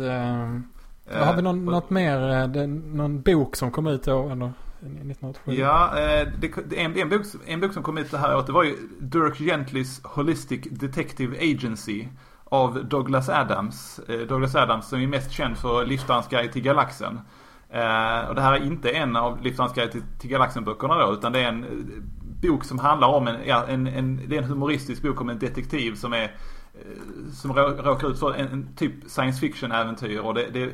Eh, 1.12 1.26
har 1.26 1.36
vi 1.36 1.42
någon, 1.42 1.68
Eh, 1.68 1.72
något 1.74 1.90
mer? 1.90 2.30
eh, 2.58 2.68
någon 2.68 3.22
bok 3.22 3.56
som 3.56 3.72
kom 3.72 3.88
ut 3.88 4.04
då? 4.04 4.30
Eller 4.30 4.36
1987? 4.80 5.54
Ja, 5.54 6.00
eh, 6.00 6.28
det, 6.40 6.78
en, 6.78 6.98
en, 6.98 7.10
bok, 7.10 7.22
en 7.46 7.60
bok 7.62 7.74
som 7.74 7.84
kom 7.84 7.98
ut 7.98 8.12
det 8.12 8.18
här 8.18 8.36
året 8.36 8.46
det 8.46 8.52
var 8.54 8.64
ju 8.64 8.76
Dirk 9.00 9.38
Gentlys 9.38 10.02
Holistic 10.04 10.62
Detective 10.72 11.38
Agency 11.38 12.08
av 12.44 12.86
Douglas 12.86 13.30
Adams. 13.30 14.00
Douglas 14.30 14.56
Adams 14.56 14.88
som 14.88 15.02
är 15.02 15.08
mest 15.08 15.32
känd 15.32 15.58
för 15.58 15.86
Liftarens 15.86 16.28
guide 16.28 16.52
till 16.52 16.62
galaxen. 16.62 17.20
Och 18.30 18.36
det 18.36 18.42
här 18.42 18.54
är 18.54 18.66
inte 18.66 18.90
en 18.90 19.16
av 19.16 19.42
Liftarens 19.44 19.74
guide 19.74 19.92
till, 19.92 20.02
till 20.20 20.30
galaxen-böckerna 20.30 20.96
då 20.96 21.14
utan 21.14 21.32
det 21.32 21.40
är 21.40 21.48
en 21.48 21.66
bok 22.42 22.64
som 22.64 22.80
handlar 22.80 23.08
om 23.08 23.28
en, 23.28 23.36
en, 23.68 23.88
en, 23.88 24.22
det 24.28 24.36
är 24.38 24.42
en 24.42 24.48
humoristisk 24.50 25.02
bok 25.02 25.22
om 25.22 25.30
en 25.30 25.40
detektiv 25.40 25.96
som 25.96 26.14
är 26.14 26.32
som 27.34 27.54
rå- 27.54 27.82
råkar 27.82 28.08
ut 28.12 28.20
för 28.20 28.34
en, 28.34 28.48
en 28.48 28.76
typ 28.76 28.94
science 29.08 29.40
fiction-äventyr 29.40 30.20
och 30.20 30.34
det, 30.34 30.50
det, 30.54 30.70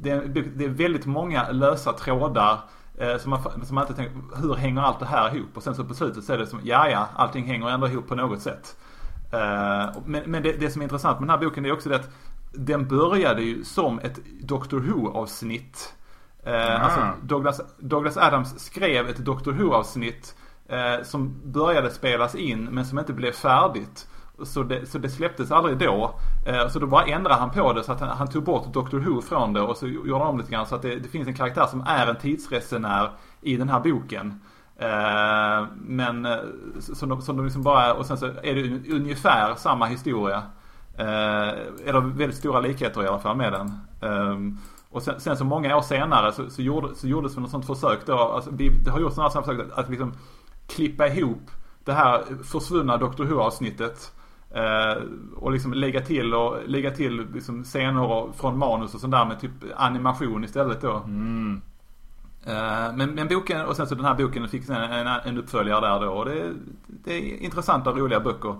det, 0.00 0.10
är, 0.10 0.20
det 0.56 0.64
är 0.64 0.68
väldigt 0.68 1.06
många 1.06 1.50
lösa 1.50 1.92
trådar 1.92 2.60
eh, 2.98 3.16
som 3.16 3.30
man, 3.30 3.66
som 3.66 3.74
man 3.74 3.84
inte 3.84 3.94
tänker, 3.94 4.42
hur 4.42 4.54
hänger 4.54 4.82
allt 4.82 4.98
det 4.98 5.06
här 5.06 5.36
ihop? 5.36 5.48
Och 5.54 5.62
sen 5.62 5.74
så 5.74 5.84
på 5.84 5.94
slutet 5.94 6.24
så 6.24 6.32
är 6.32 6.38
det 6.38 6.46
som, 6.46 6.60
ja 6.64 6.88
ja, 6.88 7.08
allting 7.16 7.44
hänger 7.44 7.70
ändå 7.70 7.88
ihop 7.88 8.08
på 8.08 8.14
något 8.14 8.40
sätt. 8.40 8.76
Eh, 9.32 9.90
men 10.04 10.22
men 10.26 10.42
det, 10.42 10.52
det 10.52 10.70
som 10.70 10.82
är 10.82 10.84
intressant 10.84 11.20
med 11.20 11.28
den 11.28 11.38
här 11.38 11.46
boken 11.46 11.66
är 11.66 11.72
också 11.72 11.88
det 11.88 11.96
att 11.96 12.10
den 12.52 12.88
började 12.88 13.42
ju 13.42 13.64
som 13.64 13.98
ett 13.98 14.20
Doctor 14.42 14.80
Who-avsnitt. 14.80 15.94
Eh, 16.44 16.84
alltså 16.84 17.00
Douglas, 17.22 17.60
Douglas 17.78 18.16
Adams 18.16 18.60
skrev 18.60 19.08
ett 19.08 19.16
Doctor 19.16 19.52
Who-avsnitt 19.52 20.34
eh, 20.68 21.04
som 21.04 21.40
började 21.44 21.90
spelas 21.90 22.34
in 22.34 22.64
men 22.64 22.86
som 22.86 22.98
inte 22.98 23.12
blev 23.12 23.32
färdigt. 23.32 24.06
Så 24.44 24.62
det, 24.62 24.86
så 24.86 24.98
det 24.98 25.08
släpptes 25.08 25.50
aldrig 25.50 25.78
då. 25.78 26.14
Eh, 26.46 26.68
så 26.68 26.78
då 26.78 26.86
bara 26.86 27.04
ändrade 27.04 27.34
han 27.34 27.50
på 27.50 27.72
det 27.72 27.84
så 27.84 27.92
att 27.92 28.00
han, 28.00 28.08
han 28.08 28.28
tog 28.28 28.44
bort 28.44 28.72
Doctor 28.72 28.98
Who 28.98 29.22
från 29.22 29.52
det 29.52 29.60
och 29.60 29.76
så 29.76 29.86
gjorde 29.86 30.18
han 30.18 30.26
om 30.26 30.38
lite 30.38 30.50
grann 30.50 30.66
så 30.66 30.74
att 30.74 30.82
det, 30.82 30.96
det 30.96 31.08
finns 31.08 31.28
en 31.28 31.34
karaktär 31.34 31.66
som 31.66 31.84
är 31.86 32.06
en 32.06 32.16
tidsresenär 32.16 33.10
i 33.40 33.56
den 33.56 33.68
här 33.68 33.80
boken. 33.80 34.40
Eh, 34.76 35.66
men 35.76 36.26
eh, 36.26 36.38
som 36.78 37.08
de, 37.08 37.22
som 37.22 37.36
de 37.36 37.44
liksom 37.44 37.62
bara, 37.62 37.94
och 37.94 38.06
sen 38.06 38.18
så 38.18 38.26
är 38.26 38.54
det 38.54 38.92
ungefär 38.94 39.54
samma 39.54 39.86
historia. 39.86 40.42
Eller 40.96 42.00
väldigt 42.00 42.38
stora 42.38 42.60
likheter 42.60 43.04
i 43.04 43.06
alla 43.06 43.18
fall 43.18 43.36
med 43.36 43.52
den. 43.52 43.78
Ehm, 44.00 44.58
och 44.90 45.02
sen, 45.02 45.20
sen 45.20 45.36
så 45.36 45.44
många 45.44 45.76
år 45.76 45.82
senare 45.82 46.32
så, 46.32 46.50
så, 46.50 46.62
gjorde, 46.62 46.94
så 46.94 47.08
gjordes 47.08 47.34
det 47.34 47.40
något 47.40 47.50
sånt 47.50 47.66
försök 47.66 48.06
då. 48.06 48.18
Alltså, 48.18 48.50
det 48.50 48.90
har 48.90 49.00
gjorts 49.00 49.16
några 49.16 49.30
sådana 49.30 49.46
försök 49.46 49.72
att, 49.72 49.78
att 49.78 49.90
liksom 49.90 50.14
klippa 50.66 51.08
ihop 51.08 51.50
det 51.84 51.92
här 51.92 52.24
försvunna 52.44 52.96
Dr. 52.96 53.24
Who-avsnittet. 53.24 54.12
Eh, 54.54 55.02
och 55.36 55.52
liksom 55.52 55.72
lägga 55.72 56.00
till 56.00 56.34
och 56.34 56.58
lägga 56.66 56.90
till 56.90 57.26
liksom 57.34 57.64
scener 57.64 58.32
från 58.32 58.58
manus 58.58 58.94
och 58.94 59.00
sånt 59.00 59.12
där 59.12 59.24
med 59.24 59.40
typ 59.40 59.52
animation 59.76 60.44
istället 60.44 60.80
då. 60.80 60.96
Mm. 60.96 61.62
Eh, 62.46 62.92
men, 62.94 63.14
men 63.14 63.28
boken, 63.28 63.66
och 63.66 63.76
sen 63.76 63.86
så 63.86 63.94
den 63.94 64.04
här 64.04 64.14
boken 64.14 64.48
fick 64.48 64.64
sen 64.64 64.76
en, 64.76 65.06
en, 65.06 65.20
en 65.24 65.38
uppföljare 65.38 65.80
där 65.80 66.06
då. 66.06 66.12
Och 66.12 66.24
det, 66.24 66.52
det 66.86 67.12
är 67.12 67.36
intressanta 67.42 67.90
och 67.90 67.98
roliga 67.98 68.20
böcker. 68.20 68.56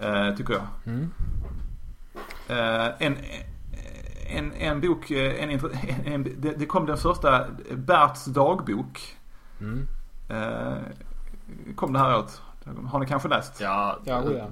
Eh, 0.00 0.34
tycker 0.34 0.54
jag. 0.54 0.62
Mm. 0.86 1.10
En, 2.98 3.16
en, 4.26 4.52
en 4.52 4.80
bok, 4.80 5.10
en, 5.10 5.50
en, 5.50 5.60
en, 6.04 6.22
det, 6.22 6.58
det 6.58 6.66
kom 6.66 6.86
den 6.86 6.96
första 6.96 7.44
Berts 7.74 8.24
dagbok. 8.24 9.16
Mm. 9.60 9.86
Kom 11.76 11.92
det 11.92 11.98
här 11.98 12.18
åt. 12.18 12.42
Har 12.86 13.00
ni 13.00 13.06
kanske 13.06 13.28
läst? 13.28 13.60
Ja, 13.60 13.98
Ja, 14.04 14.22
oh 14.22 14.32
ja. 14.32 14.46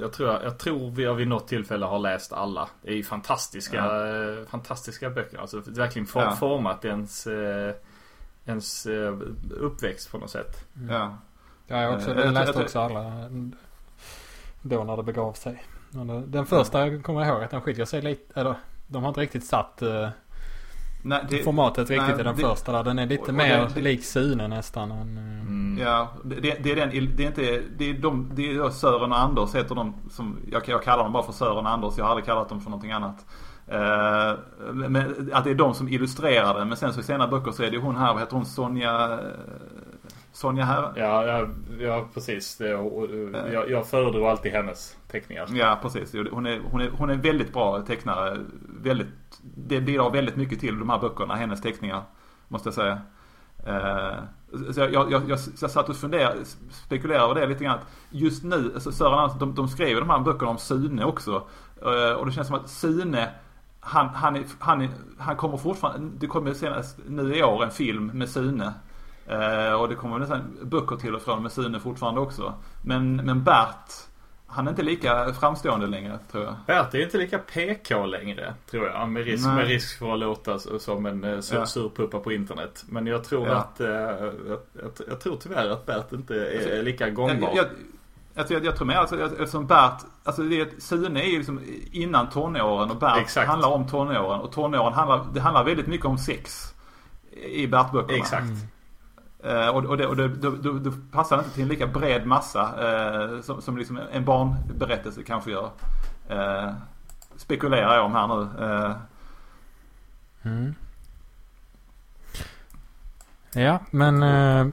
Jag 0.00 0.12
tror, 0.12 0.28
jag 0.42 0.58
tror 0.58 0.90
vi 0.90 1.04
har 1.04 1.14
vid 1.14 1.28
något 1.28 1.48
tillfälle 1.48 1.86
har 1.86 1.98
läst 1.98 2.32
alla. 2.32 2.68
Det 2.82 2.90
är 2.90 2.94
ju 2.96 3.02
fantastiska, 3.02 3.76
Ja. 3.76 4.06
eh, 4.40 4.46
fantastiska 4.46 5.10
böcker. 5.10 5.38
Alltså 5.38 5.62
verkligen 5.66 6.06
for, 6.06 6.22
Ja. 6.22 6.30
format 6.30 6.84
ens, 6.84 7.26
eh, 7.26 7.74
ens 8.46 8.86
eh, 8.86 9.16
uppväxt 9.50 10.10
på 10.10 10.18
något 10.18 10.30
sätt. 10.30 10.64
Ja. 10.90 11.18
Ja, 11.66 11.82
jag, 11.82 11.94
också, 11.94 12.14
jag 12.20 12.34
läste 12.34 12.62
också 12.62 12.80
alla 12.80 13.12
då 14.62 14.84
när 14.84 14.96
det 14.96 15.02
begav 15.02 15.32
sig. 15.32 15.64
Den 16.26 16.46
första 16.46 16.98
kommer 17.02 17.20
jag 17.24 17.28
ihåg 17.34 17.42
att 17.42 17.50
den 17.50 17.60
skiljer 17.60 17.84
sig 17.86 18.02
lite, 18.02 18.40
eller 18.40 18.54
de 18.86 19.02
har 19.02 19.08
inte 19.08 19.20
riktigt 19.20 19.44
satt 19.44 19.82
Nej, 21.08 21.24
det- 21.30 21.42
formatet 21.44 21.90
riktigt 21.90 22.08
nej, 22.08 22.20
i 22.20 22.22
den 22.22 22.36
det- 22.36 22.42
första 22.42 22.72
där. 22.72 22.84
Den 22.84 22.98
är 22.98 23.06
lite 23.06 23.22
och- 23.22 23.28
och 23.28 23.34
mer 23.34 23.58
det- 23.58 23.68
det- 23.74 23.80
lik 23.80 24.04
Sune 24.04 24.48
nästan. 24.48 24.90
Än, 24.90 25.16
eh, 25.18 25.40
Mm. 25.46 25.78
Ja, 25.86 26.08
det, 26.24 26.40
det 26.40 26.72
är 26.72 26.76
den, 26.76 26.90
det 27.16 27.22
är 27.22 27.26
inte, 27.26 27.62
det 27.78 27.90
är 27.90 27.94
de, 27.94 28.30
det 28.34 28.50
är 28.56 28.70
Sören 28.70 29.12
och 29.12 29.18
Anders 29.20 29.54
heter 29.54 29.74
de 29.74 29.94
som, 30.10 30.38
jag, 30.52 30.62
jag 30.68 30.82
kallar 30.82 31.02
dem 31.04 31.12
bara 31.12 31.22
för 31.22 31.32
Sören 31.32 31.66
och 31.66 31.70
Anders, 31.72 31.94
jag 31.96 32.04
har 32.04 32.10
aldrig 32.10 32.24
kallat 32.26 32.48
dem 32.48 32.60
för 32.60 32.70
någonting 32.70 32.92
annat. 32.92 33.26
Eh, 33.68 34.38
men 34.72 35.30
att 35.32 35.44
det 35.44 35.50
är 35.50 35.54
de 35.54 35.74
som 35.74 35.88
illustrerar 35.88 36.58
det, 36.58 36.64
men 36.64 36.76
sen 36.76 36.92
så 36.92 37.00
i 37.00 37.02
senare 37.02 37.28
böcker 37.28 37.50
så 37.52 37.62
är 37.62 37.70
det 37.70 37.78
hon 37.78 37.96
här, 37.96 38.12
vad 38.12 38.22
heter 38.22 38.36
hon, 38.36 38.46
Sonja, 38.46 39.18
Sonja 40.32 40.64
här? 40.64 40.92
Ja, 40.96 41.26
ja, 41.26 41.46
ja 41.80 42.04
precis. 42.14 42.56
Det, 42.56 42.74
och, 42.74 42.98
och, 42.98 43.08
jag, 43.52 43.70
jag 43.70 43.86
föredrar 43.86 44.30
alltid 44.30 44.52
hennes 44.52 44.96
teckningar. 45.10 45.46
Ja, 45.52 45.78
precis. 45.82 46.14
Hon 46.32 46.46
är, 46.46 46.60
hon 46.70 46.80
är, 46.80 46.90
hon 46.98 47.10
är 47.10 47.14
en 47.14 47.20
väldigt 47.20 47.52
bra 47.52 47.80
tecknare. 47.80 48.38
Väldigt, 48.82 49.08
det 49.54 49.80
bidrar 49.80 50.10
väldigt 50.10 50.36
mycket 50.36 50.60
till 50.60 50.78
de 50.78 50.90
här 50.90 50.98
böckerna, 50.98 51.34
hennes 51.34 51.60
teckningar. 51.60 52.02
Måste 52.48 52.66
jag 52.66 52.74
säga. 52.74 53.00
Eh, 53.66 54.18
så 54.72 54.80
jag, 54.80 54.92
jag, 54.92 55.10
jag, 55.12 55.38
jag 55.60 55.70
satt 55.70 55.88
och 55.88 55.96
funderade, 55.96 56.44
spekulerade 56.70 57.24
över 57.24 57.34
det 57.34 57.46
lite 57.46 57.64
grann. 57.64 57.78
Att 57.78 57.86
Just 58.10 58.44
nu, 58.44 58.70
alltså 58.74 58.92
Sören 58.92 59.18
Andersson, 59.18 59.38
de, 59.38 59.54
de 59.54 59.68
skrev 59.68 59.88
ju 59.88 60.00
de 60.00 60.10
här 60.10 60.18
böckerna 60.18 60.50
om 60.50 60.58
Sune 60.58 61.04
också. 61.04 61.48
Eh, 61.82 62.12
och 62.12 62.26
det 62.26 62.32
känns 62.32 62.46
som 62.46 62.56
att 62.56 62.70
Sune, 62.70 63.30
han, 63.80 64.08
han, 64.08 64.44
han, 64.58 64.88
han 65.18 65.36
kommer 65.36 65.56
fortfarande, 65.56 66.10
det 66.18 66.26
kommer 66.26 66.54
senast 66.54 66.98
nu 67.08 67.36
i 67.36 67.42
år 67.42 67.64
en 67.64 67.70
film 67.70 68.06
med 68.06 68.28
Sune. 68.28 68.72
Eh, 69.26 69.72
och 69.72 69.88
det 69.88 69.94
kommer 69.94 70.18
nästan 70.18 70.58
böcker 70.62 70.96
till 70.96 71.14
och 71.14 71.22
från 71.22 71.42
med 71.42 71.52
Sune 71.52 71.80
fortfarande 71.80 72.20
också. 72.20 72.54
Men, 72.82 73.16
men 73.16 73.44
Bert, 73.44 73.92
han 74.46 74.66
är 74.66 74.70
inte 74.70 74.82
lika 74.82 75.32
framstående 75.32 75.86
längre 75.86 76.18
tror 76.32 76.44
jag. 76.44 76.54
Bert 76.66 76.94
är 76.94 77.02
inte 77.02 77.18
lika 77.18 77.38
PK 77.38 78.06
längre, 78.06 78.54
tror 78.70 78.86
jag. 78.86 79.08
Med 79.08 79.24
risk, 79.24 79.46
med 79.46 79.66
risk 79.66 79.98
för 79.98 80.12
att 80.12 80.18
låta 80.18 80.58
som 80.58 81.06
en 81.06 81.24
eh, 81.24 81.40
sur, 81.40 81.56
Ja. 81.56 81.66
surpuppa 81.66 82.18
på 82.20 82.32
internet. 82.32 82.84
Men 82.88 83.06
jag 83.06 83.24
tror 83.24 83.46
Ja. 83.48 83.54
att, 83.54 83.80
eh, 83.80 83.86
jag, 83.88 84.32
jag, 84.72 84.90
jag 85.08 85.20
tror 85.20 85.36
tyvärr 85.36 85.70
att 85.70 85.86
Bert 85.86 86.12
inte 86.12 86.34
är, 86.34 86.68
är 86.78 86.82
lika 86.82 87.10
gångbar. 87.10 87.48
Jag, 87.48 87.56
jag, 87.56 87.66
alltså, 88.36 88.54
jag, 88.54 88.64
jag 88.64 88.76
tror 88.76 88.86
med 88.86 88.98
alltså, 88.98 89.20
eftersom 89.24 89.66
Bert, 89.66 90.00
alltså 90.24 90.42
det 90.42 90.60
är, 90.60 90.68
Sune 90.78 91.20
är 91.22 91.26
ju 91.28 91.36
liksom 91.38 91.60
innan 91.92 92.30
tonåren 92.30 92.90
och 92.90 92.96
Bert 92.96 93.18
Exakt. 93.18 93.48
handlar 93.48 93.68
om 93.68 93.88
tonåren. 93.88 94.40
Och 94.40 94.52
tonåren 94.52 94.92
handlar, 94.92 95.26
det 95.34 95.40
handlar 95.40 95.64
väldigt 95.64 95.86
mycket 95.86 96.06
om 96.06 96.18
sex. 96.18 96.72
I 97.46 97.66
Bert-böckerna. 97.66 98.18
Exakt. 98.18 98.46
Eh, 99.46 99.68
och 99.68 99.84
och, 99.84 99.96
det, 99.96 100.06
och 100.06 100.16
det, 100.16 100.28
då, 100.28 100.50
då, 100.50 100.72
då 100.72 100.92
passar 101.12 101.36
det 101.36 101.40
inte 101.42 101.54
till 101.54 101.62
en 101.62 101.68
lika 101.68 101.86
bred 101.86 102.26
massa 102.26 102.60
eh, 102.62 103.40
som, 103.40 103.62
som 103.62 103.76
liksom 103.78 103.98
en 104.12 104.24
barnberättelse 104.24 105.22
kanske 105.22 105.50
gör. 105.50 105.70
Eh, 106.28 106.72
spekulerar 107.36 107.94
jag 107.94 108.04
om 108.04 108.12
här 108.12 108.26
nu. 108.28 108.64
Eh, 108.64 108.92
Mm. 110.42 110.74
Ja, 113.54 113.78
men 113.90 114.22
eh, 114.22 114.66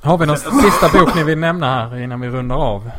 har 0.00 0.18
vi 0.18 0.26
någon 0.26 0.36
sista 0.62 0.88
bok 0.98 1.14
ni 1.14 1.24
vill 1.24 1.38
nämna 1.38 1.66
här 1.66 1.96
innan 1.98 2.20
vi 2.20 2.28
rundar 2.28 2.56
av? 2.56 2.90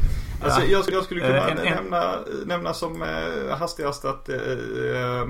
Alltså, 0.44 0.62
jag, 0.62 0.84
jag 0.92 1.04
skulle 1.04 1.22
kunna 1.22 1.38
Eh, 1.38 1.52
en- 1.52 1.58
en- 1.58 1.74
nämna, 1.74 2.16
nämna 2.46 2.74
som 2.74 3.02
eh, 3.02 3.58
hastigast 3.58 4.06
att 4.06 4.30
eh, 4.30 4.36
eh, 4.36 5.22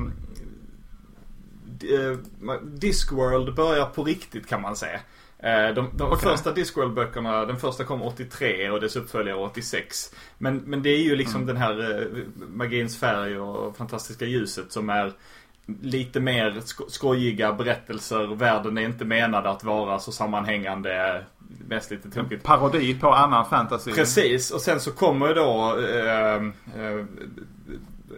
eh, 1.81 2.17
Discworld 2.63 3.55
börjar 3.55 3.85
på 3.85 4.03
riktigt 4.03 4.47
kan 4.47 4.61
man 4.61 4.75
säga. 4.75 4.99
Eh, 5.43 5.73
De, 5.75 5.89
de 5.97 6.03
Okej. 6.03 6.17
första 6.29 6.51
Discworld-böckerna, 6.53 7.45
den 7.45 7.57
första 7.57 7.83
kom 7.83 8.01
83 8.01 8.69
och 8.69 8.81
dess 8.81 8.95
uppföljare 8.95 9.37
86. 9.37 10.13
Men, 10.37 10.57
men 10.57 10.83
det 10.83 10.89
är 10.89 11.03
ju 11.03 11.15
liksom 11.15 11.35
Mm. 11.41 11.47
den 11.47 11.57
här 11.57 12.01
eh, 12.01 12.07
magins 12.47 12.99
färg 12.99 13.39
och 13.39 13.77
fantastiska 13.77 14.25
ljuset 14.25 14.71
som 14.71 14.89
är 14.89 15.13
lite 15.81 16.19
mer 16.19 16.59
sko- 16.65 16.89
skojiga 16.89 17.53
berättelser. 17.53 18.35
Världen 18.35 18.77
är 18.77 18.81
inte 18.81 19.05
menad 19.05 19.45
att 19.47 19.63
vara 19.63 19.99
så 19.99 20.11
sammanhängande. 20.11 21.23
Mest 21.67 21.91
lite 21.91 22.09
tokigt. 22.11 22.43
parodi 22.43 22.99
på 22.99 23.09
annan 23.13 23.45
fantasy. 23.49 23.91
Precis, 23.91 24.51
och 24.51 24.61
sen 24.61 24.79
så 24.79 24.91
kommer 24.91 25.27
ju 25.27 25.33
då, 25.33 25.77
eh, 25.79 26.35
eh, 26.35 27.05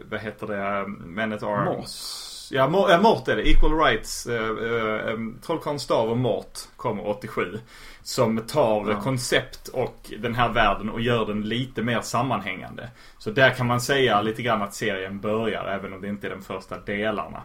vad 0.09 0.19
heter 0.19 0.47
det, 0.47 0.85
Men 0.87 1.33
at 1.33 1.43
Arms. 1.43 2.22
Mort. 2.51 2.89
Ja, 2.89 2.91
ja, 2.91 3.01
Mort 3.01 3.27
är 3.27 3.35
det. 3.35 3.49
Equal 3.49 3.79
Rights. 3.79 4.25
Eh, 4.27 4.47
eh, 4.49 5.17
Trollkarlen 5.45 5.79
Stav 5.79 6.09
och 6.09 6.17
Mort 6.17 6.59
kommer 6.75 7.07
87. 7.07 7.59
Som 8.03 8.37
tar 8.37 8.89
Ja. 8.91 9.01
koncept 9.01 9.67
och 9.67 10.11
den 10.19 10.35
här 10.35 10.49
världen 10.53 10.89
och 10.89 11.01
gör 11.01 11.25
den 11.25 11.41
lite 11.41 11.81
mer 11.83 12.01
sammanhängande. 12.01 12.89
Så 13.17 13.31
där 13.31 13.49
kan 13.49 13.67
man 13.67 13.81
säga 13.81 14.21
lite 14.21 14.41
grann 14.41 14.61
att 14.61 14.73
serien 14.73 15.19
börjar, 15.19 15.65
även 15.65 15.93
om 15.93 16.01
det 16.01 16.07
inte 16.07 16.27
är 16.27 16.31
de 16.31 16.41
första 16.41 16.79
delarna. 16.79 17.41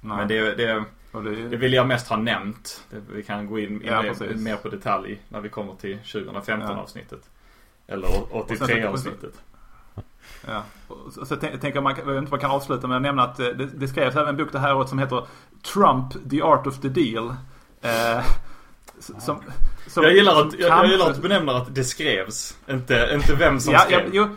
Nej. 0.00 0.16
Men 0.16 0.28
det, 0.28 0.54
det, 0.54 0.84
det, 1.12 1.48
det 1.48 1.56
vill 1.56 1.72
jag 1.72 1.86
mest 1.86 2.08
ha 2.08 2.16
nämnt. 2.16 2.84
Vi 3.12 3.22
kan 3.22 3.46
gå 3.46 3.58
in, 3.58 3.68
in 3.72 3.80
Ja, 3.84 4.02
mer, 4.02 4.34
mer 4.36 4.56
på 4.56 4.68
detalj 4.68 5.20
när 5.28 5.40
vi 5.40 5.48
kommer 5.48 5.74
till 5.74 5.98
2015 5.98 6.70
Ja. 6.70 6.82
avsnittet. 6.82 7.20
Eller 7.86 8.06
Och 8.08 8.14
sen 8.48 8.56
83 8.56 8.82
så- 8.82 8.88
avsnittet. 8.88 9.34
Ja. 10.46 10.62
Så, 11.14 11.26
så 11.26 11.36
jag 11.42 11.60
tänker 11.60 11.80
man, 11.80 11.94
jag 11.98 12.04
vet 12.04 12.18
inte 12.18 12.26
om 12.26 12.30
man 12.30 12.40
kan 12.40 12.50
avsluta 12.50 12.86
med 12.86 12.96
att 12.96 13.02
nämna 13.02 13.22
att 13.22 13.40
eh, 13.40 13.46
det, 13.46 13.66
det 13.66 13.88
skrevs 13.88 14.16
även 14.16 14.28
en 14.28 14.36
bok 14.36 14.52
det 14.52 14.58
här 14.58 14.76
året 14.76 14.88
som 14.88 14.98
heter 14.98 15.26
Trump, 15.74 16.30
the 16.30 16.42
art 16.42 16.66
of 16.66 16.80
the 16.80 16.88
deal. 16.88 17.34
Eh, 17.82 18.24
som, 18.98 19.40
som, 19.86 20.04
Jag 20.04 20.14
gillar, 20.14 20.40
att, 20.40 20.58
jag, 20.58 20.70
jag 20.70 20.86
gillar 20.86 21.10
att 21.10 21.16
du 21.16 21.22
benämner 21.22 21.54
att 21.54 21.74
det 21.74 21.84
skrevs. 21.84 22.56
Inte, 22.70 23.10
inte 23.14 23.34
vem 23.34 23.60
som 23.60 23.72
ja, 23.72 23.86
ja, 23.90 23.98
skrev. 23.98 24.10
jo, 24.12 24.28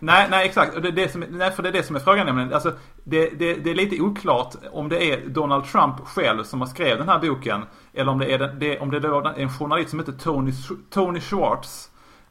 nej, 0.00 0.26
nej 0.30 0.46
exakt. 0.46 0.82
Det, 0.82 0.88
är 0.88 0.92
det 0.92 1.12
som, 1.12 1.24
nej, 1.30 1.50
för 1.50 1.62
det 1.62 1.68
är 1.68 1.72
det 1.72 1.82
som 1.82 1.96
är 1.96 2.00
frågan 2.00 2.26
nämligen. 2.26 2.52
Alltså, 2.52 2.72
det, 3.04 3.30
det, 3.30 3.54
det 3.54 3.70
är 3.70 3.74
lite 3.74 4.00
oklart 4.00 4.54
om 4.72 4.88
det 4.88 5.04
är 5.04 5.28
Donald 5.28 5.64
Trump 5.64 6.00
själv 6.04 6.44
som 6.44 6.60
har 6.60 6.68
skrivit 6.68 6.98
den 6.98 7.08
här 7.08 7.18
boken. 7.18 7.62
Eller 7.94 8.12
om 8.12 8.18
det 8.18 8.34
är, 8.34 8.38
den, 8.38 8.58
det, 8.58 8.78
om 8.78 8.90
det 8.90 8.96
är 8.96 9.38
en 9.38 9.50
journalist 9.50 9.90
som 9.90 9.98
heter 9.98 10.12
Tony, 10.12 10.52
Tony 10.90 11.20
Schwartz. 11.20 11.89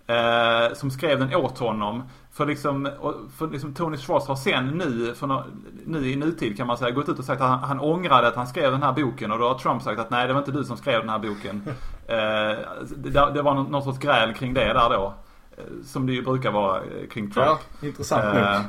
Eh, 0.10 0.74
som 0.74 0.91
skrev 0.91 1.20
den 1.20 1.36
åt 1.36 1.60
honom. 1.60 2.03
För 2.32 2.45
liksom, 2.45 2.89
för 3.38 3.47
liksom 3.47 3.74
Tony 3.74 3.97
Schwartz 3.97 4.28
har 4.28 4.36
sen 4.36 4.68
nu, 4.68 5.14
för 5.16 5.43
nu 5.86 6.10
i 6.12 6.16
nutid 6.16 6.57
kan 6.57 6.68
man 6.68 6.78
säga, 6.78 6.91
gått 6.91 7.10
ut 7.10 7.20
och 7.20 7.26
sagt 7.26 7.41
att 7.41 7.49
han, 7.49 7.60
han 7.60 7.80
ångrade 7.80 8.28
att 8.28 8.36
han 8.36 8.47
skrev 8.47 8.72
den 8.72 8.84
här 8.84 8.93
boken. 8.93 9.32
Och 9.32 9.39
då 9.39 9.47
har 9.47 9.55
Trump 9.55 9.82
sagt 9.82 9.99
att 9.99 10.10
nej 10.10 10.28
det 10.28 10.34
var 10.34 10.39
inte 10.39 10.51
du 10.51 10.64
som 10.64 10.78
skrev 10.78 10.99
den 10.99 11.10
här 11.10 11.20
boken. 11.20 11.64
Eh, 12.10 12.57
det, 12.97 13.32
det 13.34 13.41
var 13.41 13.53
någon, 13.53 13.72
någon 13.72 13.84
sorts 13.84 13.99
gräl 13.99 14.34
kring 14.34 14.53
det 14.53 14.74
där 14.74 14.89
då. 14.89 15.14
Eh, 15.57 15.64
Som 15.86 16.05
det 16.07 16.14
ju 16.14 16.22
brukar 16.22 16.51
vara 16.51 16.78
eh, 16.78 17.07
kring 17.12 17.32
Trump. 17.32 17.47
Ja, 17.82 17.88
intressant 17.88 18.38
Eh, 18.38 18.62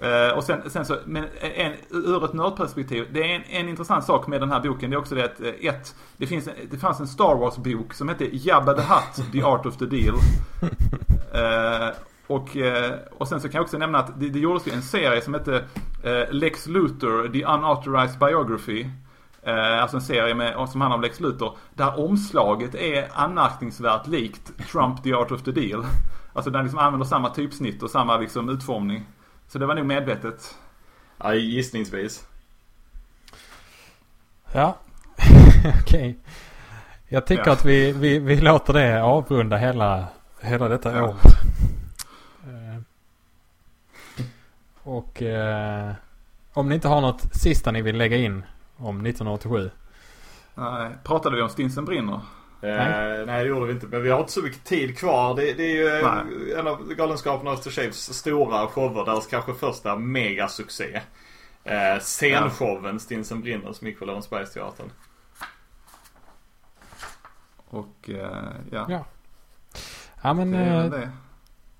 eh, 0.00 0.36
och 0.36 0.44
sen, 0.44 0.70
sen 0.70 0.84
så, 0.84 0.96
men 1.04 1.24
en, 1.40 1.72
ur 1.90 2.24
ett 2.24 2.32
nördperspektiv, 2.32 3.06
det 3.12 3.32
är 3.32 3.36
en, 3.36 3.42
en 3.42 3.68
intressant 3.68 4.04
sak 4.04 4.26
med 4.26 4.40
den 4.40 4.50
här 4.50 4.60
boken. 4.60 4.90
Det 4.90 4.96
är 4.96 4.98
också 4.98 5.14
det 5.14 5.24
att, 5.24 5.40
eh, 5.40 5.68
ett, 5.68 5.94
det, 6.16 6.26
finns, 6.26 6.48
det 6.70 6.78
fanns 6.78 7.00
en 7.00 7.06
Star 7.06 7.34
Wars-bok 7.34 7.94
som 7.94 8.08
hette 8.08 8.36
Jabba 8.36 8.74
the 8.74 8.82
Hutt, 8.82 9.32
The 9.32 9.42
Art 9.42 9.66
of 9.66 9.76
the 9.76 9.86
Deal. 9.86 10.14
Eh, 11.34 11.88
och, 12.26 12.56
och 13.12 13.28
sen 13.28 13.40
så 13.40 13.48
kan 13.48 13.58
jag 13.58 13.62
också 13.62 13.78
nämna 13.78 13.98
att 13.98 14.20
det, 14.20 14.28
det 14.28 14.38
gjordes 14.38 14.66
en 14.66 14.82
serie 14.82 15.20
som 15.20 15.34
hette 15.34 15.64
Lex 16.30 16.66
Luthor, 16.66 17.28
The 17.28 17.44
Unauthorized 17.44 18.18
Biography. 18.18 18.86
Alltså 19.80 19.96
en 19.96 20.02
serie 20.02 20.34
med, 20.34 20.68
som 20.68 20.80
handlar 20.80 20.96
om 20.96 21.02
Lex 21.02 21.20
Luthor. 21.20 21.56
Där 21.74 22.00
omslaget 22.00 22.74
är 22.74 23.08
anmärkningsvärt 23.12 24.06
likt 24.06 24.68
Trump 24.72 25.02
the 25.02 25.14
Art 25.14 25.30
of 25.32 25.42
the 25.42 25.50
Deal. 25.50 25.84
Alltså 26.32 26.50
den 26.50 26.62
liksom 26.62 26.78
använder 26.78 27.06
samma 27.06 27.30
typsnitt 27.30 27.82
och 27.82 27.90
samma 27.90 28.16
liksom 28.16 28.48
utformning. 28.48 29.06
Så 29.52 29.58
det 29.58 29.66
var 29.66 29.74
nog 29.74 29.86
medvetet. 29.86 30.58
Ja, 31.18 31.34
gissningsvis. 31.34 32.26
Ja, 34.52 34.76
okej. 35.80 36.18
Jag 37.08 37.26
tycker 37.26 37.46
Ja. 37.46 37.52
att 37.52 37.64
vi, 37.64 37.92
vi, 37.92 38.18
vi 38.18 38.36
låter 38.40 38.72
det 38.72 39.02
avrunda 39.02 39.56
hela, 39.56 40.06
hela 40.40 40.68
detta 40.68 40.96
Ja. 40.96 41.04
år. 41.04 41.16
Eh, 42.44 42.80
Och 44.82 45.22
eh, 45.22 45.92
om 46.52 46.68
ni 46.68 46.74
inte 46.74 46.88
har 46.88 47.00
något 47.00 47.34
sista 47.34 47.70
ni 47.70 47.82
vill 47.82 47.96
lägga 47.96 48.16
in 48.16 48.44
om 48.76 48.96
1987. 49.06 49.70
Nej, 50.54 50.90
pratade 51.04 51.36
vi 51.36 51.42
om 51.42 51.48
Stinsen 51.48 51.84
brinner? 51.84 52.20
Eh, 52.62 53.26
nej 53.26 53.42
det 53.42 53.48
gjorde 53.48 53.66
vi 53.66 53.72
inte. 53.72 53.86
Men 53.86 54.02
vi 54.02 54.10
har 54.10 54.20
inte 54.20 54.32
så 54.32 54.42
mycket 54.42 54.64
tid 54.64 54.98
kvar. 54.98 55.34
Det, 55.34 55.52
det 55.52 55.62
är 55.62 55.76
ju 55.76 55.88
eh, 55.88 56.14
Nej. 56.14 56.52
en 56.58 56.66
av 56.66 56.94
Galenskaparna 56.94 57.50
After 57.50 57.70
Shaves 57.70 58.14
stora 58.14 58.66
shower. 58.66 59.04
Deras 59.04 59.26
kanske 59.26 59.54
första 59.54 59.96
megasuccé. 59.96 61.00
Eh, 61.64 61.98
scenshowen 62.00 63.00
Stinsen 63.00 63.40
brinner 63.40 63.72
som 63.72 63.86
gick 63.86 63.98
på 63.98 64.04
Lorensbergsteatern. 64.04 64.90
Och 67.70 68.10
eh, 68.10 68.48
ja. 68.70 68.86
Ja. 68.88 69.04
Ja 70.22 70.34
men 70.34 70.50
Det 70.50 70.58
är 70.58 71.02
eh, 71.02 71.08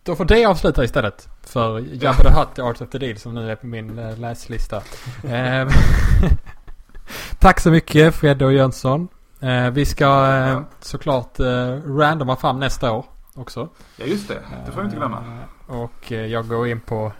då 0.03 0.17
får 0.17 0.25
det 0.25 0.45
avsluta 0.45 0.85
istället. 0.85 1.29
För 1.43 1.79
Jabba 1.79 2.23
the 2.23 2.31
Hutt, 2.31 2.59
Art 2.59 2.81
of 2.81 2.91
the 2.91 2.99
Deal 2.99 3.17
som 3.19 3.35
nu 3.35 3.51
är 3.51 3.57
på 3.57 3.67
min 3.67 3.99
eh, 3.99 4.19
läslista. 4.19 4.83
Eh, 5.25 5.69
Tack 7.39 7.61
så 7.61 7.71
mycket 7.71 8.15
Fred 8.15 8.43
och 8.43 8.53
Jönsson. 8.53 9.09
Eh, 9.41 9.71
vi 9.71 9.87
ska 9.87 10.37
eh, 10.37 10.63
såklart 10.81 11.41
eh, 11.41 11.77
randoma 11.87 12.37
fram 12.37 12.61
nästa 12.61 12.93
år 12.93 13.05
också. 13.35 13.69
Ja 13.97 14.05
just 14.05 14.29
det, 14.29 14.41
det 14.67 14.73
får 14.73 14.81
vi 14.81 14.85
inte 14.85 14.97
glömma. 14.97 15.25
Eh, 15.69 15.81
och 15.81 16.13
eh, 16.13 16.27
jag 16.27 16.49
går 16.49 16.69
in 16.69 16.81
på 16.81 17.13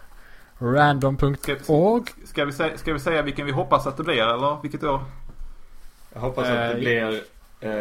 random.org. 0.57 2.03
Ska 2.25 2.45
vi, 2.45 2.51
säga, 2.51 2.77
ska 2.77 2.93
vi 2.93 2.99
säga 2.99 3.21
vilken 3.21 3.45
vi 3.45 3.51
hoppas 3.51 3.87
att 3.87 3.97
det 3.97 4.03
blir 4.03 4.21
eller 4.21 4.61
vilket 4.61 4.83
år? 4.83 5.01
Jag 6.13 6.21
hoppas 6.21 6.49
att 6.49 6.69
det 6.69 6.75
blir... 6.79 7.21
Eh, 7.59 7.71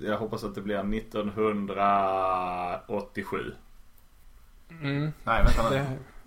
jag 0.00 0.18
hoppas 0.18 0.44
att 0.44 0.54
det 0.54 0.60
blir 0.60 0.94
1987. 0.94 3.54
Mm. 4.82 5.12
Nej 5.24 5.44
vänta 5.44 5.70
nu. 5.70 5.84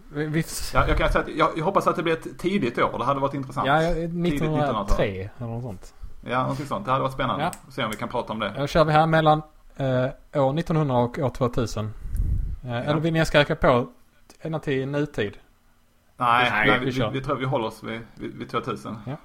Det, 0.10 0.20
vi, 0.20 0.26
vi, 0.26 0.44
Jag, 0.74 0.98
kan 0.98 1.12
säga 1.12 1.24
att 1.24 1.30
jag, 1.30 1.50
jag 1.58 1.66
hoppas 1.66 1.88
att 1.88 1.96
det 1.96 2.04
blir 2.04 2.14
ett 2.14 2.40
tidigt 2.40 2.78
år. 2.78 2.98
Det 2.98 3.06
hade 3.06 3.20
varit 3.20 3.34
intressant. 3.34 3.68
ja, 3.68 3.80
Tidigt 3.80 4.34
1903 4.34 5.30
eller 5.38 5.48
något 5.48 5.64
sånt. 5.64 5.94
Ja, 6.26 6.42
någonting 6.42 6.66
sånt. 6.66 6.86
Det 6.86 6.92
hade 6.92 7.02
varit 7.04 7.14
spännande. 7.14 7.44
Ja. 7.44 7.52
Se 7.72 7.84
om 7.84 7.92
vi 7.92 7.98
kan 7.98 8.10
prata 8.10 8.34
om 8.34 8.40
det. 8.40 8.54
Då 8.58 8.68
kör 8.68 8.86
vi 8.86 8.92
här 8.92 9.06
mellan 9.08 9.42
eh, 9.76 9.86
år 10.44 10.60
1900 10.60 10.96
och 10.98 11.20
år 11.20 11.30
2000. 11.30 11.94
Eh, 12.66 12.72
Eller 12.72 13.00
vill 13.00 13.14
ni 13.14 13.20
jag 13.20 13.28
ska 13.28 13.40
räcka 13.40 13.56
på 13.56 13.88
ända 14.42 14.60
till 14.60 14.88
nutid? 14.88 15.38
Nej, 16.18 16.50
Nej, 16.52 16.68
nej 16.68 16.80
vi 16.80 16.86
vi, 16.86 16.92
vi, 16.92 17.10
vi 17.12 17.22
tror 17.22 17.36
vi 17.36 17.46
håller 17.46 17.68
oss 17.68 17.84
vid, 17.84 18.02
vid, 18.16 18.36
vid 18.36 18.50
2000. 18.50 18.98
Ja. 19.06 19.16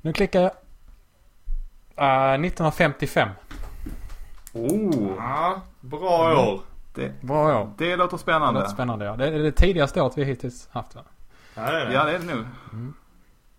Nu 0.00 0.12
klickar 0.12 0.40
jag. 0.40 0.50
Eh, 1.96 2.32
1955. 2.34 3.28
Oh! 4.52 5.14
Ja, 5.18 5.60
bra 5.80 6.48
år. 6.48 6.60
Det, 6.96 7.12
Bra 7.20 7.60
år. 7.62 7.72
det 7.78 7.96
låter 7.96 8.16
Det 8.16 8.20
spännande. 8.22 8.60
låter 8.60 8.72
spännande 8.72 9.04
ja. 9.04 9.16
Det 9.16 9.26
är 9.26 9.38
det 9.38 9.52
tidigaste 9.52 10.02
året 10.02 10.18
vi 10.18 10.24
hittills 10.24 10.68
haft 10.72 10.94
va? 10.94 11.02
Ja, 11.54 11.62
det 11.70 11.80
är 11.80 11.86
det. 11.86 11.92
Ja, 11.92 12.04
det 12.04 12.10
är 12.14 12.18
det 12.18 12.24
nu. 12.24 12.44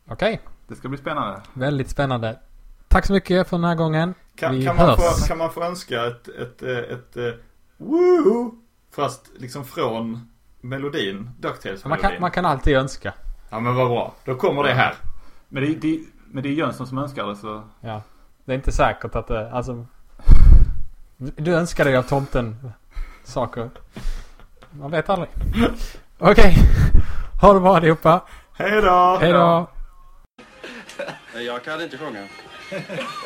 Okej. 0.09 0.41
Det 0.67 0.75
ska 0.75 0.87
bli 0.87 0.97
spännande. 0.97 1.41
Väldigt 1.53 1.89
spännande. 1.89 2.39
Tack 2.87 3.05
så 3.05 3.13
mycket 3.13 3.47
för 3.49 3.57
den 3.57 3.63
här 3.65 3.75
gången. 3.75 4.13
Kan, 4.35 4.55
vi 4.55 4.65
kan, 4.65 4.75
man 4.75 4.85
hörs. 4.85 4.95
få, 5.19 5.27
kan 5.27 5.37
man 5.37 5.51
få 5.51 5.63
önska 5.63 6.07
ett, 6.07 6.27
ett, 6.27 6.63
eh, 6.63 6.77
ett, 6.77 7.17
ett 7.17 7.43
woo 7.77 8.55
Fast 8.95 9.31
liksom 9.37 9.65
från 9.65 10.29
melodin, 10.61 11.15
man, 11.23 11.33
Ducktails-melodin. 11.39 12.01
kan, 12.01 12.21
man 12.21 12.31
kan 12.31 12.45
alltid 12.45 12.75
önska. 12.77 13.13
Ja 13.49 13.59
men 13.59 13.75
vad 13.75 13.87
bra. 13.87 14.13
Då 14.25 14.35
kommer 14.35 14.63
det 14.63 14.73
här. 14.73 14.95
Men 15.49 15.63
det, 15.63 15.73
det, 15.75 15.99
men 16.31 16.43
det 16.43 16.49
är 16.49 16.53
Jönsson 16.53 16.87
som 16.87 16.97
önskar 16.97 17.27
det 17.27 17.35
så... 17.35 17.63
Ja. 17.81 18.01
Det 18.45 18.51
är 18.51 18.55
inte 18.55 18.71
säkert 18.71 19.15
att 19.15 19.27
det, 19.27 19.51
alltså. 19.51 19.85
Du 21.17 21.55
önskar 21.55 21.85
dig 21.85 21.97
av 21.97 22.03
tomten 22.03 22.71
saker. 23.27 23.69
Man 24.71 24.91
vet 24.91 25.09
aldrig. 25.09 25.29
Okej. 26.17 26.55
Ha 27.41 27.53
det 27.53 27.59
bra 27.59 27.75
allihopa. 27.75 28.21
Hej 28.53 28.81
då! 28.81 29.17
Hej 29.21 29.31
då. 29.31 29.69
Jag 31.33 31.63
kan 31.63 31.81
inte 31.81 31.97
sjunga. 31.97 32.27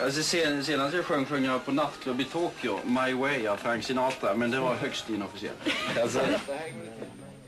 Alltså, 0.04 0.24
sen, 0.24 0.64
senast 0.64 0.95
jag 0.95 1.06
sjöng 1.06 1.26
sjöng 1.26 1.45
jag 1.45 1.66
på 1.66 1.72
nattklubb 1.72 2.22
i 2.22 2.24
Tokyo, 2.24 2.80
My 2.86 3.14
Way 3.14 3.47
av 3.47 3.58
Frank 3.58 3.84
Sinatra, 3.84 4.36
men 4.36 4.52
det 4.52 4.60
var 4.60 4.76
högst 4.76 5.10
inofficiellt. 5.10 5.58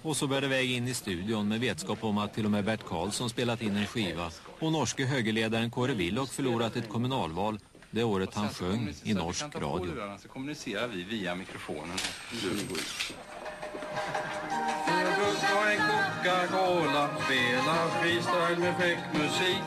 Och 0.02 0.18
så 0.18 0.28
bär 0.28 0.42
det 0.42 0.48
väg 0.48 0.72
in 0.72 0.88
i 0.88 0.94
studion 0.94 1.48
med 1.48 1.60
vetskap 1.60 2.04
om 2.04 2.18
att 2.18 2.34
till 2.34 2.46
och 2.46 2.52
med 2.52 2.66
Bert 2.66 2.86
Karlsson 2.86 3.30
spelat 3.30 3.62
in 3.62 3.78
en 3.78 3.86
skiva 3.86 4.30
och 4.60 4.72
norske 4.72 5.06
högerledaren 5.06 5.72
Kåre 5.72 5.94
Willoch 5.94 6.30
förlorat 6.30 6.76
ett 6.76 6.90
kommunalval 6.90 7.60
det 7.94 8.04
året 8.04 8.36
han 8.36 8.50
sjöng 8.50 8.94
i 9.04 9.14
norsk 9.14 9.44
radio. 9.56 10.18
Så 10.22 10.28
kommunicerar 10.28 10.88
vi 10.88 11.04
via 11.04 11.36
mikrofonen. 11.36 11.98
en 15.72 15.80
Coca-Cola 15.90 17.10
Spela 17.26 17.76
freestyle 18.02 18.60
med 18.60 18.76
fräck 18.78 19.00
musik 19.14 19.64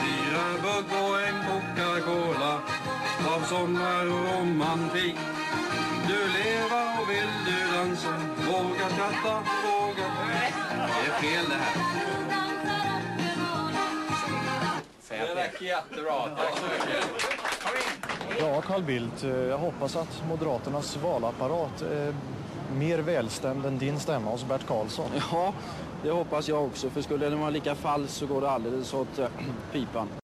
Fyra 0.00 0.46
bugg 0.62 1.02
och 1.02 1.20
en 1.20 1.38
Coca-Cola 1.46 2.60
Av 3.34 3.44
sommar 3.44 4.06
och 4.06 4.38
romantik 4.38 5.16
Du 6.08 6.18
leva 6.38 7.00
och 7.00 7.10
vill 7.10 7.30
du 7.46 7.76
dansa 7.76 8.14
Våga 8.36 8.88
skratta, 8.88 9.42
våga 9.64 10.06
Det 10.76 11.10
är 11.10 11.20
fel 11.20 11.44
det 11.48 11.54
här. 11.54 12.09
Det 15.28 15.34
verkar 15.34 15.66
jättebra. 15.66 16.12
Tack 16.36 16.58
så 16.58 16.62
mycket. 16.64 17.04
Ja, 18.40 18.60
Carl 18.62 18.82
Bildt, 18.82 19.24
eh, 19.24 19.30
jag 19.30 19.58
hoppas 19.58 19.96
att 19.96 20.22
Moderaternas 20.28 20.96
valapparat 20.96 21.82
är 21.82 22.14
mer 22.78 22.98
välstämd 22.98 23.66
än 23.66 23.78
din 23.78 24.00
stämma 24.00 24.30
hos 24.30 24.44
Bert 24.44 24.66
Karlsson. 24.66 25.10
Ja, 25.32 25.52
det 26.02 26.10
hoppas 26.10 26.48
jag 26.48 26.64
också. 26.64 26.90
För 26.90 27.02
skulle 27.02 27.28
den 27.28 27.40
vara 27.40 27.50
lika 27.50 27.74
falsk 27.74 28.14
så 28.14 28.26
går 28.26 28.40
det 28.40 28.50
alldeles 28.50 28.94
åt 28.94 29.18
eh, 29.18 29.26
pipan. 29.72 30.08